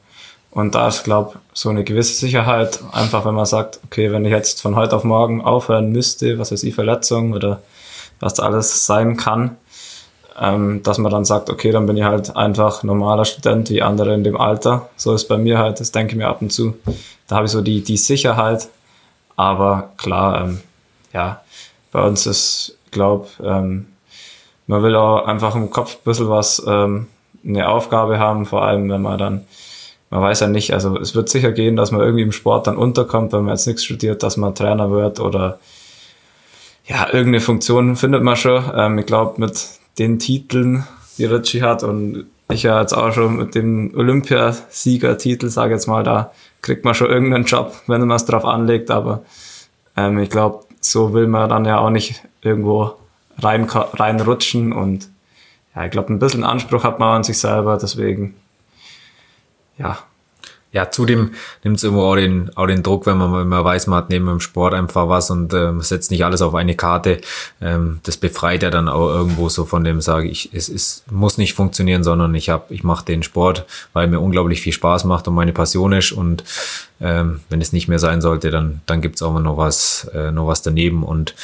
und 0.53 0.75
da 0.75 0.89
ist, 0.89 1.05
glaube 1.05 1.39
so 1.55 1.71
eine 1.71 1.83
gewisse 1.83 2.15
Sicherheit, 2.15 2.81
einfach 2.93 3.25
wenn 3.25 3.35
man 3.35 3.47
sagt, 3.47 3.81
okay, 3.87 4.13
wenn 4.13 4.27
ich 4.27 4.31
jetzt 4.31 4.61
von 4.61 4.77
heute 4.77 4.95
auf 4.95 5.03
morgen 5.03 5.41
aufhören 5.41 5.91
müsste, 5.93 6.39
was 6.39 6.53
weiß 6.53 6.63
ich, 6.65 6.75
Verletzung 6.75 7.33
oder 7.33 7.63
was 8.21 8.39
alles 8.39 8.85
sein 8.85 9.17
kann, 9.17 9.57
ähm, 10.41 10.83
dass 10.83 10.99
man 10.99 11.13
dann 11.13 11.25
sagt, 11.25 11.51
okay, 11.51 11.71
dann 11.71 11.87
bin 11.87 11.97
ich 11.97 12.05
halt 12.05 12.37
einfach 12.37 12.83
normaler 12.83 13.25
Student 13.25 13.71
wie 13.71 13.83
andere 13.83 14.15
in 14.15 14.25
dem 14.25 14.37
Alter. 14.37 14.89
So 14.97 15.15
ist 15.15 15.29
bei 15.29 15.37
mir 15.37 15.59
halt, 15.59 15.81
das 15.81 15.93
denke 15.93 16.13
ich 16.13 16.19
mir 16.19 16.29
ab 16.29 16.43
und 16.43 16.53
zu. 16.53 16.75
Da 17.27 17.37
habe 17.37 17.47
ich 17.47 17.53
so 17.53 17.61
die, 17.61 17.83
die 17.83 17.97
Sicherheit. 17.97 18.69
Aber 19.37 19.93
klar, 19.97 20.43
ähm, 20.43 20.61
ja, 21.13 21.43
bei 21.91 22.03
uns 22.03 22.27
ist, 22.27 22.77
glaube, 22.91 23.29
ähm, 23.43 23.87
man 24.67 24.83
will 24.83 24.95
auch 24.95 25.27
einfach 25.27 25.55
im 25.55 25.71
Kopf 25.71 25.97
ein 25.97 26.05
bisschen 26.05 26.29
was, 26.29 26.63
ähm, 26.67 27.09
eine 27.45 27.69
Aufgabe 27.69 28.19
haben, 28.19 28.47
vor 28.47 28.63
allem 28.63 28.89
wenn 28.89 29.03
man 29.03 29.19
dann, 29.19 29.47
man 30.11 30.23
weiß 30.23 30.41
ja 30.41 30.47
nicht, 30.47 30.73
also 30.73 30.97
es 30.99 31.15
wird 31.15 31.29
sicher 31.29 31.53
gehen, 31.53 31.77
dass 31.77 31.91
man 31.91 32.01
irgendwie 32.01 32.23
im 32.23 32.33
Sport 32.33 32.67
dann 32.67 32.77
unterkommt, 32.77 33.33
wenn 33.33 33.45
man 33.45 33.55
jetzt 33.55 33.67
nichts 33.67 33.85
studiert, 33.85 34.23
dass 34.23 34.37
man 34.37 34.55
Trainer 34.55 34.91
wird 34.91 35.19
oder 35.21 35.59
ja, 36.85 37.07
irgendeine 37.07 37.41
Funktion 37.41 37.97
findet 37.97 38.23
man 38.23 38.37
schon. 38.37 38.63
Ähm, 38.75 38.99
ich 38.99 39.07
glaube, 39.07 39.41
mit 39.41 39.57
den 39.99 40.19
Titeln, 40.19 40.87
die 41.19 41.25
Ritchie 41.25 41.63
hat. 41.63 41.83
Und 41.83 42.27
ich 42.49 42.63
ja 42.65 42.81
jetzt 42.81 42.93
auch 42.93 43.13
schon 43.13 43.37
mit 43.37 43.55
dem 43.55 43.93
Olympiasiegertitel, 43.97 45.49
sage 45.49 45.75
jetzt 45.75 45.87
mal, 45.87 46.05
da 46.05 46.33
kriegt 46.61 46.85
man 46.85 46.95
schon 46.95 47.11
irgendeinen 47.11 47.45
Job, 47.45 47.75
wenn 47.87 48.01
man 48.07 48.17
es 48.17 48.25
drauf 48.25 48.45
anlegt, 48.45 48.91
aber 48.91 49.23
ähm, 49.97 50.19
ich 50.19 50.31
glaube, 50.31 50.65
so 50.81 51.13
will 51.13 51.27
man 51.27 51.49
dann 51.49 51.65
ja 51.65 51.79
auch 51.79 51.91
nicht 51.91 52.23
irgendwo 52.41 52.95
rein, 53.39 53.69
reinrutschen. 53.69 54.73
Und 54.73 55.09
ja, 55.75 55.85
ich 55.85 55.91
glaube, 55.91 56.13
ein 56.13 56.19
bisschen 56.19 56.45
Anspruch 56.45 56.85
hat 56.85 56.99
man 56.99 57.17
an 57.17 57.25
sich 57.25 57.39
selber, 57.39 57.79
deswegen, 57.81 58.35
ja. 59.79 59.99
Ja, 60.73 60.91
zudem 60.91 61.33
nimmt 61.65 61.77
es 61.77 61.85
irgendwo 61.85 62.05
auch 62.05 62.17
den, 62.17 62.51
auch 62.57 62.67
den 62.67 62.83
Druck, 62.83 63.05
wenn 63.05 63.19
man 63.19 63.43
immer 63.43 63.63
weiß, 63.63 63.89
man 63.89 63.99
hat 63.99 64.09
neben 64.09 64.27
dem 64.27 64.41
Sport 64.41 64.73
einfach 64.73 65.07
was 65.09 65.31
und 65.31 65.53
ähm, 65.53 65.83
setzt 65.83 66.11
nicht 66.11 66.25
alles 66.25 66.41
auf 66.41 66.55
eine 66.55 66.75
Karte. 66.75 67.21
Ähm, 67.61 68.01
das 68.05 68.17
befreit 68.17 68.63
ja 68.63 68.71
dann 68.71 68.89
auch 68.89 69.09
irgendwo 69.09 69.51
so 69.51 69.67
von 69.67 69.85
dem, 69.85 70.01
sage 70.01 70.29
ich, 70.29 70.49
es, 70.55 70.71
es 70.71 71.05
muss 71.11 71.37
nicht 71.37 71.53
funktionieren, 71.53 72.03
sondern 72.03 72.35
ich 72.35 72.49
habe, 72.49 72.73
ich 72.73 72.85
mache 72.85 73.05
den 73.05 73.23
Sport, 73.23 73.67
weil 73.93 74.07
mir 74.07 74.21
unglaublich 74.21 74.63
viel 74.63 74.73
Spaß 74.73 75.05
macht 75.05 75.29
und 75.29 75.35
meine 75.35 75.53
Passion 75.53 75.93
ist 75.93 76.13
und 76.13 76.43
ähm, 77.03 77.41
wenn 77.51 77.61
es 77.61 77.73
nicht 77.73 77.89
mehr 77.89 77.99
sein 77.99 78.23
sollte, 78.23 78.51
dann, 78.51 78.81
dann 78.87 79.03
gibt's 79.03 79.23
auch 79.23 79.39
noch 79.39 79.57
was, 79.57 80.09
äh, 80.15 80.31
noch 80.31 80.47
was 80.47 80.63
daneben. 80.63 81.03
Und 81.03 81.35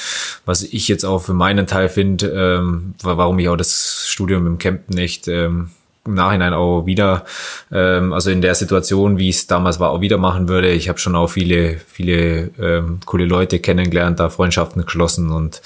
was 0.46 0.62
ich 0.62 0.88
jetzt 0.88 1.04
auch 1.04 1.18
für 1.18 1.34
meinen 1.34 1.66
Teil 1.66 1.88
finde, 1.88 2.28
ähm, 2.28 2.94
warum 3.02 3.38
ich 3.40 3.48
auch 3.48 3.56
das 3.56 4.06
Studium 4.06 4.46
im 4.46 4.58
Campen 4.58 4.94
nicht 4.94 5.26
ähm, 5.28 5.70
im 6.08 6.14
Nachhinein 6.14 6.54
auch 6.54 6.86
wieder, 6.86 7.24
ähm, 7.70 8.12
also 8.12 8.30
in 8.30 8.42
der 8.42 8.54
Situation, 8.54 9.18
wie 9.18 9.28
es 9.28 9.46
damals 9.46 9.78
war, 9.80 9.90
auch 9.90 10.00
wieder 10.00 10.18
machen 10.18 10.48
würde. 10.48 10.70
Ich 10.70 10.88
habe 10.88 10.98
schon 10.98 11.14
auch 11.14 11.28
viele, 11.28 11.78
viele 11.86 12.50
ähm, 12.58 13.00
coole 13.04 13.26
Leute 13.26 13.60
kennengelernt, 13.60 14.20
da 14.20 14.30
Freundschaften 14.30 14.84
geschlossen 14.84 15.30
und 15.30 15.62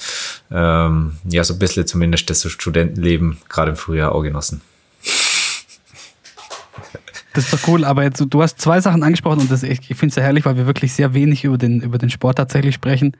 ähm, 0.51 1.17
ja, 1.27 1.43
so 1.43 1.53
ein 1.53 1.59
bisschen 1.59 1.87
zumindest 1.87 2.29
das 2.29 2.43
Studentenleben 2.49 3.37
gerade 3.49 3.71
im 3.71 3.77
Frühjahr 3.77 4.13
auch 4.13 4.21
genossen. 4.21 4.61
Das 7.33 7.45
ist 7.45 7.53
doch 7.53 7.67
cool, 7.67 7.83
aber 7.83 8.03
jetzt, 8.03 8.23
du 8.29 8.41
hast 8.43 8.61
zwei 8.61 8.79
Sachen 8.79 9.01
angesprochen 9.01 9.39
und 9.39 9.51
das, 9.51 9.63
ich, 9.63 9.79
ich 9.89 9.97
finde 9.97 10.09
es 10.09 10.15
sehr 10.15 10.23
herrlich, 10.23 10.45
weil 10.45 10.55
wir 10.55 10.67
wirklich 10.67 10.93
sehr 10.93 11.15
wenig 11.15 11.43
über 11.43 11.57
den, 11.57 11.81
über 11.81 11.97
den 11.97 12.11
Sport 12.11 12.37
tatsächlich 12.37 12.75
sprechen. 12.75 13.17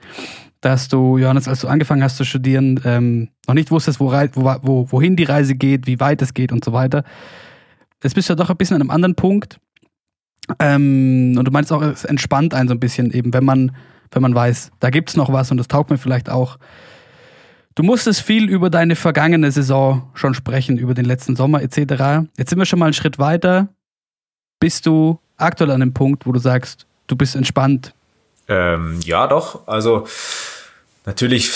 Dass 0.61 0.87
du, 0.87 1.17
Johannes, 1.17 1.47
als 1.47 1.61
du 1.61 1.67
angefangen 1.67 2.03
hast 2.03 2.17
zu 2.17 2.23
studieren, 2.23 2.79
ähm, 2.85 3.29
noch 3.47 3.55
nicht 3.55 3.71
wusstest, 3.71 3.99
wo, 3.99 4.11
wo, 4.11 4.91
wohin 4.91 5.15
die 5.15 5.23
Reise 5.23 5.55
geht, 5.55 5.87
wie 5.87 5.99
weit 5.99 6.21
es 6.21 6.35
geht 6.35 6.51
und 6.51 6.63
so 6.63 6.73
weiter. 6.73 7.03
Jetzt 8.03 8.13
bist 8.13 8.29
du 8.29 8.33
ja 8.33 8.35
doch 8.35 8.51
ein 8.51 8.55
bisschen 8.55 8.75
an 8.75 8.81
einem 8.81 8.91
anderen 8.91 9.15
Punkt. 9.15 9.59
Ähm, 10.59 11.35
und 11.37 11.45
du 11.45 11.51
meinst 11.51 11.71
auch, 11.71 11.81
es 11.81 12.05
entspannt 12.05 12.53
einen 12.53 12.67
so 12.67 12.75
ein 12.75 12.79
bisschen 12.79 13.11
eben, 13.11 13.33
wenn 13.33 13.43
man, 13.43 13.71
wenn 14.11 14.21
man 14.21 14.35
weiß, 14.35 14.71
da 14.79 14.91
gibt 14.91 15.09
es 15.09 15.17
noch 15.17 15.33
was 15.33 15.49
und 15.49 15.57
das 15.57 15.67
taugt 15.67 15.89
mir 15.89 15.97
vielleicht 15.97 16.29
auch. 16.29 16.59
Du 17.73 17.81
musstest 17.81 18.21
viel 18.21 18.47
über 18.47 18.69
deine 18.69 18.95
vergangene 18.95 19.51
Saison 19.51 20.11
schon 20.13 20.35
sprechen, 20.35 20.77
über 20.77 20.93
den 20.93 21.05
letzten 21.05 21.35
Sommer 21.35 21.63
etc. 21.63 22.27
Jetzt 22.37 22.51
sind 22.51 22.59
wir 22.59 22.65
schon 22.65 22.77
mal 22.77 22.85
einen 22.85 22.93
Schritt 22.93 23.17
weiter 23.17 23.69
bist 24.63 24.85
du 24.85 25.19
aktuell 25.35 25.71
an 25.71 25.81
dem 25.81 25.93
Punkt, 25.93 26.25
wo 26.25 26.31
du 26.31 26.39
sagst, 26.39 26.85
du 27.07 27.17
bist 27.17 27.35
entspannt? 27.35 27.93
Ähm, 28.47 28.97
ja, 29.03 29.27
doch. 29.27 29.67
Also 29.67 30.07
natürlich 31.05 31.51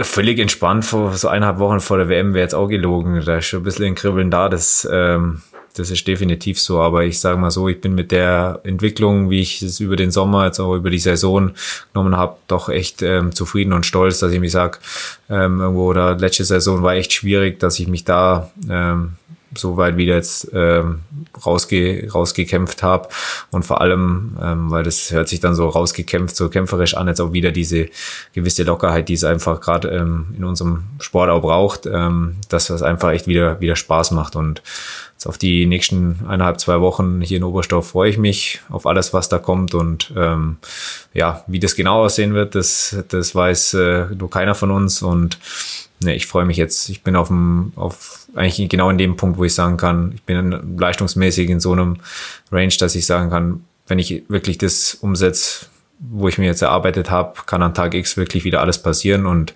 völlig 0.00 0.40
entspannt 0.40 0.84
vor 0.84 1.12
so 1.12 1.28
eineinhalb 1.28 1.60
Wochen 1.60 1.78
vor 1.78 1.98
der 1.98 2.08
WM 2.08 2.34
wäre 2.34 2.42
jetzt 2.42 2.56
auch 2.56 2.66
gelogen. 2.66 3.22
Da 3.24 3.38
ist 3.38 3.46
schon 3.46 3.60
ein 3.60 3.62
bisschen 3.62 3.84
ein 3.84 3.94
Kribbeln 3.94 4.32
da. 4.32 4.48
Das, 4.48 4.88
ähm, 4.90 5.40
das 5.76 5.92
ist 5.92 6.08
definitiv 6.08 6.60
so. 6.60 6.80
Aber 6.80 7.04
ich 7.04 7.20
sage 7.20 7.38
mal 7.38 7.52
so, 7.52 7.68
ich 7.68 7.80
bin 7.80 7.94
mit 7.94 8.10
der 8.10 8.58
Entwicklung, 8.64 9.30
wie 9.30 9.40
ich 9.40 9.62
es 9.62 9.78
über 9.78 9.94
den 9.94 10.10
Sommer, 10.10 10.46
jetzt 10.46 10.58
auch 10.58 10.74
über 10.74 10.90
die 10.90 10.98
Saison 10.98 11.52
genommen 11.92 12.16
habe, 12.16 12.38
doch 12.48 12.68
echt 12.68 13.02
ähm, 13.02 13.32
zufrieden 13.32 13.72
und 13.72 13.86
stolz, 13.86 14.18
dass 14.18 14.32
ich 14.32 14.40
mich 14.40 14.50
sag, 14.50 14.80
ähm, 15.30 15.60
irgendwo 15.60 15.84
oder 15.84 16.16
letzte 16.16 16.44
Saison 16.44 16.82
war 16.82 16.94
echt 16.94 17.12
schwierig, 17.12 17.60
dass 17.60 17.78
ich 17.78 17.86
mich 17.86 18.02
da 18.02 18.50
ähm, 18.68 19.12
so 19.54 19.76
weit 19.76 19.96
wieder 19.96 20.14
jetzt 20.14 20.50
ähm, 20.52 21.00
rausge 21.44 22.08
rausgekämpft 22.12 22.82
habe 22.82 23.08
und 23.50 23.64
vor 23.64 23.80
allem, 23.80 24.36
ähm, 24.42 24.70
weil 24.70 24.84
das 24.84 25.10
hört 25.10 25.28
sich 25.28 25.40
dann 25.40 25.54
so 25.54 25.68
rausgekämpft, 25.68 26.36
so 26.36 26.48
kämpferisch 26.48 26.94
an, 26.94 27.08
jetzt 27.08 27.20
auch 27.20 27.32
wieder 27.32 27.50
diese 27.50 27.88
gewisse 28.34 28.64
Lockerheit, 28.64 29.08
die 29.08 29.14
es 29.14 29.24
einfach 29.24 29.60
gerade 29.60 29.88
ähm, 29.88 30.34
in 30.36 30.44
unserem 30.44 30.84
Sport 31.00 31.30
auch 31.30 31.40
braucht, 31.40 31.86
ähm, 31.86 32.36
dass 32.48 32.66
das 32.66 32.82
einfach 32.82 33.10
echt 33.10 33.26
wieder 33.26 33.60
wieder 33.60 33.76
Spaß 33.76 34.10
macht. 34.12 34.36
Und 34.36 34.62
jetzt 35.14 35.26
auf 35.26 35.38
die 35.38 35.66
nächsten 35.66 36.20
eineinhalb, 36.26 36.60
zwei 36.60 36.80
Wochen 36.80 37.20
hier 37.20 37.38
in 37.38 37.44
Oberstdorf 37.44 37.88
freue 37.88 38.10
ich 38.10 38.18
mich 38.18 38.60
auf 38.68 38.86
alles, 38.86 39.12
was 39.12 39.28
da 39.28 39.38
kommt. 39.38 39.74
Und 39.74 40.12
ähm, 40.16 40.58
ja, 41.14 41.42
wie 41.46 41.58
das 41.58 41.74
genau 41.74 42.04
aussehen 42.04 42.34
wird, 42.34 42.54
das, 42.54 42.96
das 43.08 43.34
weiß 43.34 43.74
äh, 43.74 44.06
nur 44.14 44.30
keiner 44.30 44.54
von 44.54 44.70
uns. 44.70 45.02
Und 45.02 45.38
ne, 46.00 46.14
ich 46.14 46.26
freue 46.26 46.44
mich 46.44 46.56
jetzt. 46.56 46.88
Ich 46.88 47.02
bin 47.02 47.16
auf 47.16 47.28
dem, 47.28 47.72
auf 47.76 48.26
eigentlich 48.34 48.68
genau 48.68 48.90
in 48.90 48.98
dem 48.98 49.16
Punkt, 49.16 49.38
wo 49.38 49.44
ich 49.44 49.54
sagen 49.54 49.76
kann, 49.76 50.12
ich 50.14 50.22
bin 50.22 50.78
leistungsmäßig 50.78 51.50
in 51.50 51.60
so 51.60 51.72
einem 51.72 51.98
Range, 52.52 52.74
dass 52.78 52.94
ich 52.94 53.06
sagen 53.06 53.30
kann, 53.30 53.64
wenn 53.86 53.98
ich 53.98 54.22
wirklich 54.28 54.58
das 54.58 54.94
umsetze, 54.94 55.66
wo 55.98 56.28
ich 56.28 56.38
mir 56.38 56.46
jetzt 56.46 56.62
erarbeitet 56.62 57.10
habe, 57.10 57.40
kann 57.46 57.62
an 57.62 57.74
Tag 57.74 57.94
X 57.94 58.16
wirklich 58.16 58.44
wieder 58.44 58.60
alles 58.60 58.80
passieren 58.80 59.26
und 59.26 59.54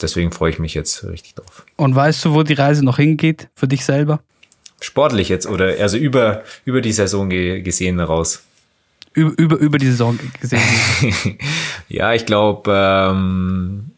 deswegen 0.00 0.30
freue 0.30 0.50
ich 0.50 0.58
mich 0.58 0.74
jetzt 0.74 1.04
richtig 1.04 1.34
drauf. 1.34 1.64
Und 1.76 1.94
weißt 1.94 2.24
du, 2.24 2.34
wo 2.34 2.42
die 2.42 2.54
Reise 2.54 2.84
noch 2.84 2.98
hingeht 2.98 3.48
für 3.54 3.66
dich 3.66 3.84
selber? 3.84 4.20
Sportlich 4.80 5.28
jetzt 5.28 5.46
oder 5.46 5.74
also 5.80 5.96
über, 5.96 6.44
über 6.64 6.80
die 6.80 6.92
Saison 6.92 7.30
gesehen 7.30 8.00
raus. 8.00 8.42
Über, 9.14 9.32
über, 9.38 9.56
über 9.56 9.78
die 9.78 9.86
Saison 9.86 10.18
gesehen. 10.40 10.60
ja, 11.88 12.12
ich 12.12 12.26
glaube, 12.26 12.70
ähm, 13.10 13.93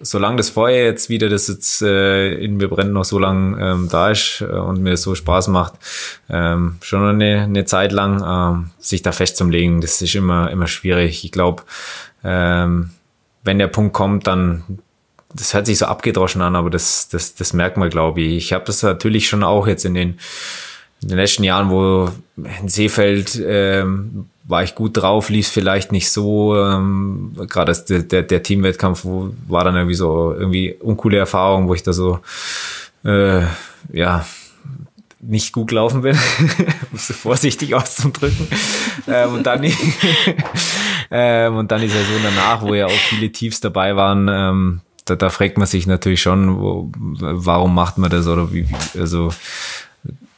solange 0.00 0.36
das 0.36 0.50
Feuer 0.50 0.84
jetzt 0.84 1.08
wieder, 1.08 1.28
das 1.28 1.48
jetzt 1.48 1.82
äh, 1.82 2.34
in 2.34 2.56
mir 2.56 2.68
brennt, 2.68 2.92
noch 2.92 3.04
so 3.04 3.18
lang 3.18 3.58
ähm, 3.60 3.88
da 3.90 4.10
ist 4.10 4.40
äh, 4.40 4.44
und 4.44 4.82
mir 4.82 4.96
so 4.96 5.14
Spaß 5.14 5.48
macht, 5.48 5.74
ähm, 6.30 6.76
schon 6.82 7.02
eine, 7.02 7.42
eine 7.42 7.64
Zeit 7.64 7.92
lang 7.92 8.22
ähm, 8.24 8.70
sich 8.78 9.02
da 9.02 9.12
festzulegen, 9.12 9.80
das 9.80 10.00
ist 10.00 10.14
immer, 10.14 10.50
immer 10.50 10.66
schwierig. 10.66 11.24
Ich 11.24 11.32
glaube, 11.32 11.64
ähm, 12.24 12.90
wenn 13.44 13.58
der 13.58 13.68
Punkt 13.68 13.92
kommt, 13.92 14.26
dann 14.26 14.62
das 15.34 15.52
hört 15.52 15.66
sich 15.66 15.78
so 15.78 15.86
abgedroschen 15.86 16.40
an, 16.42 16.56
aber 16.56 16.70
das, 16.70 17.08
das, 17.08 17.34
das 17.34 17.52
merkt 17.52 17.76
man, 17.76 17.90
glaube 17.90 18.20
ich. 18.22 18.36
Ich 18.36 18.52
habe 18.52 18.64
das 18.64 18.82
natürlich 18.82 19.28
schon 19.28 19.44
auch 19.44 19.66
jetzt 19.66 19.84
in 19.84 19.94
den, 19.94 20.18
in 21.02 21.08
den 21.08 21.18
letzten 21.18 21.44
Jahren, 21.44 21.70
wo 21.70 22.10
in 22.36 22.68
Seefeld 22.68 23.40
ähm, 23.44 24.30
war 24.48 24.62
ich 24.62 24.74
gut 24.74 24.96
drauf, 24.96 25.28
lief 25.28 25.46
vielleicht 25.46 25.92
nicht 25.92 26.10
so. 26.10 26.56
Ähm, 26.56 27.32
Gerade 27.48 27.72
der, 27.88 28.02
der, 28.02 28.22
der 28.22 28.42
Teamwettkampf 28.42 29.04
wo, 29.04 29.30
war 29.46 29.62
dann 29.62 29.76
irgendwie 29.76 29.94
so 29.94 30.34
irgendwie 30.34 30.74
uncoole 30.80 31.18
Erfahrung, 31.18 31.68
wo 31.68 31.74
ich 31.74 31.82
da 31.82 31.92
so 31.92 32.20
äh, 33.04 33.42
ja 33.92 34.24
nicht 35.20 35.52
gut 35.52 35.68
gelaufen 35.68 36.02
bin, 36.02 36.16
musste 36.92 37.12
vorsichtig 37.12 37.74
auszudrücken. 37.74 38.48
ähm, 39.06 39.34
und 39.34 39.46
dann 39.46 39.62
ähm, 41.10 41.56
und 41.56 41.70
dann 41.70 41.82
die 41.82 41.88
Saison 41.88 42.16
danach, 42.22 42.62
wo 42.62 42.72
ja 42.72 42.86
auch 42.86 42.90
viele 42.90 43.30
Tiefs 43.30 43.60
dabei 43.60 43.96
waren. 43.96 44.28
Ähm, 44.30 44.80
da, 45.04 45.16
da 45.16 45.28
fragt 45.28 45.58
man 45.58 45.66
sich 45.66 45.86
natürlich 45.86 46.22
schon, 46.22 46.58
wo, 46.58 46.90
warum 46.94 47.74
macht 47.74 47.98
man 47.98 48.10
das 48.10 48.26
oder 48.26 48.52
wie, 48.52 48.66
also 48.98 49.30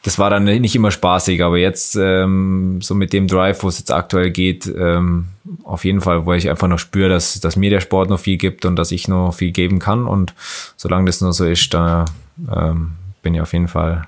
das 0.03 0.17
war 0.17 0.29
dann 0.29 0.45
nicht 0.45 0.75
immer 0.75 0.89
spaßig, 0.89 1.43
aber 1.43 1.57
jetzt 1.57 1.95
ähm, 1.95 2.79
so 2.81 2.95
mit 2.95 3.13
dem 3.13 3.27
Drive, 3.27 3.61
wo 3.63 3.67
es 3.67 3.79
jetzt 3.79 3.91
aktuell 3.91 4.31
geht, 4.31 4.65
ähm, 4.65 5.27
auf 5.63 5.85
jeden 5.85 6.01
Fall, 6.01 6.25
wo 6.25 6.33
ich 6.33 6.49
einfach 6.49 6.67
noch 6.67 6.79
spüre, 6.79 7.09
dass, 7.09 7.39
dass 7.39 7.55
mir 7.55 7.69
der 7.69 7.81
Sport 7.81 8.09
noch 8.09 8.19
viel 8.19 8.37
gibt 8.37 8.65
und 8.65 8.75
dass 8.75 8.91
ich 8.91 9.07
noch 9.07 9.33
viel 9.33 9.51
geben 9.51 9.79
kann 9.79 10.07
und 10.07 10.33
solange 10.75 11.05
das 11.05 11.21
nur 11.21 11.33
so 11.33 11.45
ist, 11.45 11.73
da 11.73 12.05
ähm, 12.51 12.93
bin 13.21 13.35
ich 13.35 13.41
auf 13.41 13.53
jeden 13.53 13.67
Fall 13.67 14.07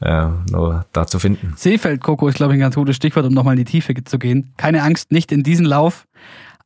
äh, 0.00 0.26
nur 0.50 0.86
da 0.92 1.06
zu 1.06 1.18
finden. 1.18 1.52
Seefeld, 1.56 2.02
Coco, 2.02 2.28
ist 2.28 2.36
glaube 2.36 2.54
ich 2.54 2.58
ein 2.58 2.60
ganz 2.60 2.74
gutes 2.74 2.96
Stichwort, 2.96 3.26
um 3.26 3.34
nochmal 3.34 3.58
in 3.58 3.64
die 3.64 3.70
Tiefe 3.70 3.92
zu 4.04 4.18
gehen. 4.18 4.52
Keine 4.56 4.82
Angst, 4.82 5.12
nicht 5.12 5.32
in 5.32 5.42
diesen 5.42 5.66
Lauf, 5.66 6.06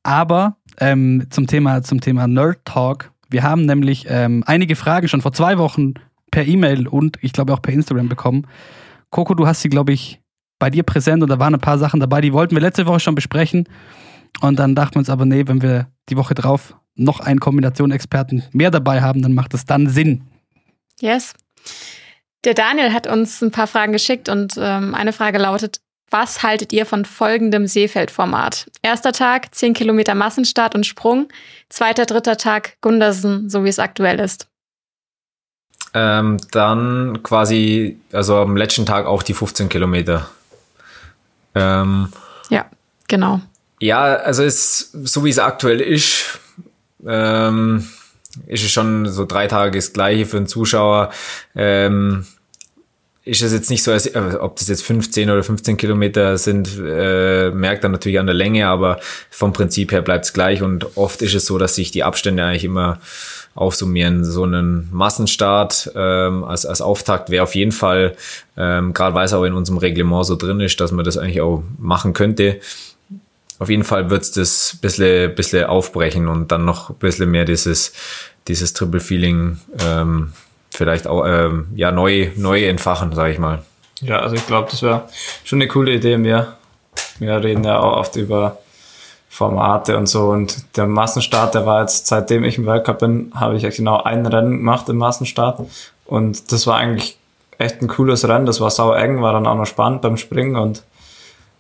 aber 0.05 0.57
ähm, 0.79 1.27
zum 1.31 1.49
Thema, 1.49 1.83
zum 1.83 2.01
Thema 2.01 2.29
Nerd 2.29 2.65
Talk. 2.65 3.11
Wir 3.29 3.43
haben 3.43 3.67
nämlich 3.67 4.07
ähm, 4.09 4.45
einige 4.47 4.77
Fragen 4.77 5.09
schon 5.09 5.23
vor 5.23 5.33
zwei 5.33 5.59
Wochen 5.59 5.95
per 6.31 6.47
E-Mail 6.47 6.89
und 6.89 7.19
ich 7.23 7.33
glaube 7.33 7.53
auch 7.53 7.63
per 7.63 7.73
Instagram 7.73 8.09
bekommen. 8.09 8.47
Coco, 9.11 9.35
du 9.35 9.47
hast 9.47 9.63
sie, 9.63 9.69
glaube 9.69 9.93
ich, 9.93 10.21
bei 10.59 10.71
dir 10.71 10.83
präsent 10.83 11.23
und 11.23 11.29
da 11.29 11.39
waren 11.39 11.55
ein 11.55 11.61
paar 11.61 11.79
Sachen 11.79 12.01
dabei, 12.01 12.21
die 12.21 12.33
wollten 12.33 12.55
wir 12.55 12.61
letzte 12.61 12.87
Woche 12.87 13.01
schon 13.01 13.15
besprechen. 13.15 13.69
Und 14.41 14.59
dann 14.59 14.75
dachten 14.75 14.95
wir 14.95 15.01
uns 15.01 15.11
aber, 15.11 15.25
nee, 15.25 15.45
wenn 15.47 15.63
wir 15.63 15.89
die 16.09 16.17
Woche 16.17 16.35
drauf 16.35 16.77
noch 16.95 17.21
einen 17.21 17.41
Kombination-Experten 17.41 18.45
mehr 18.53 18.71
dabei 18.71 19.01
haben, 19.01 19.23
dann 19.23 19.33
macht 19.33 19.55
es 19.55 19.65
dann 19.65 19.89
Sinn. 19.89 20.29
Yes. 21.01 21.35
Der 22.45 22.55
Daniel 22.55 22.93
hat 22.93 23.07
uns 23.07 23.43
ein 23.43 23.51
paar 23.51 23.67
Fragen 23.67 23.93
geschickt 23.93 24.29
und 24.29 24.55
ähm, 24.59 24.95
eine 24.95 25.13
Frage 25.13 25.39
lautet, 25.39 25.81
was 26.11 26.43
haltet 26.43 26.73
ihr 26.73 26.87
von 26.87 27.05
folgendem 27.05 27.67
Seefeldformat? 27.67 28.71
Erster 28.83 29.13
Tag, 29.13 29.55
10 29.55 29.75
Kilometer 29.75 30.15
Massenstart 30.15 30.75
und 30.75 30.85
Sprung. 30.85 31.29
Zweiter, 31.69 32.05
dritter 32.05 32.37
Tag 32.37 32.77
Gundersen, 32.81 33.49
so 33.49 33.65
wie 33.65 33.69
es 33.69 33.79
aktuell 33.79 34.19
ist. 34.19 34.50
Ähm, 35.93 36.39
dann 36.53 37.23
quasi, 37.23 37.99
also 38.13 38.37
am 38.37 38.57
letzten 38.57 38.87
Tag 38.87 39.07
auch 39.07 39.23
die 39.23 39.35
15 39.35 39.69
Kilometer. 39.69 40.29
Ähm, 41.55 42.13
ja, 42.49 42.67
genau. 43.09 43.41
Ja, 43.81 44.03
also 44.03 44.45
es, 44.45 44.93
so 44.93 45.25
wie 45.25 45.31
es 45.31 45.39
aktuell 45.39 45.81
ist, 45.81 46.39
ähm, 47.07 47.89
ist 48.47 48.63
es 48.63 48.71
schon 48.71 49.09
so 49.09 49.25
drei 49.25 49.47
Tage 49.49 49.79
das 49.79 49.93
Gleiche 49.93 50.27
für 50.27 50.37
einen 50.37 50.47
Zuschauer. 50.47 51.11
Ähm, 51.55 52.27
ist 53.25 53.43
es 53.43 53.53
jetzt 53.53 53.71
nicht 53.71 53.83
so, 53.83 53.93
als, 53.93 54.07
äh, 54.07 54.37
ob 54.41 54.57
das 54.57 54.69
jetzt 54.69 54.83
15 54.83 55.31
oder 55.31 55.43
15 55.43 55.77
Kilometer 55.77 56.39
sind, 56.39 56.71
äh, 56.79 57.51
merkt 57.51 57.85
dann 57.85 57.93
natürlich 57.93 58.19
an 58.19 58.27
der 58.27 58.35
Länge, 58.35 58.67
aber 58.69 58.99
vom 59.31 59.53
Prinzip 59.53 59.93
her 59.93 60.03
bleibt 60.03 60.25
es 60.25 60.33
gleich 60.33 60.63
und 60.63 60.97
oft 60.97 61.21
ist 61.23 61.35
es 61.35 61.47
so, 61.47 61.59
dass 61.59 61.75
sich 61.75 61.91
die 61.91 62.03
Abstände 62.03 62.45
eigentlich 62.45 62.65
immer 62.65 62.99
aufsummieren. 63.55 64.25
So 64.25 64.45
einen 64.45 64.89
Massenstart 64.91 65.93
ähm, 65.95 66.45
als, 66.45 66.65
als 66.65 66.81
Auftakt 66.81 67.31
wäre 67.31 67.43
auf 67.43 67.55
jeden 67.55 67.73
Fall, 67.73 68.17
ähm, 68.57 68.95
gerade 68.95 69.15
weil 69.15 69.27
es 69.27 69.35
auch 69.35 69.45
in 69.45 69.53
unserem 69.53 69.79
Reglement 69.79 70.25
so 70.25 70.37
drin 70.37 70.61
ist, 70.61 70.81
dass 70.81 70.93
man 70.93 71.05
das 71.05 71.19
eigentlich 71.19 71.41
auch 71.43 71.63
machen 71.79 72.15
könnte. 72.15 72.61
Auf 73.59 73.69
jeden 73.69 73.85
Fall 73.85 74.09
wird 74.09 74.23
es 74.23 74.31
das 74.33 74.79
bisschen, 74.81 75.35
bisschen 75.35 75.65
aufbrechen 75.65 76.29
und 76.29 76.51
dann 76.51 76.65
noch 76.65 76.89
ein 76.89 76.97
bisschen 76.97 77.31
mehr 77.31 77.45
dieses, 77.45 77.93
dieses 78.49 78.73
Triple-Feeling 78.73 79.59
ähm, 79.85 80.33
vielleicht 80.81 81.07
auch 81.07 81.27
ähm, 81.27 81.67
ja, 81.75 81.93
neu, 81.93 82.31
neu 82.37 82.65
entfachen, 82.65 83.13
sage 83.15 83.35
ich 83.35 83.39
mal. 83.39 83.63
Ja, 84.01 84.21
also 84.21 84.35
ich 84.35 84.47
glaube, 84.47 84.69
das 84.71 84.83
wäre 84.83 85.03
schon 85.45 85.59
eine 85.59 85.69
coole 85.69 85.93
Idee. 85.93 86.17
Wir, 86.23 86.57
wir 87.19 87.45
reden 87.45 87.65
ja 87.65 87.79
auch 87.81 87.99
oft 87.99 88.17
über 88.17 88.57
Formate 89.29 89.99
und 89.99 90.07
so. 90.07 90.31
Und 90.31 90.79
der 90.79 90.87
Massenstart, 90.87 91.55
der 91.55 91.67
war 91.67 91.83
jetzt, 91.83 92.07
seitdem 92.07 92.45
ich 92.45 92.57
im 92.57 92.65
Weltcup 92.65 93.01
bin, 93.01 93.31
habe 93.35 93.59
ich 93.59 93.77
genau 93.77 94.03
ein 94.03 94.25
Rennen 94.25 94.53
gemacht 94.53 94.89
im 94.89 94.97
Massenstart. 94.97 95.61
Und 96.07 96.51
das 96.51 96.67
war 96.67 96.79
eigentlich 96.79 97.19
echt 97.59 97.83
ein 97.83 97.89
cooles 97.89 98.27
Rennen. 98.27 98.47
Das 98.47 98.63
war 98.63 98.71
sau 98.71 98.95
eng, 98.95 99.21
war 99.21 99.35
dann 99.35 99.47
auch 99.47 99.57
noch 99.57 99.67
spannend 99.67 100.01
beim 100.01 100.17
Springen. 100.17 100.57
Und 100.57 100.83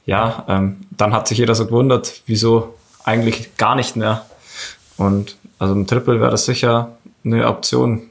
ja, 0.07 0.47
ähm, 0.49 0.79
dann 0.93 1.13
hat 1.13 1.29
sich 1.29 1.37
jeder 1.37 1.55
so 1.55 1.67
gewundert, 1.67 2.23
wieso 2.25 2.75
eigentlich 3.05 3.55
gar 3.59 3.75
nicht 3.75 3.97
mehr. 3.97 4.25
Und 4.97 5.37
also 5.59 5.75
im 5.75 5.87
Triple 5.87 6.23
wäre 6.23 6.31
das 6.31 6.47
sicher 6.47 6.93
eine 7.23 7.47
Option, 7.49 8.10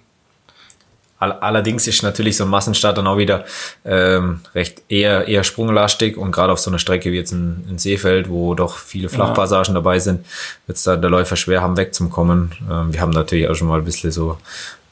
Allerdings 1.20 1.86
ist 1.86 2.02
natürlich 2.02 2.38
so 2.38 2.46
ein 2.46 2.50
Massenstart 2.50 2.98
dann 2.98 3.06
auch 3.06 3.18
wieder 3.18 3.44
ähm, 3.84 4.40
recht 4.56 4.84
eher, 4.88 5.28
eher 5.28 5.44
sprunglastig 5.44 6.16
und 6.16 6.32
gerade 6.32 6.54
auf 6.54 6.60
so 6.60 6.72
einer 6.72 6.80
Strecke 6.80 7.12
wie 7.12 7.18
jetzt 7.18 7.34
in, 7.34 7.66
in 7.70 7.78
Seefeld, 7.78 8.30
wo 8.30 8.56
doch 8.56 8.78
viele 8.78 9.10
Flachpassagen 9.10 9.74
ja. 9.74 9.82
dabei 9.82 10.00
sind, 10.00 10.26
wird 10.66 10.78
es 10.78 10.84
da 10.84 10.96
der 10.96 11.10
Läufer 11.10 11.36
schwer 11.36 11.62
haben 11.62 11.76
wegzukommen. 11.76 12.54
Ähm, 12.72 12.94
wir 12.94 13.02
haben 13.02 13.10
natürlich 13.10 13.50
auch 13.50 13.56
schon 13.56 13.68
mal 13.68 13.80
ein 13.80 13.86
bisschen 13.86 14.12
so 14.12 14.38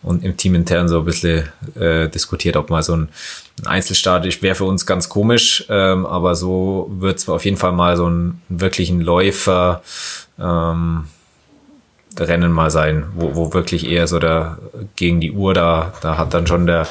und 0.03 0.23
im 0.23 0.37
Team 0.37 0.55
intern 0.55 0.87
so 0.87 0.99
ein 0.99 1.05
bisschen 1.05 1.47
äh, 1.79 2.07
diskutiert, 2.09 2.55
ob 2.55 2.69
mal 2.69 2.83
so 2.83 2.95
ein, 2.95 3.09
ein 3.61 3.67
Einzelstart 3.67 4.25
ist, 4.25 4.41
wäre 4.41 4.55
für 4.55 4.65
uns 4.65 4.85
ganz 4.85 5.09
komisch, 5.09 5.65
ähm, 5.69 6.05
aber 6.05 6.35
so 6.35 6.91
wird 6.99 7.17
es 7.17 7.29
auf 7.29 7.45
jeden 7.45 7.57
Fall 7.57 7.71
mal 7.71 7.97
so 7.97 8.05
einen 8.05 8.41
wirklichen 8.49 9.01
Läufer 9.01 9.81
ähm, 10.39 11.05
Rennen 12.21 12.51
mal 12.51 12.69
sein, 12.69 13.05
wo, 13.15 13.35
wo 13.35 13.53
wirklich 13.53 13.89
eher 13.89 14.07
so 14.07 14.19
der 14.19 14.57
gegen 14.95 15.19
die 15.19 15.31
Uhr 15.31 15.53
da, 15.53 15.93
da 16.01 16.17
hat 16.17 16.33
dann 16.33 16.47
schon 16.47 16.65
der, 16.65 16.87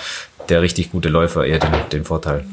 der 0.48 0.62
richtig 0.62 0.92
gute 0.92 1.08
Läufer 1.08 1.44
eher 1.44 1.58
den, 1.58 1.72
den 1.92 2.04
Vorteil. 2.04 2.44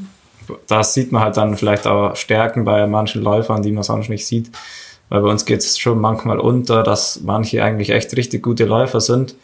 Da 0.67 0.83
sieht 0.83 1.11
man 1.11 1.23
halt 1.23 1.37
dann 1.37 1.55
vielleicht 1.55 1.87
auch 1.87 2.15
Stärken 2.15 2.65
bei 2.65 2.85
manchen 2.87 3.21
Läufern, 3.21 3.63
die 3.63 3.71
man 3.71 3.83
sonst 3.83 4.09
nicht 4.09 4.25
sieht. 4.25 4.51
Weil 5.09 5.21
bei 5.21 5.29
uns 5.29 5.45
geht 5.45 5.59
es 5.59 5.77
schon 5.77 6.01
manchmal 6.01 6.39
unter, 6.39 6.83
dass 6.83 7.21
manche 7.21 7.63
eigentlich 7.63 7.91
echt 7.91 8.15
richtig 8.17 8.41
gute 8.41 8.65
Läufer 8.65 8.99
sind, 8.99 9.35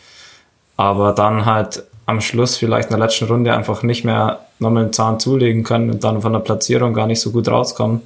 aber 0.77 1.11
dann 1.13 1.45
halt 1.45 1.83
am 2.05 2.21
Schluss 2.21 2.57
vielleicht 2.57 2.89
in 2.89 2.97
der 2.97 3.05
letzten 3.05 3.25
Runde 3.25 3.53
einfach 3.53 3.83
nicht 3.83 4.03
mehr 4.03 4.39
nochmal 4.57 4.83
einen 4.83 4.93
Zahn 4.93 5.19
zulegen 5.19 5.63
können 5.63 5.91
und 5.91 6.03
dann 6.03 6.21
von 6.21 6.33
der 6.33 6.39
Platzierung 6.39 6.93
gar 6.93 7.05
nicht 7.05 7.21
so 7.21 7.31
gut 7.31 7.47
rauskommen. 7.47 8.01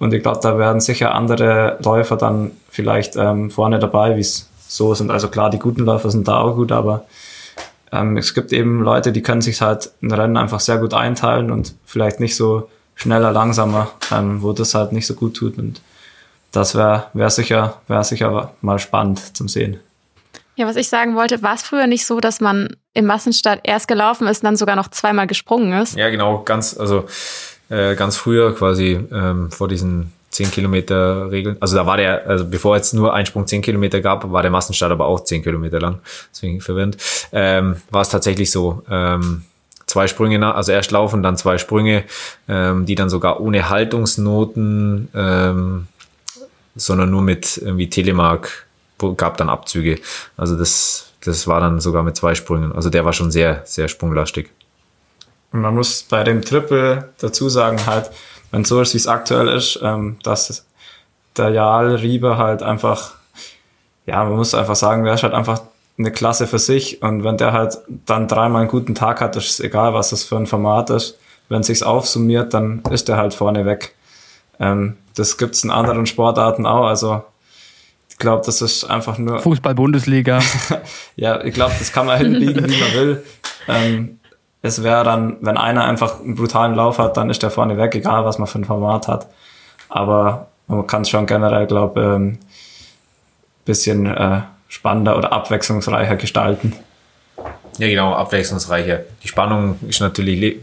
Und 0.00 0.12
ich 0.12 0.22
glaube, 0.22 0.40
da 0.42 0.58
werden 0.58 0.80
sicher 0.80 1.14
andere 1.14 1.78
Läufer 1.84 2.16
dann 2.16 2.52
vielleicht 2.68 3.16
ähm, 3.16 3.50
vorne 3.50 3.78
dabei, 3.78 4.16
wie 4.16 4.20
es 4.20 4.47
so 4.68 4.94
sind. 4.94 5.10
Also 5.10 5.28
klar, 5.28 5.50
die 5.50 5.58
guten 5.58 5.84
Läufer 5.84 6.10
sind 6.10 6.28
da 6.28 6.38
auch 6.38 6.54
gut, 6.54 6.70
aber 6.70 7.06
ähm, 7.90 8.16
es 8.16 8.34
gibt 8.34 8.52
eben 8.52 8.82
Leute, 8.82 9.12
die 9.12 9.22
können 9.22 9.40
sich 9.40 9.60
halt 9.60 9.90
ein 10.02 10.12
Rennen 10.12 10.36
einfach 10.36 10.60
sehr 10.60 10.78
gut 10.78 10.94
einteilen 10.94 11.50
und 11.50 11.74
vielleicht 11.84 12.20
nicht 12.20 12.36
so 12.36 12.68
schneller, 12.94 13.32
langsamer, 13.32 13.90
ähm, 14.12 14.42
wo 14.42 14.52
das 14.52 14.74
halt 14.74 14.92
nicht 14.92 15.06
so 15.06 15.14
gut 15.14 15.34
tut. 15.34 15.58
Und 15.58 15.80
das 16.52 16.74
wäre 16.74 17.06
wär 17.14 17.30
sicher, 17.30 17.80
wär 17.88 18.04
sicher 18.04 18.52
mal 18.60 18.78
spannend 18.78 19.36
zum 19.36 19.48
Sehen. 19.48 19.80
Ja, 20.56 20.66
was 20.66 20.76
ich 20.76 20.88
sagen 20.88 21.14
wollte, 21.14 21.40
war 21.42 21.54
es 21.54 21.62
früher 21.62 21.86
nicht 21.86 22.04
so, 22.04 22.18
dass 22.18 22.40
man 22.40 22.76
im 22.92 23.06
Massenstart 23.06 23.60
erst 23.62 23.86
gelaufen 23.86 24.26
ist 24.26 24.42
und 24.42 24.46
dann 24.46 24.56
sogar 24.56 24.74
noch 24.74 24.88
zweimal 24.88 25.28
gesprungen 25.28 25.72
ist? 25.80 25.96
Ja, 25.96 26.10
genau, 26.10 26.42
ganz, 26.42 26.76
also 26.76 27.04
äh, 27.68 27.94
ganz 27.94 28.16
früher 28.16 28.54
quasi 28.56 28.98
ähm, 29.12 29.52
vor 29.52 29.68
diesen 29.68 30.12
10 30.38 30.52
Kilometer 30.52 31.32
Regeln. 31.32 31.56
Also 31.58 31.74
da 31.74 31.84
war 31.84 31.96
der, 31.96 32.24
also 32.28 32.44
bevor 32.44 32.76
es 32.76 32.92
nur 32.92 33.12
Einsprung 33.12 33.44
10 33.44 33.60
Kilometer 33.60 34.00
gab, 34.00 34.30
war 34.30 34.42
der 34.42 34.52
Massenstart 34.52 34.92
aber 34.92 35.06
auch 35.06 35.24
10 35.24 35.42
Kilometer 35.42 35.80
lang. 35.80 35.98
Deswegen 36.30 36.60
verwirrend. 36.60 36.96
Ähm, 37.32 37.76
war 37.90 38.02
es 38.02 38.08
tatsächlich 38.08 38.52
so. 38.52 38.82
Ähm, 38.88 39.42
zwei 39.86 40.06
Sprünge, 40.06 40.54
also 40.54 40.70
erst 40.70 40.92
laufen, 40.92 41.24
dann 41.24 41.36
zwei 41.36 41.58
Sprünge, 41.58 42.04
ähm, 42.48 42.86
die 42.86 42.94
dann 42.94 43.10
sogar 43.10 43.40
ohne 43.40 43.68
Haltungsnoten, 43.68 45.08
ähm, 45.12 45.88
sondern 46.76 47.10
nur 47.10 47.22
mit 47.22 47.58
irgendwie 47.58 47.90
Telemark 47.90 48.66
gab 49.16 49.38
dann 49.38 49.48
Abzüge. 49.48 49.98
Also 50.36 50.56
das, 50.56 51.10
das 51.24 51.48
war 51.48 51.60
dann 51.60 51.80
sogar 51.80 52.04
mit 52.04 52.14
zwei 52.14 52.36
Sprüngen. 52.36 52.72
Also 52.72 52.90
der 52.90 53.04
war 53.04 53.12
schon 53.12 53.32
sehr, 53.32 53.62
sehr 53.64 53.88
sprunglastig. 53.88 54.50
Und 55.50 55.62
man 55.62 55.74
muss 55.74 56.04
bei 56.04 56.22
dem 56.22 56.42
Triple 56.42 57.08
dazu 57.18 57.48
sagen 57.48 57.86
halt, 57.86 58.10
wenn 58.50 58.64
so 58.64 58.80
ist, 58.80 58.94
wie 58.94 58.98
es 58.98 59.06
aktuell 59.06 59.48
ist, 59.48 59.78
ähm, 59.82 60.16
dass 60.22 60.66
der 61.36 61.50
Jal 61.50 61.96
Rieber 61.96 62.38
halt 62.38 62.62
einfach, 62.62 63.12
ja, 64.06 64.24
man 64.24 64.36
muss 64.36 64.54
einfach 64.54 64.76
sagen, 64.76 65.04
der 65.04 65.14
ist 65.14 65.22
halt 65.22 65.34
einfach 65.34 65.62
eine 65.98 66.12
Klasse 66.12 66.46
für 66.46 66.58
sich 66.58 67.02
und 67.02 67.24
wenn 67.24 67.36
der 67.36 67.52
halt 67.52 67.78
dann 68.06 68.28
dreimal 68.28 68.62
einen 68.62 68.70
guten 68.70 68.94
Tag 68.94 69.20
hat, 69.20 69.36
ist 69.36 69.50
es 69.50 69.60
egal, 69.60 69.94
was 69.94 70.10
das 70.10 70.24
für 70.24 70.36
ein 70.36 70.46
Format 70.46 70.90
ist. 70.90 71.18
Wenn 71.48 71.60
es 71.60 71.66
sich 71.66 71.82
aufsummiert, 71.82 72.52
dann 72.54 72.82
ist 72.90 73.08
der 73.08 73.16
halt 73.16 73.34
vorne 73.34 73.64
weg. 73.64 73.94
Ähm, 74.60 74.96
das 75.14 75.38
gibt's 75.38 75.64
in 75.64 75.70
anderen 75.70 76.06
Sportarten 76.06 76.66
auch, 76.66 76.86
also 76.86 77.22
ich 78.10 78.18
glaube, 78.18 78.42
das 78.44 78.62
ist 78.62 78.84
einfach 78.84 79.16
nur. 79.18 79.38
Fußball-Bundesliga. 79.38 80.40
ja, 81.16 81.42
ich 81.44 81.54
glaube, 81.54 81.74
das 81.78 81.92
kann 81.92 82.06
man 82.06 82.18
hinbiegen, 82.18 82.68
wie 82.68 82.80
man 82.80 82.92
will. 82.94 83.24
Ähm, 83.70 84.17
es 84.62 84.82
wäre 84.82 85.04
dann, 85.04 85.36
wenn 85.40 85.56
einer 85.56 85.84
einfach 85.84 86.20
einen 86.20 86.34
brutalen 86.34 86.74
Lauf 86.74 86.98
hat, 86.98 87.16
dann 87.16 87.30
ist 87.30 87.42
der 87.42 87.50
vorne 87.50 87.76
weg, 87.76 87.94
egal 87.94 88.24
was 88.24 88.38
man 88.38 88.48
für 88.48 88.58
ein 88.58 88.64
Format 88.64 89.08
hat. 89.08 89.28
Aber 89.88 90.48
man 90.66 90.86
kann 90.86 91.02
es 91.02 91.10
schon 91.10 91.26
generell, 91.26 91.66
glaube 91.66 92.00
ich, 92.00 92.06
ähm, 92.06 92.38
bisschen 93.64 94.06
äh, 94.06 94.40
spannender 94.68 95.16
oder 95.16 95.32
abwechslungsreicher 95.32 96.16
gestalten. 96.16 96.74
Ja, 97.78 97.86
genau, 97.86 98.14
abwechslungsreicher. 98.14 99.00
Die 99.22 99.28
Spannung 99.28 99.78
ist 99.86 100.00
natürlich, 100.00 100.58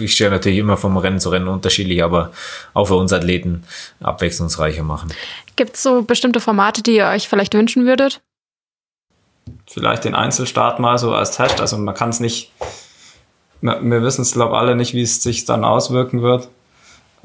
ich 0.00 0.12
stehe 0.12 0.30
natürlich 0.30 0.58
immer 0.58 0.76
vom 0.76 0.96
Rennen 0.96 1.20
zu 1.20 1.28
Rennen 1.28 1.48
unterschiedlich, 1.48 2.02
aber 2.02 2.30
auch 2.72 2.86
für 2.86 2.94
uns 2.94 3.12
Athleten 3.12 3.64
abwechslungsreicher 4.00 4.84
machen. 4.84 5.12
Gibt 5.56 5.74
es 5.74 5.82
so 5.82 6.02
bestimmte 6.02 6.40
Formate, 6.40 6.82
die 6.82 6.96
ihr 6.96 7.06
euch 7.06 7.28
vielleicht 7.28 7.54
wünschen 7.54 7.84
würdet? 7.84 8.22
Vielleicht 9.66 10.04
den 10.04 10.14
Einzelstart 10.14 10.78
mal 10.78 10.98
so 10.98 11.14
als 11.14 11.32
Test. 11.32 11.60
Also 11.60 11.76
man 11.76 11.94
kann 11.94 12.08
es 12.08 12.20
nicht 12.20 12.52
wir 13.64 14.02
wissen 14.02 14.22
es, 14.22 14.32
glaube 14.32 14.54
ich, 14.54 14.60
alle 14.60 14.76
nicht, 14.76 14.92
wie 14.92 15.02
es 15.02 15.22
sich 15.22 15.46
dann 15.46 15.64
auswirken 15.64 16.22
wird. 16.22 16.48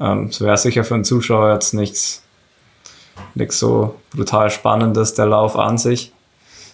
Ähm, 0.00 0.28
es 0.30 0.40
wäre 0.40 0.56
sicher 0.56 0.84
für 0.84 0.94
einen 0.94 1.04
Zuschauer 1.04 1.52
jetzt 1.52 1.74
nichts, 1.74 2.22
nichts 3.34 3.58
so 3.58 4.00
brutal 4.14 4.50
Spannendes, 4.50 5.14
der 5.14 5.26
Lauf 5.26 5.56
an 5.56 5.76
sich. 5.76 6.12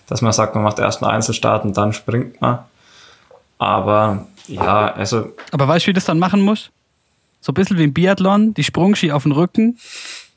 Dass 0.07 0.23
man 0.23 0.33
sagt, 0.33 0.55
man 0.55 0.62
macht 0.62 0.79
erst 0.79 1.03
einen 1.03 1.11
Einzelstart 1.11 1.64
und 1.64 1.77
dann 1.77 1.93
springt 1.93 2.41
man. 2.41 2.61
Aber 3.59 4.29
ja, 4.47 4.93
also. 4.93 5.33
Aber 5.51 5.67
weißt 5.67 5.87
du, 5.87 5.89
wie 5.89 5.95
das 5.95 6.05
dann 6.05 6.21
machen 6.21 6.43
muss? 6.43 6.71
So 7.41 7.51
ein 7.51 7.55
bisschen 7.55 7.77
wie 7.79 7.85
im 7.85 7.93
Biathlon, 7.93 8.55
die 8.55 8.62
Sprungski 8.62 9.11
auf 9.11 9.25
den 9.25 9.33
Rücken. 9.33 9.79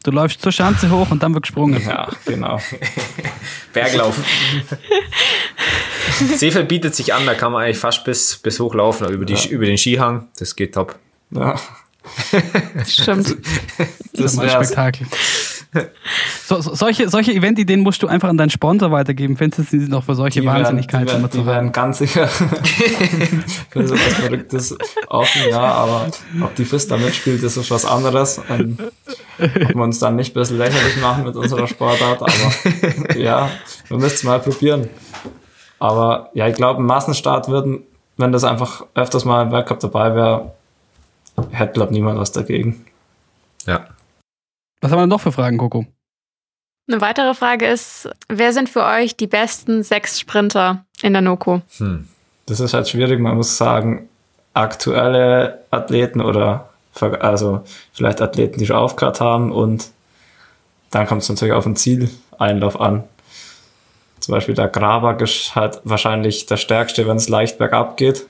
Du 0.04 0.10
läufst 0.12 0.42
zur 0.42 0.52
Schanze 0.52 0.90
hoch 0.90 1.12
und 1.12 1.22
dann 1.22 1.34
wird 1.36 1.44
gesprungen. 1.44 1.84
Ja, 1.86 2.10
genau. 2.26 2.60
Berglaufen. 3.74 4.24
Seefeld 6.38 6.68
bietet 6.68 6.96
sich 6.96 7.14
an, 7.14 7.26
da 7.26 7.34
kann 7.34 7.52
man 7.52 7.64
eigentlich 7.64 7.78
fast 7.78 8.04
bis, 8.04 8.38
bis 8.38 8.60
hochlaufen, 8.60 9.10
über, 9.10 9.26
die, 9.26 9.34
ja. 9.34 9.50
über 9.50 9.66
den 9.66 9.78
Skihang. 9.78 10.28
Das 10.38 10.56
geht 10.56 10.76
top. 10.76 10.96
Ja. 11.32 11.60
Stimmt. 12.88 13.38
Das, 14.14 14.34
ist 14.34 14.40
ein 14.40 14.50
Spektakel. 14.50 15.08
So, 16.46 16.62
so, 16.62 16.74
solche, 16.74 17.10
solche 17.10 17.32
Event-Ideen 17.32 17.82
musst 17.82 18.02
du 18.02 18.08
einfach 18.08 18.28
an 18.28 18.38
deinen 18.38 18.50
Sponsor 18.50 18.92
weitergeben. 18.92 19.38
Findest 19.38 19.72
du 19.72 19.80
sie 19.80 19.88
noch 19.88 20.04
für 20.04 20.16
solche 20.16 20.42
die 20.42 20.48
Wahnsinnigkeiten? 20.48 21.08
Werden, 21.08 21.30
die, 21.32 21.38
werden, 21.38 21.42
die 21.42 21.46
werden 21.46 21.72
ganz 21.72 22.00
sicher 22.00 22.28
für 23.70 23.88
so 23.88 23.94
was 23.94 24.14
Verrücktes 24.16 24.76
offen, 25.08 25.42
ja, 25.48 25.62
aber 25.62 26.08
ob 26.42 26.56
die 26.56 26.66
FIS 26.66 26.88
da 26.88 26.98
mitspielt, 26.98 27.44
ist 27.44 27.70
was 27.70 27.86
anderes. 27.86 28.42
Und 28.50 28.82
ob 29.38 29.76
wir 29.76 29.76
uns 29.76 30.00
dann 30.00 30.16
nicht 30.16 30.36
ein 30.36 30.40
bisschen 30.40 30.58
lächerlich 30.58 31.00
machen 31.02 31.26
mit 31.26 31.36
unserer 31.36 31.68
Sportart, 31.68 32.24
aber 32.24 33.16
ja, 33.16 33.52
wir 33.88 33.98
müssen 33.98 34.16
es 34.16 34.24
mal 34.24 34.40
probieren. 34.40 34.90
Aber 35.80 36.30
ja, 36.34 36.48
ich 36.48 36.56
glaube, 36.56 36.82
ein 36.82 36.86
Massenstart 36.86 37.48
würden, 37.48 37.84
wenn 38.18 38.32
das 38.32 38.44
einfach 38.44 38.86
öfters 38.96 39.26
mal 39.26 39.44
im 39.44 39.52
Weltcup 39.52 39.80
dabei 39.80 40.14
wäre, 40.14 40.54
hätte, 41.52 41.74
glaube 41.74 41.94
niemand 41.94 42.20
was 42.20 42.32
dagegen. 42.32 42.86
Ja. 43.66 43.88
Was 44.82 44.92
haben 44.92 45.00
wir 45.00 45.08
noch 45.08 45.22
für 45.22 45.32
Fragen, 45.32 45.58
Coco? 45.58 45.86
Eine 46.88 47.02
weitere 47.02 47.34
Frage 47.34 47.68
ist, 47.68 48.10
wer 48.28 48.52
sind 48.52 48.68
für 48.68 48.84
euch 48.84 49.16
die 49.16 49.28
besten 49.28 49.84
sechs 49.84 50.20
Sprinter 50.20 50.86
in 51.02 51.14
der 51.14 51.22
Noko? 51.22 51.62
Hm. 51.78 52.08
Das 52.48 52.60
ist 52.60 52.74
halt 52.74 52.90
schwierig, 52.90 53.20
man 53.20 53.38
muss 53.38 53.58
sagen, 53.58 54.10
aktuelle 54.54 55.64
Athleten 55.70 56.20
oder 56.20 56.70
also 57.00 57.64
vielleicht 57.94 58.22
Athleten, 58.22 58.58
die 58.60 58.66
schon 58.66 58.76
aufgehört 58.76 59.22
haben 59.22 59.52
und 59.52 59.92
dann 60.90 61.06
kommt 61.06 61.22
es 61.22 61.30
natürlich 61.30 61.54
auf 61.54 61.64
den 61.64 61.76
Zieleinlauf 61.76 62.82
an. 62.82 63.04
Zum 64.30 64.36
Beispiel 64.36 64.54
der 64.54 64.68
Grabak 64.68 65.22
ist 65.22 65.56
halt 65.56 65.82
wahrscheinlich 65.86 66.46
der 66.46 66.58
stärkste, 66.58 67.08
wenn 67.08 67.18
es 67.18 67.30
leicht 67.30 67.58
bergab 67.58 67.98
geht. 67.98 68.28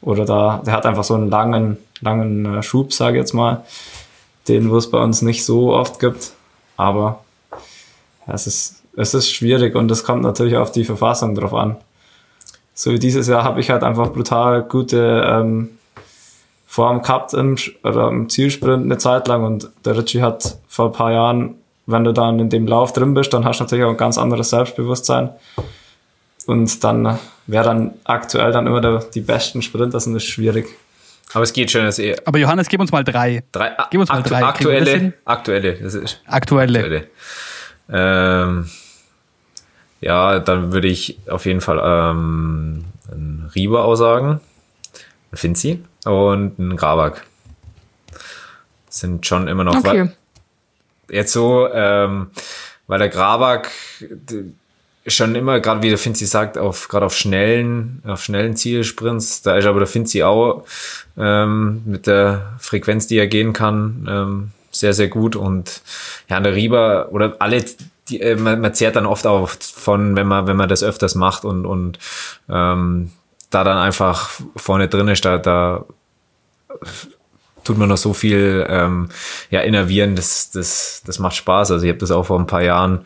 Oder 0.00 0.24
da, 0.24 0.62
der 0.64 0.72
hat 0.72 0.86
einfach 0.86 1.04
so 1.04 1.14
einen 1.14 1.28
langen, 1.28 1.76
langen 2.00 2.46
äh, 2.46 2.62
Schub, 2.62 2.94
sage 2.94 3.18
ich 3.18 3.20
jetzt 3.20 3.34
mal, 3.34 3.62
den 4.48 4.70
wo 4.70 4.78
es 4.78 4.90
bei 4.90 4.96
uns 4.96 5.20
nicht 5.20 5.44
so 5.44 5.74
oft 5.74 6.00
gibt. 6.00 6.32
Aber 6.78 7.22
es 8.26 8.46
ist, 8.46 8.82
es 8.96 9.12
ist 9.12 9.30
schwierig 9.30 9.74
und 9.74 9.90
es 9.90 10.04
kommt 10.04 10.22
natürlich 10.22 10.56
auf 10.56 10.72
die 10.72 10.84
Verfassung 10.84 11.34
drauf 11.34 11.52
an. 11.52 11.76
So 12.72 12.90
wie 12.90 12.98
dieses 12.98 13.28
Jahr 13.28 13.44
habe 13.44 13.60
ich 13.60 13.68
halt 13.68 13.82
einfach 13.82 14.14
brutal 14.14 14.62
gute 14.62 15.22
ähm, 15.28 15.68
Form 16.66 17.02
gehabt 17.02 17.34
im, 17.34 17.58
oder 17.84 18.08
im 18.08 18.30
Zielsprint 18.30 18.84
eine 18.84 18.96
Zeit 18.96 19.28
lang 19.28 19.44
und 19.44 19.68
der 19.84 19.98
Richie 19.98 20.22
hat 20.22 20.56
vor 20.66 20.86
ein 20.86 20.92
paar 20.92 21.12
Jahren 21.12 21.56
wenn 21.90 22.04
du 22.04 22.12
dann 22.12 22.38
in 22.38 22.50
dem 22.50 22.66
Lauf 22.66 22.92
drin 22.92 23.14
bist, 23.14 23.32
dann 23.32 23.44
hast 23.44 23.60
du 23.60 23.64
natürlich 23.64 23.84
auch 23.84 23.90
ein 23.90 23.96
ganz 23.96 24.18
anderes 24.18 24.50
Selbstbewusstsein. 24.50 25.30
Und 26.46 26.82
dann 26.82 27.18
wäre 27.46 27.64
dann 27.64 27.92
aktuell 28.04 28.52
dann 28.52 28.66
immer 28.66 28.80
der, 28.80 28.98
die 29.14 29.20
besten 29.20 29.62
Sprinter 29.62 30.00
sind 30.00 30.14
das 30.14 30.24
schwierig. 30.24 30.68
Aber 31.32 31.44
es 31.44 31.52
geht 31.52 31.70
schon. 31.70 31.84
Das 31.84 31.98
eh 31.98 32.16
Aber 32.24 32.38
Johannes, 32.38 32.68
gib 32.68 32.80
uns 32.80 32.90
mal 32.90 33.04
drei. 33.04 33.44
Drei, 33.52 33.76
gib 33.90 34.00
uns 34.00 34.10
mal 34.10 34.18
aktu 34.18 34.30
drei. 34.30 34.42
Aktuelle, 34.42 35.12
aktuelle. 35.24 35.74
Das 35.74 35.94
ist 35.94 36.20
aktuelle. 36.26 36.78
aktuelle. 36.78 37.06
Ähm, 37.88 38.68
ja, 40.00 40.38
dann 40.40 40.72
würde 40.72 40.88
ich 40.88 41.18
auf 41.28 41.46
jeden 41.46 41.60
Fall 41.60 41.80
ähm, 41.82 42.84
einen 43.12 43.50
Rieber 43.54 43.84
aussagen, 43.84 44.40
einen 45.30 45.36
Finzi 45.36 45.84
und 46.04 46.58
einen 46.58 46.76
Grabak. 46.76 47.24
Sind 48.88 49.24
schon 49.24 49.46
immer 49.46 49.62
noch 49.62 49.76
okay 49.76 50.10
jetzt 51.10 51.32
so, 51.32 51.68
ähm, 51.72 52.30
weil 52.86 52.98
der 52.98 53.08
Grabak 53.08 53.70
schon 55.06 55.34
immer, 55.34 55.60
gerade 55.60 55.82
wie 55.82 55.88
der 55.88 55.98
Finzi 55.98 56.26
sagt, 56.26 56.58
auf 56.58 56.88
gerade 56.88 57.06
auf 57.06 57.16
schnellen, 57.16 58.02
auf 58.06 58.22
schnellen 58.22 58.56
Zielsprints, 58.56 59.42
da 59.42 59.56
ist 59.56 59.66
aber 59.66 59.80
der 59.80 59.86
Finzi 59.86 60.22
auch 60.22 60.64
ähm, 61.16 61.82
mit 61.86 62.06
der 62.06 62.54
Frequenz, 62.58 63.06
die 63.06 63.18
er 63.18 63.26
gehen 63.26 63.52
kann, 63.52 64.06
ähm, 64.08 64.50
sehr, 64.70 64.92
sehr 64.92 65.08
gut. 65.08 65.36
Und 65.36 65.82
ja, 66.28 66.38
der 66.40 66.54
Rieber 66.54 67.08
oder 67.12 67.36
alle, 67.38 67.64
die, 68.08 68.20
äh, 68.20 68.36
man, 68.36 68.60
man 68.60 68.74
zehrt 68.74 68.96
dann 68.96 69.06
oft 69.06 69.26
auch 69.26 69.48
von, 69.48 70.16
wenn 70.16 70.26
man, 70.26 70.46
wenn 70.46 70.56
man 70.56 70.68
das 70.68 70.82
öfters 70.82 71.14
macht 71.14 71.44
und, 71.44 71.66
und 71.66 71.98
ähm, 72.48 73.10
da 73.50 73.64
dann 73.64 73.78
einfach 73.78 74.30
vorne 74.56 74.88
drin 74.88 75.08
ist, 75.08 75.24
da, 75.24 75.38
da 75.38 75.84
tut 77.64 77.78
man 77.78 77.88
noch 77.88 77.96
so 77.96 78.12
viel 78.12 78.66
ähm, 78.68 79.08
ja, 79.50 79.60
innervieren, 79.60 80.16
das, 80.16 80.50
das, 80.50 81.02
das 81.04 81.18
macht 81.18 81.36
Spaß. 81.36 81.70
Also 81.70 81.84
ich 81.84 81.90
habe 81.90 81.98
das 81.98 82.10
auch 82.10 82.24
vor 82.24 82.38
ein 82.38 82.46
paar 82.46 82.62
Jahren, 82.62 83.00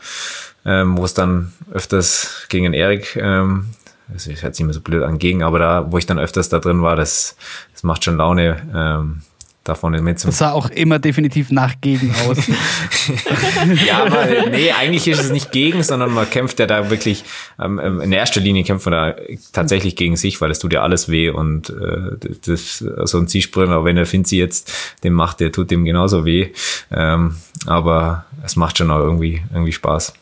ähm, 0.64 0.96
wo 0.96 1.04
es 1.04 1.14
dann 1.14 1.52
öfters 1.72 2.46
gegen 2.48 2.64
den 2.64 2.74
Erik, 2.74 3.16
ähm, 3.16 3.66
also 4.12 4.30
ich 4.30 4.42
hört 4.42 4.54
sich 4.54 4.62
immer 4.62 4.72
so 4.72 4.80
blöd 4.80 5.02
an 5.02 5.18
gegen, 5.18 5.42
aber 5.42 5.58
da, 5.58 5.86
wo 5.90 5.98
ich 5.98 6.06
dann 6.06 6.18
öfters 6.18 6.48
da 6.48 6.58
drin 6.58 6.82
war, 6.82 6.96
das, 6.96 7.36
das 7.72 7.82
macht 7.82 8.04
schon 8.04 8.16
Laune. 8.16 8.62
Ähm, 8.74 9.22
davon 9.64 9.92
mitzumachen. 9.92 10.30
Das 10.30 10.38
sah 10.38 10.52
auch 10.52 10.68
immer 10.70 10.98
definitiv 10.98 11.50
nach 11.50 11.80
gegen 11.80 12.14
aus. 12.26 12.38
ja, 13.86 14.04
aber 14.04 14.26
nee, 14.50 14.70
eigentlich 14.70 15.08
ist 15.08 15.20
es 15.20 15.30
nicht 15.30 15.52
gegen, 15.52 15.82
sondern 15.82 16.12
man 16.12 16.28
kämpft 16.28 16.60
ja 16.60 16.66
da 16.66 16.90
wirklich, 16.90 17.24
ähm, 17.60 17.80
ähm, 17.82 18.00
in 18.02 18.12
erster 18.12 18.40
Linie 18.40 18.62
kämpft 18.64 18.86
man 18.86 18.92
da 18.92 19.16
tatsächlich 19.52 19.96
gegen 19.96 20.16
sich, 20.16 20.40
weil 20.40 20.50
es 20.50 20.58
tut 20.58 20.72
ja 20.74 20.82
alles 20.82 21.08
weh 21.08 21.30
und 21.30 21.70
äh, 21.70 22.16
das, 22.44 22.78
so 22.78 23.18
ein 23.18 23.26
Zielsprint, 23.26 23.72
auch 23.72 23.84
wenn 23.84 23.96
er 23.96 24.06
Finzi 24.06 24.36
jetzt 24.36 24.70
den 25.02 25.14
macht, 25.14 25.40
der 25.40 25.50
tut 25.50 25.70
dem 25.70 25.84
genauso 25.84 26.26
weh. 26.26 26.50
Ähm, 26.92 27.36
aber 27.66 28.26
es 28.44 28.56
macht 28.56 28.78
schon 28.78 28.90
auch 28.90 29.00
irgendwie, 29.00 29.42
irgendwie 29.52 29.72
Spaß. 29.72 30.12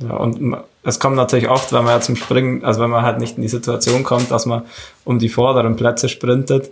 Ja, 0.00 0.14
und 0.14 0.56
es 0.84 1.00
kommt 1.00 1.16
natürlich 1.16 1.48
oft, 1.48 1.72
wenn 1.72 1.84
man 1.84 1.94
ja 1.94 2.00
zum 2.00 2.16
Springen, 2.16 2.64
also 2.64 2.80
wenn 2.80 2.90
man 2.90 3.02
halt 3.02 3.18
nicht 3.18 3.36
in 3.36 3.42
die 3.42 3.48
Situation 3.48 4.04
kommt, 4.04 4.30
dass 4.30 4.46
man 4.46 4.62
um 5.04 5.18
die 5.18 5.28
vorderen 5.28 5.76
Plätze 5.76 6.08
sprintet, 6.08 6.70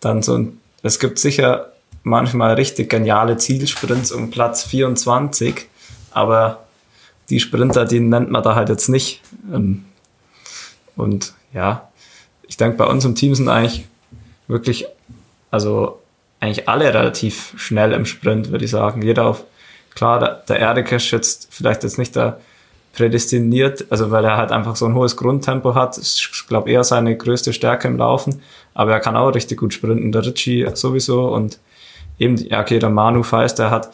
dann 0.00 0.22
so 0.22 0.36
ein 0.36 0.58
es 0.82 0.98
gibt 0.98 1.18
sicher 1.18 1.72
manchmal 2.02 2.54
richtig 2.54 2.90
geniale 2.90 3.36
Zielsprints 3.36 4.12
um 4.12 4.30
Platz 4.30 4.64
24, 4.64 5.66
aber 6.10 6.64
die 7.30 7.40
Sprinter, 7.40 7.84
die 7.84 8.00
nennt 8.00 8.30
man 8.30 8.42
da 8.42 8.54
halt 8.54 8.68
jetzt 8.68 8.88
nicht. 8.88 9.20
Ähm, 9.52 9.84
und 10.96 11.34
ja, 11.52 11.88
ich 12.46 12.56
denke, 12.56 12.76
bei 12.76 12.86
uns 12.86 13.04
im 13.04 13.14
Team 13.14 13.34
sind 13.34 13.48
eigentlich 13.48 13.86
wirklich, 14.46 14.86
also 15.50 16.00
eigentlich 16.40 16.68
alle 16.68 16.92
relativ 16.92 17.52
schnell 17.56 17.92
im 17.92 18.06
Sprint, 18.06 18.50
würde 18.50 18.64
ich 18.64 18.70
sagen. 18.70 19.02
Jeder 19.02 19.26
auf, 19.26 19.44
klar, 19.94 20.42
der, 20.48 20.58
Erik 20.58 20.92
ist 20.92 21.10
jetzt 21.10 21.48
vielleicht 21.50 21.82
jetzt 21.82 21.98
nicht 21.98 22.16
der 22.16 22.40
prädestiniert, 22.98 23.86
also 23.90 24.10
weil 24.10 24.24
er 24.24 24.36
halt 24.36 24.50
einfach 24.50 24.74
so 24.74 24.84
ein 24.84 24.94
hohes 24.94 25.16
Grundtempo 25.16 25.76
hat. 25.76 25.96
Ich 25.98 26.28
glaube 26.48 26.68
eher 26.68 26.82
seine 26.82 27.16
größte 27.16 27.52
Stärke 27.52 27.86
im 27.86 27.96
Laufen, 27.96 28.42
aber 28.74 28.92
er 28.92 28.98
kann 28.98 29.16
auch 29.16 29.28
richtig 29.28 29.58
gut 29.58 29.72
sprinten. 29.72 30.10
Der 30.10 30.26
Ritchie 30.26 30.66
sowieso 30.74 31.28
und 31.28 31.60
eben, 32.18 32.36
ja, 32.36 32.60
okay, 32.60 32.80
der 32.80 32.90
Manu 32.90 33.22
Feist, 33.22 33.60
der 33.60 33.70
hat, 33.70 33.90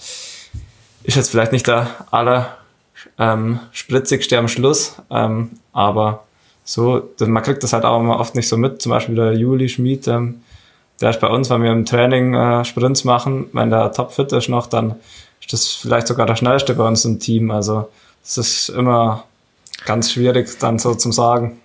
ist 1.03 1.17
jetzt 1.17 1.31
vielleicht 1.31 1.53
nicht 1.53 1.67
der 1.67 1.87
aller 2.11 2.57
ähm, 3.19 3.61
spritzigste 3.73 4.39
am 4.39 4.49
Schluss, 4.49 4.97
ähm, 5.11 5.51
aber 5.75 6.25
so, 6.65 7.11
man 7.21 7.43
kriegt 7.43 7.63
das 7.63 7.75
halt 7.75 7.85
auch 7.85 8.01
immer 8.01 8.19
oft 8.19 8.35
nicht 8.35 8.49
so 8.49 8.57
mit. 8.57 8.81
Zum 8.81 8.89
Beispiel 8.89 9.17
der 9.17 9.35
Juli 9.35 9.69
Schmid, 9.69 10.09
ähm, 10.09 10.41
der 11.03 11.11
ist 11.11 11.21
bei 11.21 11.29
uns, 11.29 11.51
wenn 11.51 11.63
wir 11.63 11.73
im 11.73 11.85
Training 11.85 12.33
äh, 12.33 12.65
Sprints 12.65 13.05
machen, 13.05 13.51
wenn 13.53 13.69
der 13.69 13.93
topfit 13.93 14.33
ist 14.33 14.49
noch, 14.49 14.67
dann 14.67 14.95
ist 15.43 15.53
das 15.53 15.67
vielleicht 15.67 16.07
sogar 16.07 16.25
der 16.25 16.37
schnellste 16.37 16.73
bei 16.73 16.89
uns 16.89 17.05
im 17.05 17.21
Team. 17.21 17.51
Also 17.51 17.89
es 18.25 18.39
ist 18.39 18.69
immer 18.71 19.25
ganz 19.85 20.13
schwierig 20.13 20.59
dann 20.59 20.79
so 20.79 20.95
zum 20.95 21.13
Sagen. 21.13 21.59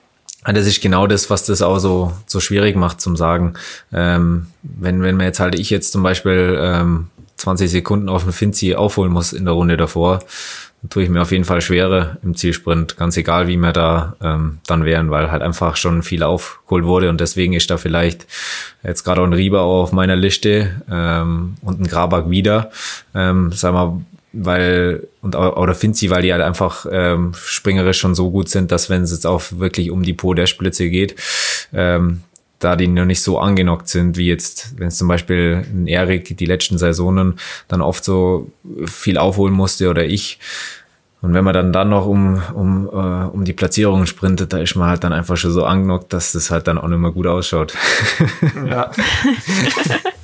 Das 0.46 0.66
ist 0.66 0.82
genau 0.82 1.06
das, 1.06 1.30
was 1.30 1.46
das 1.46 1.62
auch 1.62 1.80
so, 1.80 2.14
so 2.26 2.40
schwierig 2.40 2.76
macht 2.76 3.02
zum 3.02 3.16
Sagen. 3.18 3.54
Ähm, 3.92 4.48
wenn, 4.64 5.02
wenn 5.02 5.18
man 5.18 5.26
jetzt 5.26 5.40
halt, 5.40 5.56
ich 5.56 5.70
jetzt 5.70 5.92
zum 5.92 6.02
Beispiel 6.02 6.58
ähm, 6.62 7.08
20 7.38 7.70
Sekunden 7.70 8.10
auf 8.10 8.24
den 8.24 8.34
Finzi 8.34 8.76
aufholen 8.76 9.12
muss 9.12 9.34
in 9.34 9.46
der 9.46 9.54
Runde 9.54 9.76
davor, 9.76 10.20
dann 10.82 10.90
tue 10.90 11.04
ich 11.04 11.10
mir 11.10 11.22
auf 11.22 11.32
jeden 11.34 11.44
Fall 11.44 11.60
schwerer 11.60 12.18
im 12.24 12.36
Zielsprint, 12.36 12.96
ganz 12.96 13.18
egal 13.18 13.48
wie 13.48 13.58
wir 13.58 13.74
da 13.74 14.16
ähm, 14.22 14.60
dann 14.66 14.86
wären, 14.86 15.12
weil 15.12 15.30
halt 15.30 15.42
einfach 15.42 15.76
schon 15.76 16.04
viel 16.04 16.24
aufgeholt 16.24 16.86
wurde 16.86 17.10
und 17.10 17.20
deswegen 17.20 17.52
ist 17.52 17.70
da 17.70 17.78
vielleicht 17.78 18.26
jetzt 18.82 19.04
gerade 19.04 19.22
auch 19.22 19.26
ein 19.26 19.34
Rieber 19.34 19.62
auf 19.62 19.92
meiner 19.92 20.16
Liste 20.16 20.82
ähm, 20.90 21.56
und 21.62 21.82
ein 21.82 21.88
Grabak 21.88 22.30
wieder. 22.30 22.72
Ähm, 23.14 23.52
sagen 23.52 23.76
wir, 23.76 24.02
weil 24.32 25.08
und 25.22 25.36
oder 25.36 25.74
Finzi, 25.74 26.10
weil 26.10 26.22
die 26.22 26.32
halt 26.32 26.44
einfach 26.44 26.86
ähm, 26.92 27.34
springerisch 27.34 28.00
schon 28.00 28.16
so 28.16 28.32
gut 28.32 28.50
sind, 28.50 28.72
dass 28.72 28.90
wenn 28.90 29.04
es 29.04 29.12
jetzt 29.12 29.26
auch 29.26 29.44
wirklich 29.52 29.92
um 29.92 30.04
die 30.04 30.14
Podestblitze 30.14 30.90
geht, 30.90 31.16
ähm, 31.74 32.22
da 32.60 32.76
die 32.76 32.88
noch 32.88 33.06
nicht 33.06 33.22
so 33.22 33.40
angenockt 33.40 33.88
sind, 33.88 34.18
wie 34.18 34.28
jetzt, 34.28 34.78
wenn 34.78 34.90
es 34.90 34.98
zum 34.98 35.08
Beispiel 35.08 35.66
ein 35.74 35.88
Erik 35.88 36.38
die 36.38 36.46
letzten 36.46 36.78
Saisonen 36.78 37.40
dann 37.68 37.82
oft 37.82 38.04
so 38.04 38.52
viel 38.86 39.18
aufholen 39.18 39.54
musste 39.54 39.90
oder 39.90 40.06
ich. 40.06 40.40
Und 41.22 41.34
wenn 41.34 41.44
man 41.44 41.54
dann 41.54 41.74
dann 41.74 41.90
noch 41.90 42.06
um, 42.06 42.42
um, 42.54 42.88
äh, 42.88 43.28
um 43.28 43.44
die 43.44 43.52
Platzierungen 43.54 44.08
sprintet, 44.08 44.54
da 44.54 44.60
ist 44.60 44.76
man 44.76 44.88
halt 44.88 45.04
dann 45.04 45.12
einfach 45.12 45.36
schon 45.36 45.52
so 45.52 45.66
angenockt, 45.66 46.14
dass 46.14 46.32
das 46.32 46.50
halt 46.50 46.68
dann 46.68 46.78
auch 46.78 46.88
nicht 46.88 47.00
mehr 47.00 47.12
gut 47.12 47.28
ausschaut. 47.28 47.74
Ja. 48.66 48.92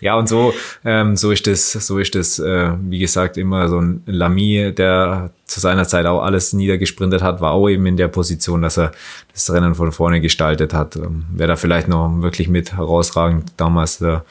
ja, 0.00 0.14
und 0.14 0.28
so, 0.28 0.54
ähm, 0.84 1.16
so 1.16 1.30
ist 1.30 1.46
das, 1.46 1.72
so 1.72 1.98
ist 1.98 2.14
das, 2.14 2.38
äh, 2.38 2.72
wie 2.88 2.98
gesagt, 2.98 3.36
immer 3.36 3.68
so 3.68 3.80
ein 3.80 4.02
Lamy, 4.06 4.72
der 4.74 5.30
zu 5.44 5.60
seiner 5.60 5.86
Zeit 5.86 6.06
auch 6.06 6.22
alles 6.22 6.52
niedergesprintet 6.52 7.22
hat, 7.22 7.40
war 7.40 7.52
auch 7.52 7.68
eben 7.68 7.86
in 7.86 7.96
der 7.96 8.08
Position, 8.08 8.62
dass 8.62 8.78
er 8.78 8.92
das 9.32 9.52
Rennen 9.52 9.74
von 9.74 9.92
vorne 9.92 10.20
gestaltet 10.20 10.74
hat. 10.74 10.96
Ähm, 10.96 11.24
Wäre 11.32 11.48
da 11.48 11.56
vielleicht 11.56 11.88
noch 11.88 12.22
wirklich 12.22 12.48
mit 12.48 12.72
herausragend 12.76 13.52
damals 13.56 13.98
der 13.98 14.24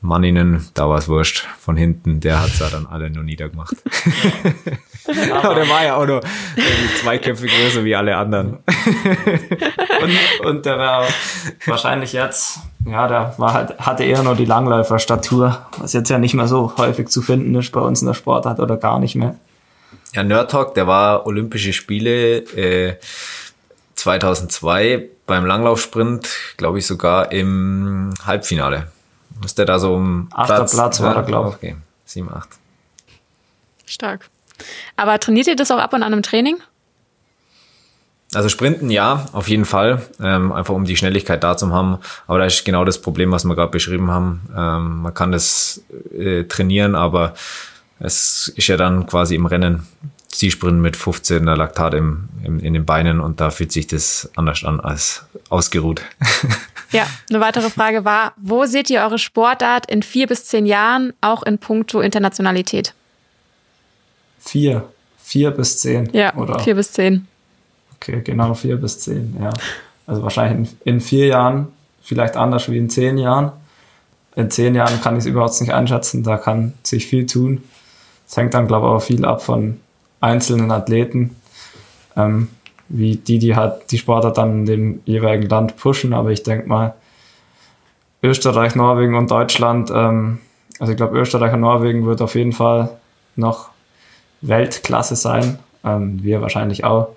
Manninen, 0.00 0.66
da 0.74 0.88
war 0.88 0.98
es 0.98 1.08
wurscht. 1.08 1.46
Von 1.58 1.76
hinten, 1.76 2.20
der 2.20 2.40
hat 2.40 2.48
es 2.48 2.58
ja 2.58 2.70
dann 2.70 2.86
alle 2.86 3.10
nur 3.10 3.24
niedergemacht. 3.24 3.76
Aber 5.42 5.54
der 5.54 5.68
war 5.68 5.84
ja 5.84 5.96
auch 5.96 6.06
nur 6.06 6.20
zwei 7.00 7.18
Köpfe 7.18 7.46
größer 7.46 7.84
wie 7.84 7.94
alle 7.94 8.16
anderen. 8.16 8.58
und, 10.02 10.46
und 10.46 10.66
der 10.66 10.78
war 10.78 11.06
wahrscheinlich 11.66 12.12
jetzt, 12.12 12.58
ja, 12.86 13.08
der 13.08 13.34
war 13.38 13.52
halt, 13.52 13.78
hatte 13.78 14.04
eher 14.04 14.22
nur 14.22 14.34
die 14.34 14.44
Langläuferstatur, 14.44 15.66
was 15.78 15.92
jetzt 15.92 16.10
ja 16.10 16.18
nicht 16.18 16.34
mehr 16.34 16.48
so 16.48 16.76
häufig 16.76 17.08
zu 17.08 17.22
finden 17.22 17.54
ist 17.54 17.72
bei 17.72 17.80
uns 17.80 18.00
in 18.02 18.06
der 18.06 18.14
Sportart 18.14 18.60
oder 18.60 18.76
gar 18.76 18.98
nicht 18.98 19.14
mehr. 19.14 19.36
Ja, 20.12 20.22
Nerdtalk, 20.22 20.74
der 20.74 20.86
war 20.86 21.26
Olympische 21.26 21.72
Spiele 21.72 22.38
äh, 22.56 22.96
2002 23.94 25.08
beim 25.26 25.46
Langlaufsprint, 25.46 26.28
glaube 26.56 26.78
ich 26.78 26.86
sogar 26.86 27.30
im 27.30 28.12
Halbfinale. 28.26 28.88
Ist 29.44 29.58
der 29.58 29.66
da 29.66 29.78
so 29.78 29.94
um 29.94 30.28
Achter 30.32 30.56
Platz, 30.56 30.74
Platz 30.74 31.00
war 31.00 31.16
er, 31.16 31.22
glaube 31.22 31.50
ich. 31.50 31.54
Okay, 31.54 31.76
7, 32.04 32.28
8. 32.32 32.48
Stark. 33.86 34.28
Aber 34.96 35.18
trainiert 35.18 35.46
ihr 35.46 35.56
das 35.56 35.70
auch 35.70 35.78
ab 35.78 35.92
und 35.92 36.02
an 36.02 36.12
im 36.12 36.22
Training? 36.22 36.56
Also 38.32 38.48
Sprinten 38.48 38.90
ja, 38.90 39.26
auf 39.32 39.48
jeden 39.48 39.64
Fall, 39.64 40.02
ähm, 40.22 40.52
einfach 40.52 40.74
um 40.74 40.84
die 40.84 40.96
Schnelligkeit 40.96 41.42
da 41.42 41.56
zu 41.56 41.72
haben. 41.72 41.98
Aber 42.28 42.38
da 42.38 42.44
ist 42.44 42.64
genau 42.64 42.84
das 42.84 43.00
Problem, 43.00 43.32
was 43.32 43.44
wir 43.44 43.56
gerade 43.56 43.72
beschrieben 43.72 44.10
haben. 44.10 44.42
Ähm, 44.56 45.02
man 45.02 45.14
kann 45.14 45.32
das 45.32 45.82
äh, 46.16 46.44
trainieren, 46.44 46.94
aber 46.94 47.34
es 47.98 48.52
ist 48.54 48.68
ja 48.68 48.76
dann 48.76 49.06
quasi 49.06 49.34
im 49.34 49.46
Rennen 49.46 49.86
Zielsprinten 50.28 50.80
mit 50.80 50.96
15er 50.96 51.56
Laktat 51.56 51.94
im, 51.94 52.28
im, 52.44 52.60
in 52.60 52.72
den 52.72 52.86
Beinen 52.86 53.18
und 53.18 53.40
da 53.40 53.50
fühlt 53.50 53.72
sich 53.72 53.88
das 53.88 54.30
anders 54.36 54.64
an 54.64 54.80
als 54.80 55.24
ausgeruht. 55.48 56.02
Ja, 56.92 57.06
eine 57.28 57.38
weitere 57.38 57.70
Frage 57.70 58.04
war, 58.04 58.32
wo 58.36 58.64
seht 58.64 58.90
ihr 58.90 59.02
eure 59.02 59.18
Sportart 59.18 59.88
in 59.88 60.02
vier 60.02 60.26
bis 60.26 60.46
zehn 60.46 60.66
Jahren, 60.66 61.12
auch 61.20 61.44
in 61.44 61.58
puncto 61.58 62.00
Internationalität? 62.00 62.94
Vier. 64.40 64.88
Vier 65.18 65.52
bis 65.52 65.78
zehn. 65.78 66.08
Ja, 66.12 66.34
oder? 66.34 66.58
vier 66.58 66.74
bis 66.74 66.92
zehn. 66.92 67.28
Okay, 67.96 68.20
genau, 68.24 68.54
vier 68.54 68.76
bis 68.76 68.98
zehn, 68.98 69.36
ja. 69.40 69.52
Also 70.06 70.22
wahrscheinlich 70.22 70.70
in, 70.84 70.94
in 70.94 71.00
vier 71.00 71.26
Jahren, 71.26 71.68
vielleicht 72.02 72.36
anders 72.36 72.68
wie 72.68 72.78
in 72.78 72.90
zehn 72.90 73.18
Jahren. 73.18 73.52
In 74.34 74.50
zehn 74.50 74.74
Jahren 74.74 75.00
kann 75.00 75.14
ich 75.14 75.20
es 75.20 75.26
überhaupt 75.26 75.60
nicht 75.60 75.72
einschätzen, 75.72 76.24
da 76.24 76.36
kann 76.36 76.72
sich 76.82 77.06
viel 77.06 77.26
tun. 77.26 77.62
Es 78.26 78.36
hängt 78.36 78.54
dann, 78.54 78.66
glaube 78.66 78.86
ich, 78.86 78.92
auch 78.92 79.02
viel 79.02 79.24
ab 79.24 79.42
von 79.42 79.78
einzelnen 80.20 80.70
Athleten. 80.72 81.36
Ähm, 82.16 82.48
wie 82.90 83.16
die, 83.16 83.38
die 83.38 83.56
halt 83.56 83.90
die 83.92 83.98
Sportler 83.98 84.32
dann 84.32 84.60
in 84.60 84.66
dem 84.66 85.00
jeweiligen 85.04 85.48
Land 85.48 85.76
pushen. 85.76 86.12
Aber 86.12 86.30
ich 86.30 86.42
denke 86.42 86.68
mal, 86.68 86.94
Österreich, 88.22 88.74
Norwegen 88.74 89.14
und 89.14 89.30
Deutschland, 89.30 89.90
ähm, 89.94 90.40
also 90.78 90.92
ich 90.92 90.96
glaube, 90.96 91.18
Österreich 91.18 91.54
und 91.54 91.60
Norwegen 91.60 92.04
wird 92.04 92.20
auf 92.20 92.34
jeden 92.34 92.52
Fall 92.52 92.90
noch 93.36 93.69
Weltklasse 94.40 95.16
sein. 95.16 95.58
Ähm, 95.84 96.22
wir 96.22 96.40
wahrscheinlich 96.42 96.84
auch. 96.84 97.08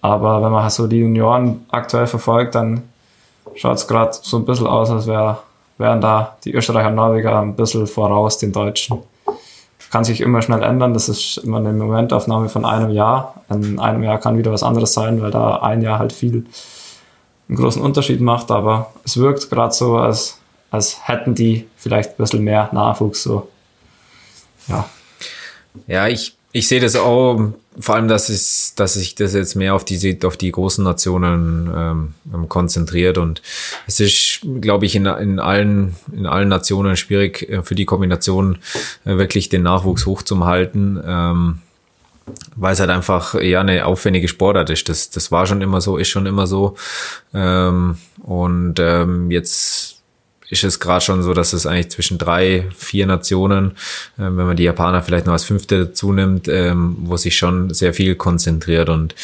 Aber 0.00 0.42
wenn 0.42 0.52
man 0.52 0.68
so 0.70 0.86
die 0.86 0.98
Junioren 0.98 1.66
aktuell 1.70 2.06
verfolgt, 2.06 2.54
dann 2.54 2.82
schaut 3.54 3.76
es 3.76 3.86
gerade 3.86 4.12
so 4.22 4.38
ein 4.38 4.44
bisschen 4.44 4.66
aus, 4.66 4.90
als 4.90 5.06
wär, 5.06 5.42
wären 5.78 6.00
da 6.00 6.36
die 6.44 6.54
Österreicher 6.54 6.88
und 6.88 6.94
Norweger 6.94 7.40
ein 7.40 7.54
bisschen 7.54 7.86
voraus 7.86 8.38
den 8.38 8.52
Deutschen 8.52 9.02
kann 9.90 10.04
sich 10.04 10.20
immer 10.20 10.40
schnell 10.40 10.62
ändern. 10.62 10.94
Das 10.94 11.08
ist 11.08 11.38
immer 11.38 11.58
eine 11.58 11.72
Momentaufnahme 11.72 12.48
von 12.48 12.64
einem 12.64 12.90
Jahr. 12.90 13.42
In 13.50 13.78
einem 13.78 14.02
Jahr 14.02 14.18
kann 14.18 14.38
wieder 14.38 14.52
was 14.52 14.62
anderes 14.62 14.94
sein, 14.94 15.20
weil 15.20 15.32
da 15.32 15.56
ein 15.56 15.82
Jahr 15.82 15.98
halt 15.98 16.12
viel 16.12 16.46
einen 17.48 17.58
großen 17.58 17.82
Unterschied 17.82 18.20
macht. 18.20 18.50
Aber 18.52 18.92
es 19.04 19.16
wirkt 19.16 19.50
gerade 19.50 19.74
so, 19.74 19.96
als, 19.96 20.38
als 20.70 21.08
hätten 21.08 21.34
die 21.34 21.66
vielleicht 21.76 22.10
ein 22.10 22.16
bisschen 22.16 22.44
mehr 22.44 22.70
Nachwuchs. 22.72 23.24
So. 23.24 23.48
Ja. 24.68 24.88
Ja, 25.86 26.06
ich, 26.06 26.36
ich 26.52 26.66
sehe 26.68 26.80
das 26.80 26.96
auch 26.96 27.52
vor 27.78 27.94
allem, 27.94 28.08
dass, 28.08 28.28
es, 28.28 28.74
dass 28.74 28.94
sich 28.94 29.14
das 29.14 29.34
jetzt 29.34 29.54
mehr 29.54 29.74
auf 29.74 29.84
die, 29.84 30.18
auf 30.24 30.36
die 30.36 30.50
großen 30.50 30.84
Nationen 30.84 31.70
ähm, 31.74 32.48
konzentriert 32.48 33.16
und 33.16 33.42
es 33.86 34.00
ist, 34.00 34.40
glaube 34.60 34.86
ich, 34.86 34.96
in, 34.96 35.06
in, 35.06 35.38
allen, 35.38 35.94
in 36.12 36.26
allen 36.26 36.48
Nationen 36.48 36.96
schwierig 36.96 37.48
äh, 37.48 37.62
für 37.62 37.74
die 37.74 37.84
Kombination 37.84 38.58
äh, 39.04 39.16
wirklich 39.16 39.48
den 39.48 39.62
Nachwuchs 39.62 40.06
hochzuhalten. 40.06 41.00
Ähm, 41.04 41.58
weil 42.54 42.74
es 42.74 42.80
halt 42.80 42.90
einfach 42.90 43.34
ja 43.34 43.60
eine 43.60 43.86
aufwendige 43.86 44.28
Sportart 44.28 44.70
ist. 44.70 44.88
Das, 44.88 45.10
das 45.10 45.32
war 45.32 45.46
schon 45.46 45.62
immer 45.62 45.80
so, 45.80 45.96
ist 45.96 46.10
schon 46.10 46.26
immer 46.26 46.46
so. 46.46 46.76
Ähm, 47.34 47.96
und 48.22 48.74
ähm, 48.78 49.30
jetzt 49.32 49.99
ist 50.50 50.64
es 50.64 50.80
gerade 50.80 51.00
schon 51.00 51.22
so, 51.22 51.32
dass 51.32 51.52
es 51.52 51.66
eigentlich 51.66 51.90
zwischen 51.90 52.18
drei, 52.18 52.66
vier 52.76 53.06
Nationen, 53.06 53.72
äh, 54.18 54.22
wenn 54.22 54.34
man 54.34 54.56
die 54.56 54.64
Japaner 54.64 55.02
vielleicht 55.02 55.26
noch 55.26 55.32
als 55.32 55.44
fünfte 55.44 55.86
dazu 55.86 56.12
nimmt, 56.12 56.48
ähm, 56.48 56.96
wo 57.00 57.16
sich 57.16 57.36
schon 57.36 57.72
sehr 57.72 57.94
viel 57.94 58.16
konzentriert. 58.16 58.88
Und 58.88 59.14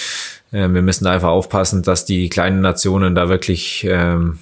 äh, 0.52 0.68
wir 0.68 0.82
müssen 0.82 1.04
da 1.04 1.10
einfach 1.10 1.28
aufpassen, 1.28 1.82
dass 1.82 2.04
die 2.04 2.28
kleinen 2.28 2.60
Nationen 2.60 3.14
da 3.14 3.28
wirklich 3.28 3.86
ähm, 3.88 4.38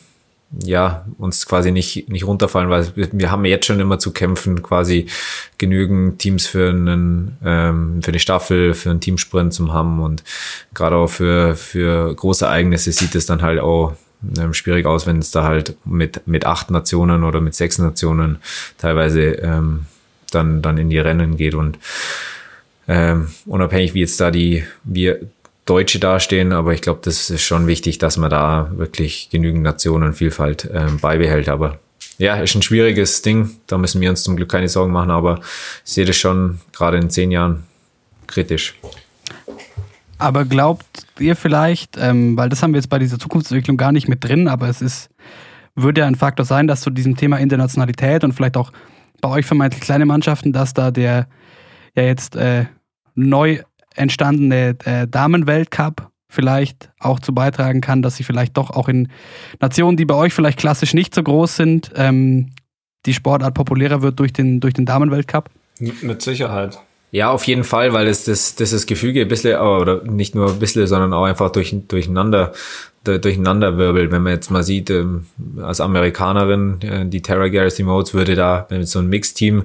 ja, 0.63 1.05
uns 1.19 1.47
quasi 1.47 1.73
nicht, 1.73 2.09
nicht 2.09 2.27
runterfallen, 2.27 2.71
weil 2.71 2.87
wir 2.95 3.31
haben 3.31 3.45
jetzt 3.45 3.67
schon 3.67 3.81
immer 3.81 3.99
zu 3.99 4.13
kämpfen, 4.13 4.63
quasi 4.63 5.07
genügend 5.59 6.19
Teams 6.19 6.47
für 6.47 6.71
einen, 6.71 7.37
ähm, 7.45 8.03
für 8.03 8.11
eine 8.11 8.19
Staffel, 8.19 8.75
für 8.75 8.91
einen 8.91 9.01
Teamsprint 9.01 9.53
zu 9.53 9.73
haben. 9.73 10.01
Und 10.01 10.23
gerade 10.73 10.97
auch 10.97 11.09
für, 11.09 11.57
für 11.57 12.15
große 12.15 12.45
Ereignisse 12.45 12.93
sieht 12.93 13.15
es 13.15 13.27
dann 13.27 13.43
halt 13.43 13.61
auch 13.61 13.95
ähm, 14.39 14.55
schwierig 14.55 14.87
aus, 14.87 15.07
wenn 15.07 15.19
es 15.19 15.31
da 15.31 15.45
halt 15.45 15.77
mit, 15.85 16.27
mit 16.27 16.47
acht 16.47 16.71
Nationen 16.71 17.25
oder 17.25 17.41
mit 17.41 17.55
sechs 17.55 17.79
Nationen 17.79 18.39
teilweise 18.79 19.21
ähm, 19.23 19.87
dann, 20.31 20.63
dann 20.63 20.79
in 20.79 20.91
die 20.91 20.99
Rennen 20.99 21.37
geht 21.37 21.55
und 21.55 21.79
ähm, 22.87 23.29
unabhängig 23.47 23.95
wie 23.95 24.01
jetzt 24.01 24.21
da 24.21 24.31
die 24.31 24.65
wir 24.85 25.21
Deutsche 25.65 25.99
dastehen, 25.99 26.53
aber 26.53 26.75
ich 26.75 26.83
glaube, 26.83 27.01
das 27.03 27.31
ist 27.31 27.43
schon 27.43 27.67
wichtig, 27.67 27.99
dass 27.99 28.19
man 28.19 28.29
da 28.29 28.71
wirklich 28.75 29.31
genügend 29.31 29.63
Nationenvielfalt 29.63 30.69
ähm, 30.73 30.99
beibehält. 30.99 31.49
Aber 31.49 31.79
ja, 32.19 32.37
ist 32.37 32.55
ein 32.55 32.63
schwieriges 32.63 33.23
Ding. 33.23 33.57
Da 33.67 33.79
müssen 33.79 34.01
wir 34.01 34.11
uns 34.11 34.23
zum 34.23 34.37
Glück 34.37 34.51
keine 34.51 34.69
Sorgen 34.69 34.93
machen, 34.93 35.11
aber 35.11 35.41
ich 35.85 35.93
sehe 35.93 36.05
das 36.05 36.17
schon 36.17 36.61
gerade 36.73 36.99
in 36.99 37.09
zehn 37.09 37.31
Jahren 37.31 37.65
kritisch. 38.27 38.75
Aber 40.19 40.45
glaubt 40.45 41.07
ihr 41.19 41.37
vielleicht, 41.37 41.97
ähm, 41.99 42.37
weil 42.37 42.49
das 42.49 42.63
haben 42.63 42.73
wir 42.73 42.79
jetzt 42.79 42.89
bei 42.89 42.99
dieser 42.99 43.19
Zukunftsentwicklung 43.19 43.77
gar 43.77 43.93
nicht 43.93 44.09
mit 44.09 44.25
drin, 44.25 44.49
aber 44.49 44.69
es 44.69 44.81
ist, 44.81 45.11
würde 45.75 46.03
ja 46.03 46.07
ein 46.07 46.15
Faktor 46.15 46.47
sein, 46.47 46.67
dass 46.67 46.81
zu 46.81 46.91
diesem 46.91 47.17
Thema 47.17 47.39
Internationalität 47.39 48.25
und 48.25 48.33
vielleicht 48.33 48.57
auch 48.57 48.73
bei 49.21 49.29
euch 49.29 49.47
vermeintlich 49.47 49.83
kleine 49.83 50.07
Mannschaften, 50.07 50.53
dass 50.53 50.75
da 50.75 50.91
der 50.91 51.27
ja 51.97 52.03
jetzt 52.03 52.37
äh, 52.37 52.67
neu 53.15 53.61
entstandene 53.95 54.77
äh, 54.85 55.07
Damenweltcup 55.09 56.11
vielleicht 56.29 56.91
auch 56.99 57.21
zu 57.21 57.33
beitragen 57.33 57.81
kann, 57.81 58.03
dass 58.03 58.17
sie 58.17 58.25
vielleicht 58.25 58.57
doch 58.57 58.71
auch 58.71 58.89
in 58.89 59.09
Nationen, 59.61 59.97
die 59.97 60.05
bei 60.05 60.15
euch 60.15 60.35
vielleicht 60.35 60.59
klassisch 60.59 60.95
nicht 60.95 61.15
so 61.15 61.23
groß 61.23 61.57
sind, 61.57 61.93
ähm, 61.95 62.51
die 63.07 63.15
Sportart 63.15 63.55
populärer 63.55 64.03
wird 64.03 64.19
durch 64.19 64.33
den, 64.33 64.61
durch 64.61 64.75
den 64.75 64.87
Damenweltcup? 64.87 65.51
Mit 65.79 66.23
Sicherheit. 66.23 66.79
Ja, 67.15 67.31
auf 67.31 67.47
jeden 67.47 67.63
Fall, 67.63 67.93
weil 67.93 68.09
es 68.09 68.25
das, 68.25 68.57
das, 68.57 68.73
das 68.73 68.87
Gefüge 68.87 69.21
ein 69.21 69.29
bisschen, 69.29 69.57
oder 69.57 70.03
nicht 70.03 70.35
nur 70.35 70.49
ein 70.49 70.59
bisschen, 70.59 70.85
sondern 70.89 71.13
auch 71.13 71.23
einfach 71.23 71.51
durch, 71.51 71.73
durcheinander, 71.87 72.51
durcheinander 73.05 73.79
wirbelt. 73.79 74.11
Wenn 74.11 74.25
man 74.25 74.33
jetzt 74.33 74.51
mal 74.51 74.65
sieht, 74.65 74.91
ähm, 74.91 75.27
als 75.63 75.81
Amerikanerin, 75.81 76.81
äh, 76.83 77.07
die 77.07 77.23
Tara 77.23 77.47
Garrison 77.47 77.87
Modes 77.87 78.15
würde 78.15 78.35
da 78.35 78.67
mit 78.69 78.89
so 78.89 78.99
einem 78.99 79.11
Mixteam 79.11 79.63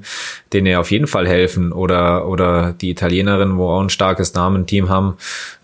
denen 0.53 0.75
auf 0.75 0.91
jeden 0.91 1.07
Fall 1.07 1.27
helfen. 1.27 1.71
Oder, 1.71 2.27
oder 2.27 2.73
die 2.73 2.91
Italienerin, 2.91 3.57
wo 3.57 3.69
auch 3.69 3.81
ein 3.81 3.89
starkes 3.89 4.31
Damenteam 4.31 4.89
haben, 4.89 5.17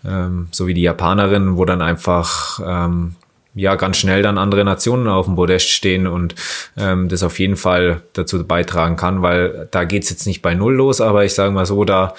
ähm, 0.04 0.48
so 0.50 0.66
wie 0.66 0.74
die 0.74 0.82
Japanerin, 0.82 1.56
wo 1.56 1.64
dann 1.64 1.82
einfach 1.82 2.58
ähm, 2.66 3.14
ja 3.56 3.74
ganz 3.74 3.96
schnell 3.96 4.22
dann 4.22 4.38
andere 4.38 4.64
Nationen 4.64 5.08
auf 5.08 5.26
dem 5.26 5.34
Podest 5.34 5.70
stehen 5.70 6.06
und 6.06 6.34
ähm, 6.76 7.08
das 7.08 7.22
auf 7.22 7.38
jeden 7.38 7.56
Fall 7.56 8.02
dazu 8.12 8.46
beitragen 8.46 8.96
kann, 8.96 9.22
weil 9.22 9.66
da 9.70 9.84
geht's 9.84 10.10
jetzt 10.10 10.26
nicht 10.26 10.42
bei 10.42 10.54
Null 10.54 10.74
los, 10.74 11.00
aber 11.00 11.24
ich 11.24 11.34
sage 11.34 11.50
mal 11.50 11.66
so, 11.66 11.84
da 11.84 12.14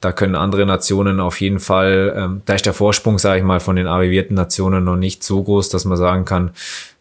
da 0.00 0.12
können 0.12 0.36
andere 0.36 0.64
Nationen 0.64 1.18
auf 1.18 1.40
jeden 1.40 1.58
Fall, 1.58 2.14
ähm, 2.16 2.42
da 2.44 2.54
ist 2.54 2.66
der 2.66 2.72
Vorsprung, 2.72 3.18
sage 3.18 3.38
ich 3.40 3.44
mal, 3.44 3.58
von 3.58 3.74
den 3.74 3.88
arrivierten 3.88 4.36
Nationen 4.36 4.84
noch 4.84 4.96
nicht 4.96 5.24
so 5.24 5.42
groß, 5.42 5.70
dass 5.70 5.84
man 5.84 5.98
sagen 5.98 6.24
kann, 6.24 6.52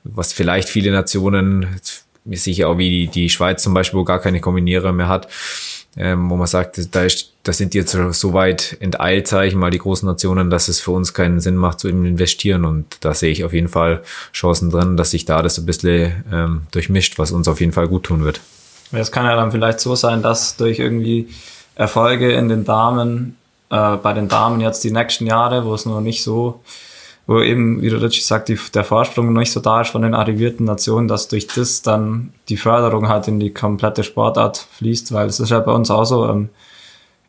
was 0.04 0.34
vielleicht 0.34 0.68
viele 0.68 0.92
Nationen, 0.92 1.80
sicher 2.26 2.70
auch 2.70 2.78
wie 2.80 2.90
die, 2.90 3.08
die 3.08 3.30
Schweiz 3.30 3.62
zum 3.62 3.76
Beispiel, 3.76 4.00
wo 4.00 4.04
gar 4.04 4.20
keine 4.20 4.42
Kombinierer 4.42 4.94
mehr 4.94 5.08
hat, 5.08 5.28
ähm, 5.98 6.30
wo 6.30 6.36
man 6.36 6.48
sagt, 6.48 6.94
da, 6.94 7.04
ist, 7.04 7.34
da 7.44 7.52
sind 7.52 7.74
die 7.74 7.80
jetzt 7.80 7.98
so 8.12 8.34
weit 8.34 8.78
enteilt, 8.80 9.28
sage 9.28 9.48
ich 9.48 9.56
mal, 9.56 9.72
die 9.72 9.80
großen 9.80 10.08
Nationen, 10.08 10.50
dass 10.50 10.68
es 10.68 10.80
für 10.80 10.92
uns 10.92 11.14
keinen 11.14 11.40
Sinn 11.40 11.56
macht 11.56 11.80
zu 11.80 11.88
investieren. 11.90 12.66
Und 12.66 12.98
da 13.02 13.14
sehe 13.14 13.32
ich 13.32 13.44
auf 13.44 13.54
jeden 13.54 13.68
Fall 13.68 14.04
Chancen 14.34 14.70
drin, 14.70 14.98
dass 14.98 15.12
sich 15.12 15.26
da 15.26 15.42
das 15.42 15.58
ein 15.58 15.66
bisschen 15.66 16.24
ähm, 16.32 16.62
durchmischt, 16.72 17.18
was 17.18 17.32
uns 17.32 17.48
auf 17.48 17.60
jeden 17.60 17.72
Fall 17.72 17.88
gut 17.88 18.04
tun 18.04 18.24
wird. 18.24 18.42
Es 18.92 19.12
kann 19.12 19.26
ja 19.26 19.36
dann 19.36 19.52
vielleicht 19.52 19.80
so 19.80 19.96
sein, 19.96 20.22
dass 20.22 20.56
durch 20.56 20.80
irgendwie 20.80 21.28
Erfolge 21.76 22.32
in 22.32 22.48
den 22.48 22.64
Damen, 22.64 23.36
äh, 23.70 23.98
bei 23.98 24.14
den 24.14 24.28
Damen 24.28 24.62
jetzt 24.62 24.84
die 24.84 24.92
nächsten 24.92 25.26
Jahre, 25.26 25.66
wo 25.66 25.74
es 25.74 25.86
noch 25.86 26.02
nicht 26.02 26.24
so 26.24 26.62
wo 27.28 27.42
eben, 27.42 27.82
wie 27.82 27.90
der 27.90 28.02
Ritchie 28.02 28.22
sagt, 28.22 28.48
die, 28.48 28.58
der 28.74 28.86
Vorsprung 28.86 29.34
noch 29.34 29.40
nicht 29.40 29.52
so 29.52 29.60
da 29.60 29.82
ist 29.82 29.90
von 29.90 30.02
den 30.02 30.14
arrivierten 30.14 30.66
Nationen, 30.66 31.10
dass 31.10 31.28
durch 31.28 31.46
das 31.48 31.82
dann 31.82 32.34
die 32.48 32.56
Förderung 32.56 33.10
halt 33.10 33.28
in 33.28 33.40
die 33.40 33.54
komplette 33.54 34.04
Sportart 34.04 34.58
fließt, 34.58 35.14
weil 35.14 35.28
es 35.28 35.42
ist 35.42 35.50
ja 35.50 35.60
bei 35.60 35.74
uns 35.74 35.92
auch 35.92 36.06
so, 36.06 36.26
ähm, 36.28 36.50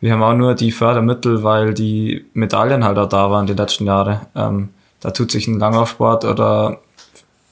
wir 0.00 0.12
haben 0.12 0.22
auch 0.22 0.34
nur 0.34 0.54
die 0.54 0.70
Fördermittel, 0.70 1.42
weil 1.42 1.74
die 1.74 2.24
Medaillen 2.32 2.84
halt 2.84 2.96
auch 2.96 3.08
da 3.08 3.28
waren 3.32 3.48
die 3.48 3.54
letzten 3.54 3.86
Jahre. 3.86 4.20
Ähm, 4.36 4.68
da 5.00 5.10
tut 5.10 5.32
sich 5.32 5.48
ein 5.48 5.58
Langlaufsport 5.58 6.24
oder 6.24 6.78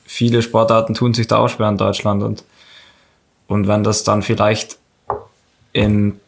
viele 0.04 0.40
Sportarten 0.40 0.94
tun 0.94 1.14
sich 1.14 1.26
da 1.26 1.38
auch 1.38 1.48
schwer 1.48 1.68
in 1.68 1.76
Deutschland 1.76 2.22
und, 2.22 2.44
und 3.48 3.66
wenn 3.66 3.82
das 3.82 4.04
dann 4.04 4.22
vielleicht 4.22 4.78
in, 5.72 6.20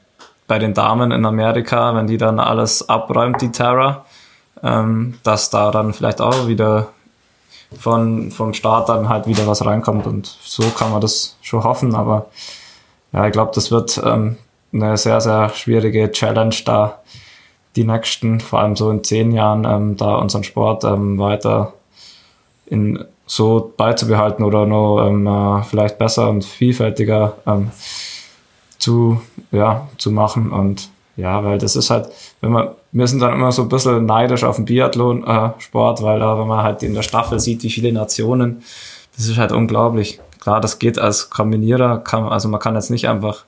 bei 0.48 0.58
den 0.58 0.74
Damen 0.74 1.12
in 1.12 1.24
Amerika, 1.24 1.94
wenn 1.94 2.08
die 2.08 2.18
dann 2.18 2.40
alles 2.40 2.88
abräumt, 2.88 3.40
die 3.40 3.52
Terra, 3.52 4.04
ähm, 4.62 5.18
dass 5.22 5.50
da 5.50 5.70
dann 5.70 5.92
vielleicht 5.92 6.20
auch 6.20 6.46
wieder 6.46 6.88
von, 7.78 8.30
vom 8.30 8.54
Start 8.54 8.88
dann 8.88 9.08
halt 9.08 9.26
wieder 9.26 9.46
was 9.46 9.64
reinkommt 9.64 10.06
und 10.06 10.26
so 10.42 10.62
kann 10.70 10.90
man 10.90 11.00
das 11.00 11.36
schon 11.42 11.64
hoffen, 11.64 11.94
aber 11.94 12.26
ja, 13.12 13.26
ich 13.26 13.32
glaube, 13.32 13.52
das 13.54 13.70
wird 13.70 14.00
ähm, 14.04 14.36
eine 14.72 14.96
sehr, 14.96 15.20
sehr 15.20 15.48
schwierige 15.50 16.10
Challenge 16.12 16.54
da, 16.64 17.00
die 17.76 17.84
nächsten, 17.84 18.40
vor 18.40 18.60
allem 18.60 18.76
so 18.76 18.90
in 18.90 19.04
zehn 19.04 19.32
Jahren, 19.32 19.64
ähm, 19.64 19.96
da 19.96 20.16
unseren 20.16 20.44
Sport 20.44 20.84
ähm, 20.84 21.18
weiter 21.18 21.74
in 22.66 23.04
so 23.26 23.72
beizubehalten 23.76 24.42
oder 24.42 24.66
noch 24.66 25.06
ähm, 25.06 25.26
äh, 25.26 25.62
vielleicht 25.62 25.98
besser 25.98 26.28
und 26.28 26.44
vielfältiger 26.44 27.36
ähm, 27.46 27.70
zu, 28.78 29.20
ja, 29.52 29.88
zu 29.98 30.10
machen. 30.10 30.50
Und 30.50 30.90
ja, 31.18 31.42
weil 31.42 31.58
das 31.58 31.74
ist 31.74 31.90
halt, 31.90 32.08
wenn 32.40 32.52
man, 32.52 32.68
wir 32.92 33.06
sind 33.08 33.20
dann 33.20 33.34
immer 33.34 33.50
so 33.50 33.62
ein 33.62 33.68
bisschen 33.68 34.06
neidisch 34.06 34.44
auf 34.44 34.54
den 34.54 34.66
Biathlon-Sport, 34.66 36.00
äh, 36.00 36.02
weil 36.04 36.20
da, 36.20 36.38
wenn 36.38 36.46
man 36.46 36.62
halt 36.62 36.84
in 36.84 36.94
der 36.94 37.02
Staffel 37.02 37.40
sieht, 37.40 37.64
wie 37.64 37.70
viele 37.70 37.92
Nationen, 37.92 38.62
das 39.16 39.26
ist 39.26 39.36
halt 39.36 39.50
unglaublich. 39.50 40.20
Klar, 40.38 40.60
das 40.60 40.78
geht 40.78 40.96
als 40.96 41.28
Kombinierer, 41.28 41.98
kann, 41.98 42.22
also 42.28 42.48
man 42.48 42.60
kann 42.60 42.76
jetzt 42.76 42.90
nicht 42.90 43.08
einfach 43.08 43.46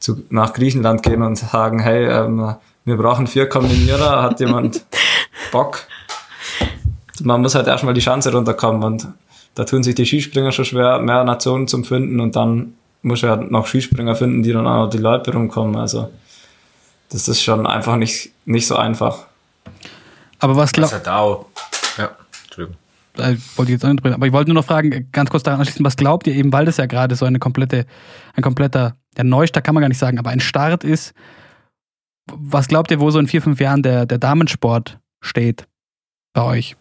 zu, 0.00 0.24
nach 0.28 0.52
Griechenland 0.54 1.04
gehen 1.04 1.22
und 1.22 1.36
sagen, 1.38 1.78
hey, 1.78 2.04
ähm, 2.04 2.56
wir 2.84 2.96
brauchen 2.96 3.28
vier 3.28 3.48
Kombinierer, 3.48 4.20
hat 4.20 4.40
jemand 4.40 4.84
Bock? 5.52 5.84
Man 7.22 7.42
muss 7.42 7.54
halt 7.54 7.68
erstmal 7.68 7.94
die 7.94 8.00
Chance 8.00 8.32
runterkommen 8.32 8.82
und 8.82 9.06
da 9.54 9.62
tun 9.62 9.84
sich 9.84 9.94
die 9.94 10.04
Skispringer 10.04 10.50
schon 10.50 10.64
schwer, 10.64 10.98
mehr 10.98 11.22
Nationen 11.22 11.68
zum 11.68 11.84
finden 11.84 12.18
und 12.18 12.34
dann 12.34 12.74
muss 13.02 13.22
er 13.22 13.30
halt 13.30 13.52
noch 13.52 13.68
Skispringer 13.68 14.16
finden, 14.16 14.42
die 14.42 14.52
dann 14.52 14.66
auch 14.66 14.90
die 14.90 14.98
Leute 14.98 15.32
rumkommen. 15.32 15.76
Also 15.76 16.08
das 17.10 17.28
ist 17.28 17.42
schon 17.42 17.66
einfach 17.66 17.96
nicht, 17.96 18.30
nicht 18.44 18.66
so 18.66 18.76
einfach. 18.76 19.26
Aber 20.38 20.56
was 20.56 20.72
glaubt. 20.72 20.92
Ja, 21.96 22.10
Entschuldigung. 22.44 22.76
Äh, 23.16 23.36
wollte 23.56 23.70
ich 23.70 23.76
jetzt 23.76 23.84
auch 23.84 23.90
nicht 23.90 24.02
bringen. 24.02 24.14
Aber 24.14 24.26
ich 24.26 24.32
wollte 24.32 24.50
nur 24.50 24.60
noch 24.60 24.66
fragen, 24.66 25.08
ganz 25.12 25.30
kurz 25.30 25.44
daran 25.44 25.60
anschließen, 25.60 25.84
was 25.84 25.96
glaubt 25.96 26.26
ihr 26.26 26.34
eben, 26.34 26.52
weil 26.52 26.64
das 26.64 26.78
ja 26.78 26.86
gerade 26.86 27.14
so 27.14 27.24
eine 27.24 27.38
komplette, 27.38 27.86
ein 28.34 28.42
kompletter, 28.42 28.96
der 29.16 29.24
Neustart 29.24 29.64
kann 29.64 29.74
man 29.74 29.82
gar 29.82 29.88
nicht 29.88 29.98
sagen, 29.98 30.18
aber 30.18 30.30
ein 30.30 30.40
Start 30.40 30.82
ist. 30.82 31.14
Was 32.26 32.68
glaubt 32.68 32.90
ihr, 32.90 33.00
wo 33.00 33.10
so 33.10 33.18
in 33.18 33.28
vier, 33.28 33.42
fünf 33.42 33.60
Jahren 33.60 33.82
der, 33.82 34.06
der 34.06 34.18
Damensport 34.18 34.98
steht 35.20 35.66
bei 36.32 36.42
euch? 36.42 36.76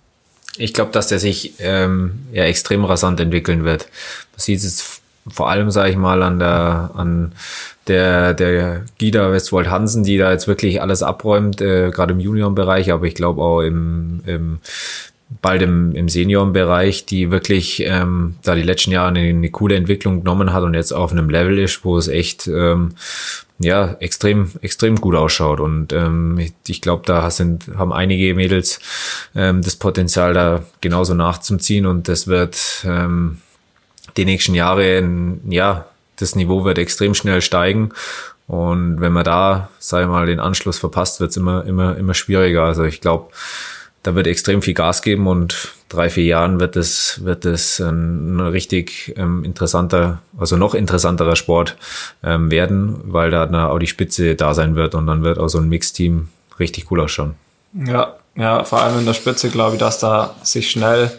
Ich 0.58 0.74
glaube, 0.74 0.92
dass 0.92 1.08
der 1.08 1.20
sich 1.20 1.54
ähm, 1.60 2.28
ja 2.32 2.44
extrem 2.46 2.86
rasant 2.86 3.20
entwickeln 3.20 3.64
wird. 3.64 3.88
Man 4.32 4.40
sieht 4.40 4.60
es 4.60 5.02
vor 5.28 5.50
allem, 5.50 5.72
sage 5.72 5.92
ich 5.92 5.98
mal, 5.98 6.22
an 6.24 6.40
der 6.40 6.92
an 6.96 7.32
der 7.88 8.34
der 8.34 8.84
Gida 8.98 9.32
Westwold 9.32 9.70
Hansen, 9.70 10.04
die 10.04 10.18
da 10.18 10.32
jetzt 10.32 10.48
wirklich 10.48 10.82
alles 10.82 11.04
abräumt, 11.04 11.62
äh, 11.62 11.92
gerade 11.92 12.14
im 12.14 12.20
Juniorenbereich, 12.20 12.92
aber 12.92 13.06
ich 13.06 13.16
glaube 13.16 13.42
auch 13.42 13.62
im, 13.62 14.22
im 14.26 14.60
bald 15.42 15.62
im, 15.62 15.94
im 15.96 16.10
Seniorenbereich, 16.10 17.06
die 17.06 17.32
wirklich 17.32 17.82
ähm, 17.86 18.36
da 18.44 18.56
die 18.56 18.62
letzten 18.62 18.92
Jahre 18.92 19.10
eine, 19.10 19.22
eine 19.22 19.50
coole 19.50 19.76
Entwicklung 19.76 20.20
genommen 20.20 20.54
hat 20.54 20.64
und 20.64 20.74
jetzt 20.74 20.94
auf 20.94 21.12
einem 21.12 21.30
Level 21.30 21.58
ist, 21.60 21.84
wo 21.84 21.98
es 21.98 22.08
echt 22.08 22.48
ähm, 22.48 22.94
ja, 23.60 23.96
extrem, 24.00 24.52
extrem 24.62 24.96
gut 24.98 25.16
ausschaut. 25.16 25.60
Und 25.60 25.94
ähm, 25.94 26.38
ich, 26.40 26.54
ich 26.68 26.82
glaube, 26.82 27.04
da 27.06 27.30
sind, 27.30 27.68
haben 27.76 27.94
einige 27.94 28.34
Mädels 28.36 28.80
ähm, 29.36 29.62
das 29.62 29.76
Potenzial, 29.76 30.34
da 30.34 30.64
genauso 30.82 31.14
nachzuziehen. 31.14 31.86
Und 31.86 32.08
das 32.08 32.28
wird 32.28 32.84
ähm, 32.86 33.40
die 34.18 34.26
nächsten 34.26 34.54
Jahre, 34.54 35.04
ja, 35.50 35.86
das 36.18 36.36
Niveau 36.36 36.64
wird 36.64 36.78
extrem 36.78 37.14
schnell 37.14 37.42
steigen. 37.42 37.92
Und 38.48 39.00
wenn 39.00 39.14
man 39.14 39.24
da, 39.24 39.70
sag 39.80 40.04
ich 40.04 40.08
mal, 40.08 40.26
den 40.26 40.40
Anschluss 40.40 40.78
verpasst, 40.78 41.20
wird 41.20 41.32
es 41.32 41.38
immer, 41.38 41.66
immer, 41.66 41.98
immer 41.98 42.14
schwieriger. 42.14 42.64
Also 42.64 42.84
ich 42.84 43.02
glaube, 43.02 43.30
da 44.04 44.16
wird 44.16 44.28
extrem 44.28 44.62
viel 44.62 44.74
Gas 44.74 45.02
geben 45.02 45.28
und 45.28 45.70
drei, 45.88 46.10
vier 46.10 46.26
Jahren 46.26 46.60
wird 46.60 46.76
es, 46.76 47.24
wird 47.24 47.46
es 47.46 47.80
ein 47.80 48.40
richtig 48.40 49.14
ähm, 49.16 49.46
interessanter, 49.46 50.20
also 50.38 50.58
noch 50.58 50.76
interessanterer 50.76 51.38
Sport 51.38 51.78
ähm, 52.24 52.52
werden, 52.52 53.00
weil 53.06 53.32
da 53.32 53.46
dann 53.46 53.56
auch 53.56 53.80
die 53.80 53.88
Spitze 53.88 54.36
da 54.36 54.54
sein 54.54 54.76
wird 54.76 54.94
und 54.94 55.08
dann 55.08 55.24
wird 55.24 55.40
auch 55.40 55.48
so 55.48 55.60
ein 55.60 55.70
Mixteam 55.70 56.28
richtig 56.60 56.92
cool 56.92 57.00
ausschauen. 57.00 57.36
Ja, 57.74 58.16
ja, 58.36 58.64
vor 58.66 58.82
allem 58.82 59.00
in 59.00 59.06
der 59.06 59.14
Spitze 59.14 59.50
glaube 59.50 59.76
ich, 59.76 59.80
dass 59.80 60.00
da 60.00 60.36
sich 60.44 60.70
schnell, 60.70 61.12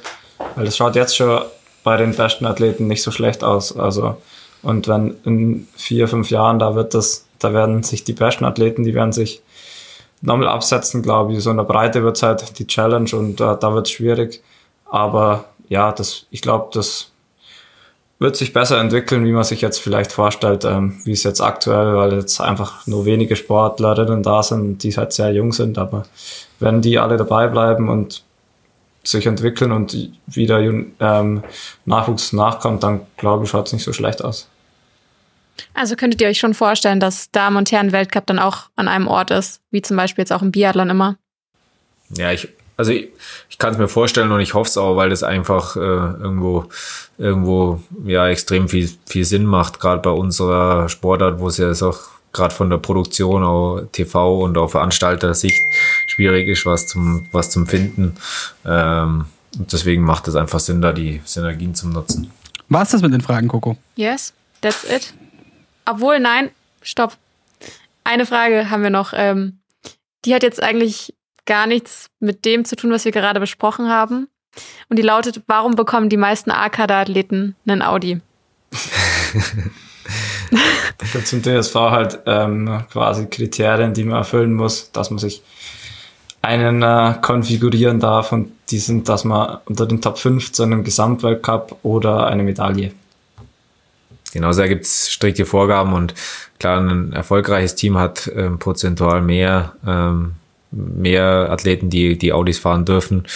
weil 0.55 0.67
es 0.67 0.77
schaut 0.77 0.95
jetzt 0.95 1.17
schon 1.17 1.41
bei 1.85 1.97
den 1.97 2.15
besten 2.15 2.47
Athleten 2.47 2.89
nicht 2.89 3.03
so 3.03 3.13
schlecht 3.13 3.45
aus. 3.45 3.77
Also, 3.79 4.17
und 4.63 4.89
wenn 4.89 5.17
in 5.25 5.69
vier, 5.77 6.09
fünf 6.09 6.31
Jahren, 6.31 6.59
da 6.59 6.75
wird 6.75 6.95
das, 6.95 7.27
da 7.39 7.53
werden 7.53 7.85
sich 7.85 8.03
die 8.03 8.15
besten 8.15 8.45
Athleten, 8.45 8.83
die 8.83 8.95
werden 8.95 9.13
sich 9.13 9.43
nochmal 10.23 10.49
absetzen, 10.49 11.03
glaube 11.03 11.35
ich. 11.35 11.43
So 11.43 11.51
in 11.51 11.59
der 11.59 11.65
Breite 11.65 12.03
wird 12.03 12.17
es 12.17 12.23
halt 12.23 12.59
die 12.59 12.67
Challenge 12.67 13.11
und 13.13 13.41
äh, 13.41 13.57
da 13.61 13.75
wird 13.75 13.87
es 13.87 13.93
schwierig. 13.93 14.43
Aber 14.87 15.45
ja, 15.69 15.93
das, 15.93 16.27
ich 16.31 16.41
glaube, 16.41 16.71
das 16.73 17.11
wird 18.19 18.37
sich 18.37 18.53
besser 18.53 18.81
entwickeln, 18.81 19.27
wie 19.27 19.33
man 19.33 19.45
sich 19.45 19.61
jetzt 19.61 19.79
vielleicht 19.79 20.13
vorstellt, 20.13 20.65
ähm, 20.65 21.01
wie 21.05 21.13
es 21.13 21.25
jetzt 21.25 21.43
aktuell, 21.43 21.95
weil 21.97 22.15
jetzt 22.15 22.41
einfach 22.41 22.87
nur 22.87 23.05
wenige 23.05 23.37
Sportlerinnen 23.37 24.23
da 24.23 24.43
sind, 24.43 24.83
die 24.83 24.97
halt 24.97 25.13
sehr 25.13 25.33
jung 25.33 25.53
sind. 25.53 25.77
Aber 25.77 26.05
wenn 26.61 26.81
die 26.81 26.99
alle 26.99 27.19
dabei 27.19 27.49
bleiben 27.49 27.91
und 27.91 28.23
sich 29.05 29.27
entwickeln 29.27 29.73
und 29.73 29.97
wieder 30.27 30.61
ähm, 30.61 31.43
Nachwuchs 31.85 32.33
nachkommt, 32.33 32.83
dann 32.83 33.03
glaube 33.17 33.45
ich, 33.45 33.51
schaut 33.51 33.67
es 33.67 33.73
nicht 33.73 33.85
so 33.85 33.93
schlecht 33.93 34.25
aus. 34.25 34.49
Also 35.73 35.97
könntet 35.97 36.21
ihr 36.21 36.29
euch 36.29 36.39
schon 36.39 36.55
vorstellen, 36.55 37.01
dass 37.01 37.31
Damen- 37.31 37.57
und 37.57 37.71
Herren-Weltcup 37.71 38.27
dann 38.27 38.39
auch 38.39 38.71
an 38.77 38.89
einem 38.89 39.07
Ort 39.07 39.31
ist, 39.31 39.61
wie 39.71 39.83
zum 39.83 39.97
Beispiel 39.97 40.23
jetzt 40.23 40.33
auch 40.33 40.43
im 40.43 40.53
Biathlon 40.53 40.91
immer? 40.91 41.17
Ja, 42.11 42.33
ich, 42.33 42.49
also 42.77 42.93
ich, 42.93 43.09
ich 43.51 43.59
kann 43.59 43.73
es 43.73 43.79
mir 43.79 43.89
vorstellen 43.89 44.33
und 44.33 44.41
ich 44.41 44.55
hoffe 44.55 44.69
es 44.69 44.77
auch, 44.77 44.97
weil 44.97 45.11
das 45.11 45.23
einfach 45.23 45.77
äh, 45.77 45.81
irgendwo, 45.81 46.67
irgendwo 47.19 47.81
ja 48.05 48.29
extrem 48.29 48.69
viel, 48.69 48.91
viel 49.07 49.25
Sinn 49.25 49.45
macht, 49.45 49.81
gerade 49.81 50.03
bei 50.03 50.11
unserer 50.11 50.89
Sportart, 50.89 51.39
wo 51.39 51.49
es 51.49 51.59
ja 51.59 51.71
auch 51.71 52.01
gerade 52.35 52.55
von 52.55 52.69
der 52.69 52.79
Produktion, 52.79 53.43
auch 53.43 53.81
TV 53.93 54.41
und 54.43 54.59
auch 54.59 54.69
Veranstalter-Sicht 54.69 55.63
schwierig 56.07 56.49
ist, 56.49 56.67
was 56.67 56.87
zum, 56.87 57.27
was 57.33 57.51
zum 57.51 57.67
Finden. 57.67 58.17
Ähm, 58.67 59.27
und 59.59 59.73
deswegen 59.73 60.03
macht 60.03 60.29
es 60.29 60.35
einfach 60.35 60.61
Sinn, 60.61 60.83
da 60.83 60.93
die 60.93 61.23
Synergien 61.25 61.75
zum 61.75 61.91
Nutzen. 61.91 62.31
War 62.69 62.83
es 62.83 62.91
das 62.91 63.03
mit 63.03 63.13
den 63.13 63.21
Fragen, 63.21 63.49
Coco? 63.49 63.77
Yes, 63.97 64.33
that's 64.61 64.85
it. 64.85 65.15
Obwohl, 65.87 66.19
nein, 66.19 66.51
stopp. 66.83 67.17
Eine 68.03 68.27
Frage 68.27 68.71
haben 68.71 68.83
wir 68.83 68.91
noch. 68.91 69.13
Ähm, 69.15 69.61
die 70.25 70.35
hat 70.35 70.43
jetzt 70.43 70.63
eigentlich 70.63 71.15
gar 71.47 71.67
nichts 71.67 72.09
mit 72.21 72.45
dem 72.45 72.65
zu 72.65 72.77
tun, 72.77 72.91
was 72.91 73.05
wir 73.05 73.13
gerade 73.13 73.41
besprochen 73.41 73.89
haben. 73.89 74.29
Und 74.89 74.99
die 74.99 75.03
lautet, 75.03 75.43
warum 75.47 75.75
bekommen 75.75 76.09
die 76.09 76.17
meisten 76.17 76.51
A-Kader-Athleten 76.51 77.57
einen 77.67 77.83
Audi? 77.83 78.21
Es 81.03 81.13
gibt 81.13 81.27
zum 81.27 81.43
DSV 81.43 81.75
halt 81.75 82.19
ähm, 82.27 82.85
quasi 82.93 83.27
Kriterien, 83.27 83.95
die 83.95 84.05
man 84.05 84.19
erfüllen 84.19 84.55
muss, 84.55 84.91
dass 84.93 85.11
man 85.11 85.19
sich 85.19 85.43
einen 86.43 86.83
äh, 86.83 87.15
konfigurieren 87.21 88.01
darf 88.01 88.33
und 88.33 88.53
die 88.71 88.79
sind, 88.79 89.09
dass 89.09 89.25
man 89.25 89.59
unter 89.67 89.87
den 89.87 90.01
Top 90.01 90.19
15 90.19 90.73
im 90.73 90.85
Gesamtweltcup 90.85 91.79
oder 91.83 92.27
eine 92.27 92.43
Medaille 92.43 92.93
Genauso 94.35 94.63
da 94.63 94.67
gibt 94.67 94.85
es 94.85 95.13
strikte 95.13 95.47
Vorgaben 95.47 95.93
und 95.93 96.13
klar, 96.59 96.81
ein 96.81 97.13
erfolgreiches 97.13 97.77
Team 97.77 97.97
hat 97.97 98.29
ähm, 98.35 98.59
prozentual 98.59 99.23
mehr, 99.23 99.77
ähm, 99.87 100.33
mehr 100.73 101.51
Athleten, 101.53 101.89
die, 101.89 102.19
die 102.19 102.33
Audis 102.33 102.59
fahren 102.59 102.85
dürfen. 102.85 103.27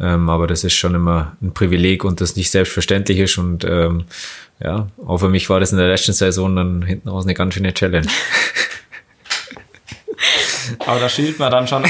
Ähm, 0.00 0.28
aber 0.28 0.48
das 0.48 0.64
ist 0.64 0.72
schon 0.72 0.96
immer 0.96 1.36
ein 1.40 1.54
Privileg 1.54 2.04
und 2.04 2.20
das 2.20 2.34
nicht 2.34 2.50
selbstverständlich 2.50 3.20
ist. 3.20 3.38
Und 3.38 3.64
ähm, 3.64 4.06
ja, 4.62 4.88
auch 5.06 5.18
für 5.18 5.28
mich 5.28 5.48
war 5.48 5.60
das 5.60 5.72
in 5.72 5.78
der 5.78 5.88
letzten 5.88 6.12
Saison 6.12 6.54
dann 6.54 6.82
hinten 6.82 7.08
raus 7.08 7.24
eine 7.24 7.34
ganz 7.34 7.54
schöne 7.54 7.72
Challenge. 7.72 8.06
Aber 10.86 11.00
da 11.00 11.08
schielt 11.08 11.38
man 11.38 11.50
dann 11.50 11.66
schon. 11.66 11.82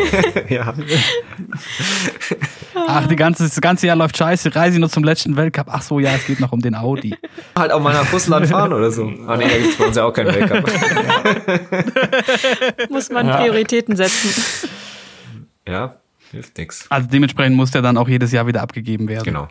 ja. 0.48 0.74
Ach, 2.74 3.06
die 3.06 3.16
ganze, 3.16 3.44
das 3.44 3.60
ganze 3.60 3.86
Jahr 3.86 3.96
läuft 3.96 4.16
scheiße, 4.16 4.54
reise 4.54 4.76
ich 4.76 4.80
nur 4.80 4.90
zum 4.90 5.04
letzten 5.04 5.36
Weltcup. 5.36 5.66
Ach 5.68 5.82
so, 5.82 5.98
ja, 5.98 6.14
es 6.14 6.26
geht 6.26 6.40
noch 6.40 6.52
um 6.52 6.60
den 6.60 6.74
Audi. 6.74 7.14
Halt 7.56 7.72
auch 7.72 7.80
mal 7.80 7.92
nach 7.92 8.12
Russland 8.12 8.46
fahren 8.46 8.72
oder 8.72 8.90
so. 8.90 9.10
Ah 9.26 9.36
nee, 9.36 9.48
da 9.48 9.56
gibt 9.56 9.70
es 9.70 9.76
bei 9.76 9.86
uns 9.86 9.96
ja 9.96 10.04
auch 10.04 10.12
keinen 10.12 10.34
Weltcup. 10.34 10.70
Muss 12.90 13.10
man 13.10 13.28
Prioritäten 13.28 13.96
setzen. 13.96 14.68
Ja, 15.66 15.96
hilft 16.30 16.56
nichts. 16.58 16.86
Also 16.88 17.08
dementsprechend 17.10 17.56
muss 17.56 17.70
der 17.70 17.82
dann 17.82 17.98
auch 17.98 18.08
jedes 18.08 18.32
Jahr 18.32 18.46
wieder 18.46 18.62
abgegeben 18.62 19.08
werden. 19.08 19.24
Genau. 19.24 19.48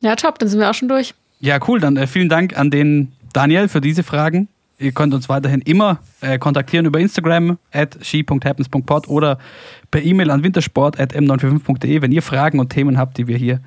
Ja, 0.00 0.14
top, 0.14 0.38
dann 0.38 0.48
sind 0.48 0.60
wir 0.60 0.70
auch 0.70 0.74
schon 0.74 0.88
durch. 0.88 1.14
Ja, 1.40 1.58
cool. 1.68 1.80
Dann 1.80 1.96
äh, 1.96 2.06
vielen 2.06 2.28
Dank 2.28 2.56
an 2.56 2.70
den 2.70 3.12
Daniel 3.32 3.68
für 3.68 3.80
diese 3.80 4.02
Fragen. 4.02 4.48
Ihr 4.78 4.92
könnt 4.92 5.14
uns 5.14 5.28
weiterhin 5.28 5.62
immer 5.62 6.00
äh, 6.20 6.38
kontaktieren 6.38 6.84
über 6.84 7.00
Instagram 7.00 7.58
at 7.72 7.98
ski.happens.pod 8.02 9.08
oder 9.08 9.38
per 9.90 10.02
E-Mail 10.02 10.30
an 10.30 10.42
wintersport.m945.de, 10.42 12.02
wenn 12.02 12.12
ihr 12.12 12.22
Fragen 12.22 12.60
und 12.60 12.70
Themen 12.70 12.98
habt, 12.98 13.16
die 13.16 13.26
wir 13.26 13.38
hier 13.38 13.60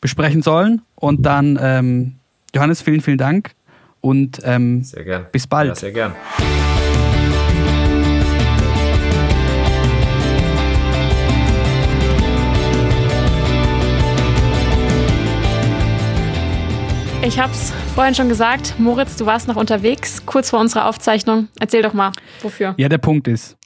besprechen 0.00 0.42
sollen. 0.42 0.82
Und 0.94 1.24
dann, 1.24 1.58
ähm, 1.60 2.16
Johannes, 2.54 2.82
vielen, 2.82 3.00
vielen 3.00 3.18
Dank 3.18 3.54
und 4.02 4.40
ähm, 4.44 4.84
bis 5.32 5.46
bald. 5.46 5.68
Ja, 5.68 5.74
sehr 5.74 5.92
gern. 5.92 6.12
Ich 17.24 17.38
hab's 17.38 17.72
vorhin 17.94 18.16
schon 18.16 18.28
gesagt. 18.28 18.74
Moritz, 18.78 19.16
du 19.16 19.26
warst 19.26 19.46
noch 19.46 19.54
unterwegs, 19.54 20.26
kurz 20.26 20.50
vor 20.50 20.58
unserer 20.58 20.88
Aufzeichnung. 20.88 21.46
Erzähl 21.60 21.80
doch 21.80 21.94
mal, 21.94 22.10
wofür. 22.40 22.74
Ja, 22.78 22.88
der 22.88 22.98
Punkt 22.98 23.28
ist, 23.28 23.56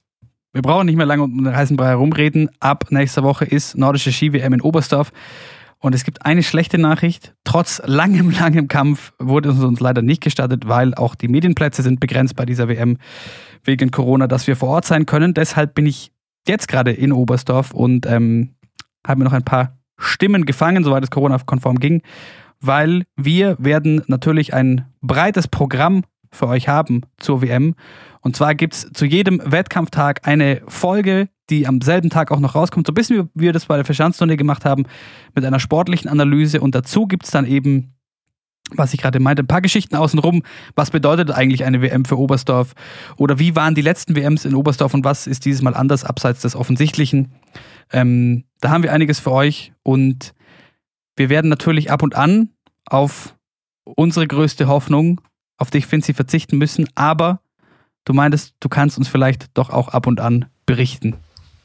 wir 0.52 0.60
brauchen 0.60 0.84
nicht 0.84 0.96
mehr 0.96 1.06
lange 1.06 1.22
um 1.22 1.42
den 1.42 1.56
heißen 1.56 1.74
Brei 1.74 1.88
herumreden. 1.88 2.50
Ab 2.60 2.88
nächster 2.90 3.22
Woche 3.22 3.46
ist 3.46 3.78
nordische 3.78 4.12
Ski-WM 4.12 4.52
in 4.52 4.60
Oberstdorf. 4.60 5.10
Und 5.78 5.94
es 5.94 6.04
gibt 6.04 6.26
eine 6.26 6.42
schlechte 6.42 6.76
Nachricht. 6.76 7.34
Trotz 7.44 7.80
langem, 7.86 8.30
langem 8.38 8.68
Kampf 8.68 9.14
wurde 9.18 9.48
es 9.48 9.58
uns 9.62 9.80
leider 9.80 10.02
nicht 10.02 10.22
gestattet, 10.22 10.68
weil 10.68 10.94
auch 10.94 11.14
die 11.14 11.28
Medienplätze 11.28 11.82
sind 11.82 11.98
begrenzt 11.98 12.36
bei 12.36 12.44
dieser 12.44 12.68
WM 12.68 12.98
wegen 13.64 13.90
Corona, 13.90 14.26
dass 14.26 14.46
wir 14.46 14.56
vor 14.56 14.68
Ort 14.68 14.84
sein 14.84 15.06
können. 15.06 15.32
Deshalb 15.32 15.74
bin 15.74 15.86
ich 15.86 16.12
jetzt 16.46 16.68
gerade 16.68 16.90
in 16.92 17.10
Oberstdorf 17.10 17.72
und 17.72 18.04
ähm, 18.04 18.54
habe 19.06 19.20
mir 19.20 19.24
noch 19.24 19.32
ein 19.32 19.44
paar 19.44 19.78
Stimmen 19.96 20.44
gefangen, 20.44 20.84
soweit 20.84 21.02
es 21.02 21.10
Corona-konform 21.10 21.80
ging, 21.80 22.02
weil 22.60 23.04
wir 23.16 23.56
werden 23.58 24.02
natürlich 24.06 24.54
ein 24.54 24.86
breites 25.00 25.48
Programm 25.48 26.02
für 26.30 26.48
euch 26.48 26.68
haben 26.68 27.02
zur 27.18 27.42
WM. 27.42 27.74
Und 28.20 28.36
zwar 28.36 28.54
gibt 28.54 28.74
es 28.74 28.90
zu 28.92 29.04
jedem 29.04 29.40
Wettkampftag 29.44 30.26
eine 30.26 30.62
Folge, 30.66 31.28
die 31.50 31.66
am 31.66 31.80
selben 31.80 32.10
Tag 32.10 32.32
auch 32.32 32.40
noch 32.40 32.54
rauskommt. 32.54 32.86
So 32.86 32.90
ein 32.90 32.94
bisschen 32.94 33.30
wie 33.34 33.44
wir 33.44 33.52
das 33.52 33.66
bei 33.66 33.76
der 33.76 33.84
Verschanzturnier 33.84 34.36
gemacht 34.36 34.64
haben, 34.64 34.84
mit 35.34 35.44
einer 35.44 35.60
sportlichen 35.60 36.10
Analyse. 36.10 36.60
Und 36.60 36.74
dazu 36.74 37.06
gibt 37.06 37.24
es 37.24 37.30
dann 37.30 37.46
eben, 37.46 37.94
was 38.72 38.92
ich 38.92 39.00
gerade 39.00 39.20
meinte, 39.20 39.44
ein 39.44 39.46
paar 39.46 39.60
Geschichten 39.60 39.94
außenrum. 39.94 40.42
Was 40.74 40.90
bedeutet 40.90 41.30
eigentlich 41.30 41.64
eine 41.64 41.82
WM 41.82 42.04
für 42.04 42.18
Oberstdorf? 42.18 42.74
Oder 43.16 43.38
wie 43.38 43.54
waren 43.54 43.74
die 43.74 43.82
letzten 43.82 44.16
WMs 44.16 44.44
in 44.44 44.54
Oberstdorf 44.54 44.94
und 44.94 45.04
was 45.04 45.26
ist 45.26 45.44
dieses 45.44 45.62
Mal 45.62 45.74
anders 45.74 46.04
abseits 46.04 46.42
des 46.42 46.56
Offensichtlichen? 46.56 47.32
Ähm, 47.92 48.44
da 48.60 48.70
haben 48.70 48.82
wir 48.82 48.92
einiges 48.92 49.20
für 49.20 49.30
euch 49.30 49.72
und 49.84 50.34
wir 51.16 51.28
werden 51.28 51.48
natürlich 51.48 51.90
ab 51.90 52.02
und 52.02 52.14
an 52.14 52.50
auf 52.88 53.34
unsere 53.84 54.26
größte 54.26 54.68
Hoffnung, 54.68 55.20
auf 55.58 55.70
dich 55.70 55.86
Finzi 55.86 56.14
verzichten 56.14 56.58
müssen, 56.58 56.88
aber 56.94 57.40
du 58.04 58.12
meintest, 58.12 58.54
du 58.60 58.68
kannst 58.68 58.98
uns 58.98 59.08
vielleicht 59.08 59.46
doch 59.54 59.70
auch 59.70 59.88
ab 59.88 60.06
und 60.06 60.20
an 60.20 60.46
berichten. 60.66 61.16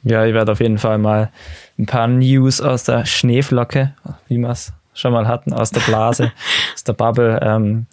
Ja, 0.04 0.24
ich 0.24 0.34
werde 0.34 0.52
auf 0.52 0.60
jeden 0.60 0.78
Fall 0.78 0.98
mal 0.98 1.30
ein 1.78 1.86
paar 1.86 2.08
News 2.08 2.60
aus 2.60 2.84
der 2.84 3.04
Schneeflocke, 3.04 3.94
wie 4.28 4.38
wir 4.38 4.50
es 4.50 4.72
schon 4.94 5.12
mal 5.12 5.28
hatten, 5.28 5.52
aus 5.52 5.70
der 5.70 5.80
Blase, 5.80 6.32
aus 6.74 6.84
der 6.84 6.94
Bubble, 6.94 7.38
ähm, 7.42 7.86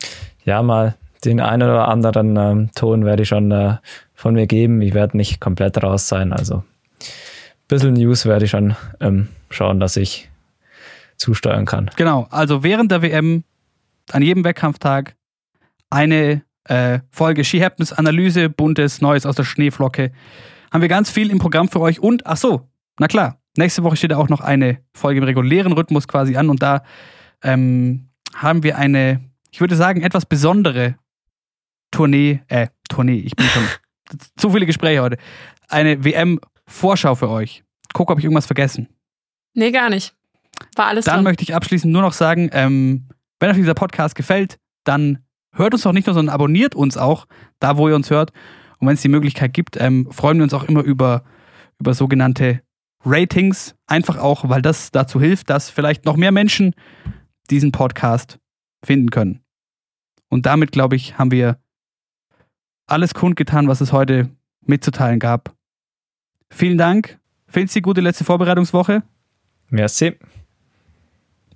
ja, 0.44 0.64
mal 0.64 0.96
den 1.24 1.40
einen 1.42 1.70
oder 1.70 1.88
anderen 1.88 2.38
ähm, 2.38 2.70
Ton 2.74 3.06
werde 3.06 3.24
ich 3.24 3.30
schon 3.30 3.52
äh, 3.52 3.76
von 4.16 4.34
mir 4.34 4.48
geben. 4.48 4.82
Ich 4.82 4.94
werde 4.94 5.18
nicht 5.18 5.40
komplett 5.42 5.84
raus 5.84 6.08
sein, 6.08 6.34
also 6.34 6.64
ein 7.00 7.68
bisschen 7.68 7.94
News 7.94 8.26
werde 8.26 8.46
ich 8.46 8.52
schon 8.52 8.76
ähm, 9.00 9.28
schauen, 9.50 9.80
dass 9.80 9.98
ich 9.98 10.29
zusteuern 11.20 11.66
kann. 11.66 11.92
Genau, 11.96 12.28
also 12.32 12.64
während 12.64 12.92
der 12.92 13.02
WM, 13.02 13.44
an 14.12 14.22
jedem 14.24 14.44
Wettkampftag, 14.44 15.16
eine 15.90 16.44
äh, 16.66 17.00
Folge 17.12 17.44
She 17.44 17.64
Happens 17.64 17.94
Analyse, 17.94 18.50
buntes, 18.50 19.02
Neues 19.02 19.26
aus 19.26 19.36
der 19.36 19.44
Schneeflocke. 19.44 20.12
Haben 20.72 20.82
wir 20.82 20.88
ganz 20.88 21.10
viel 21.10 21.30
im 21.30 21.40
Programm 21.40 21.68
für 21.68 21.82
euch 21.82 22.00
und, 22.00 22.26
ach 22.26 22.38
so, 22.38 22.68
na 23.00 23.08
klar, 23.08 23.40
nächste 23.58 23.84
Woche 23.84 23.96
steht 23.96 24.14
auch 24.14 24.30
noch 24.30 24.42
eine 24.42 24.80
Folge 24.94 25.20
im 25.20 25.24
regulären 25.24 25.74
Rhythmus 25.74 26.08
quasi 26.08 26.36
an 26.36 26.50
und 26.50 26.62
da 26.62 26.84
ähm, 27.44 28.10
haben 28.36 28.64
wir 28.64 28.78
eine, 28.78 29.22
ich 29.52 29.62
würde 29.62 29.76
sagen, 29.76 30.02
etwas 30.02 30.26
besondere 30.26 30.96
Tournee, 31.92 32.42
äh, 32.48 32.68
Tournee, 32.88 33.20
ich 33.20 33.36
bin 33.36 33.48
schon 33.48 33.64
zu 34.38 34.52
viele 34.52 34.66
Gespräche 34.66 35.02
heute. 35.02 35.18
Eine 35.68 36.04
WM-Vorschau 36.04 37.16
für 37.16 37.30
euch. 37.30 37.64
Guck, 37.94 38.12
ob 38.12 38.20
ich 38.20 38.26
irgendwas 38.26 38.46
vergessen. 38.46 38.88
Nee, 39.56 39.72
gar 39.72 39.90
nicht. 39.90 40.16
War 40.76 40.88
alles 40.88 41.06
Dann 41.06 41.16
drin. 41.16 41.24
möchte 41.26 41.44
ich 41.44 41.56
abschließend 41.56 41.92
nur 41.92 42.02
noch 42.02 42.14
sagen, 42.14 42.50
ähm, 42.54 43.08
wenn 43.40 43.52
euch 43.52 43.58
dieser 43.58 43.74
Podcast 43.74 44.16
gefällt, 44.16 44.58
dann 44.84 45.20
hört 45.54 45.74
uns 45.74 45.84
doch 45.84 45.94
nicht 45.94 46.08
nur, 46.08 46.14
sondern 46.14 46.34
abonniert 46.34 46.76
uns 46.76 46.98
auch, 46.98 47.26
da 47.60 47.78
wo 47.78 47.88
ihr 47.90 47.96
uns 47.96 48.10
hört. 48.10 48.32
Und 48.80 48.88
wenn 48.88 48.94
es 48.96 49.02
die 49.02 49.10
Möglichkeit 49.10 49.54
gibt, 49.54 49.78
ähm, 49.80 50.08
freuen 50.12 50.38
wir 50.38 50.44
uns 50.44 50.54
auch 50.54 50.64
immer 50.64 50.82
über, 50.82 51.24
über 51.80 51.94
sogenannte 51.94 52.62
Ratings. 53.06 53.76
Einfach 53.88 54.18
auch, 54.18 54.48
weil 54.50 54.62
das 54.62 54.92
dazu 54.92 55.20
hilft, 55.20 55.50
dass 55.50 55.70
vielleicht 55.70 56.06
noch 56.06 56.16
mehr 56.16 56.32
Menschen 56.32 56.74
diesen 57.50 57.72
Podcast 57.72 58.40
finden 58.84 59.10
können. 59.10 59.42
Und 60.30 60.46
damit, 60.46 60.72
glaube 60.72 60.96
ich, 60.96 61.18
haben 61.18 61.32
wir 61.32 61.58
alles 62.86 63.14
kundgetan, 63.14 63.68
was 63.68 63.82
es 63.82 63.92
heute 63.92 64.30
mitzuteilen 64.62 65.20
gab. 65.20 65.56
Vielen 66.52 66.78
Dank. 66.78 67.20
Findest 67.48 67.76
du 67.76 67.80
die 67.80 67.84
gute 67.84 68.02
letzte 68.02 68.24
Vorbereitungswoche? 68.24 69.04
Merci. 69.70 70.18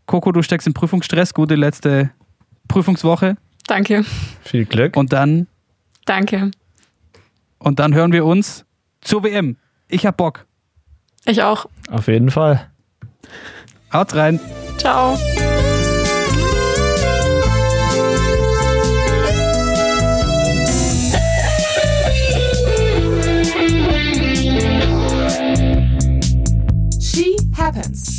Coco, 0.05 0.31
du 0.31 0.41
steckst 0.41 0.67
im 0.67 0.73
Prüfungsstress. 0.73 1.33
Gute 1.33 1.55
letzte 1.55 2.11
Prüfungswoche. 2.67 3.35
Danke. 3.67 4.03
Viel 4.43 4.65
Glück. 4.65 4.97
Und 4.97 5.13
dann, 5.13 5.47
Danke. 6.05 6.51
und 7.59 7.79
dann 7.79 7.93
hören 7.93 8.11
wir 8.11 8.25
uns 8.25 8.65
zur 9.01 9.23
WM. 9.23 9.57
Ich 9.87 10.05
hab 10.05 10.17
Bock. 10.17 10.45
Ich 11.25 11.41
auch. 11.41 11.67
Auf 11.89 12.07
jeden 12.07 12.31
Fall. 12.31 12.69
Haut 13.93 14.13
rein. 14.15 14.39
Ciao. 14.77 15.17
She 26.99 27.35
happens. 27.55 28.12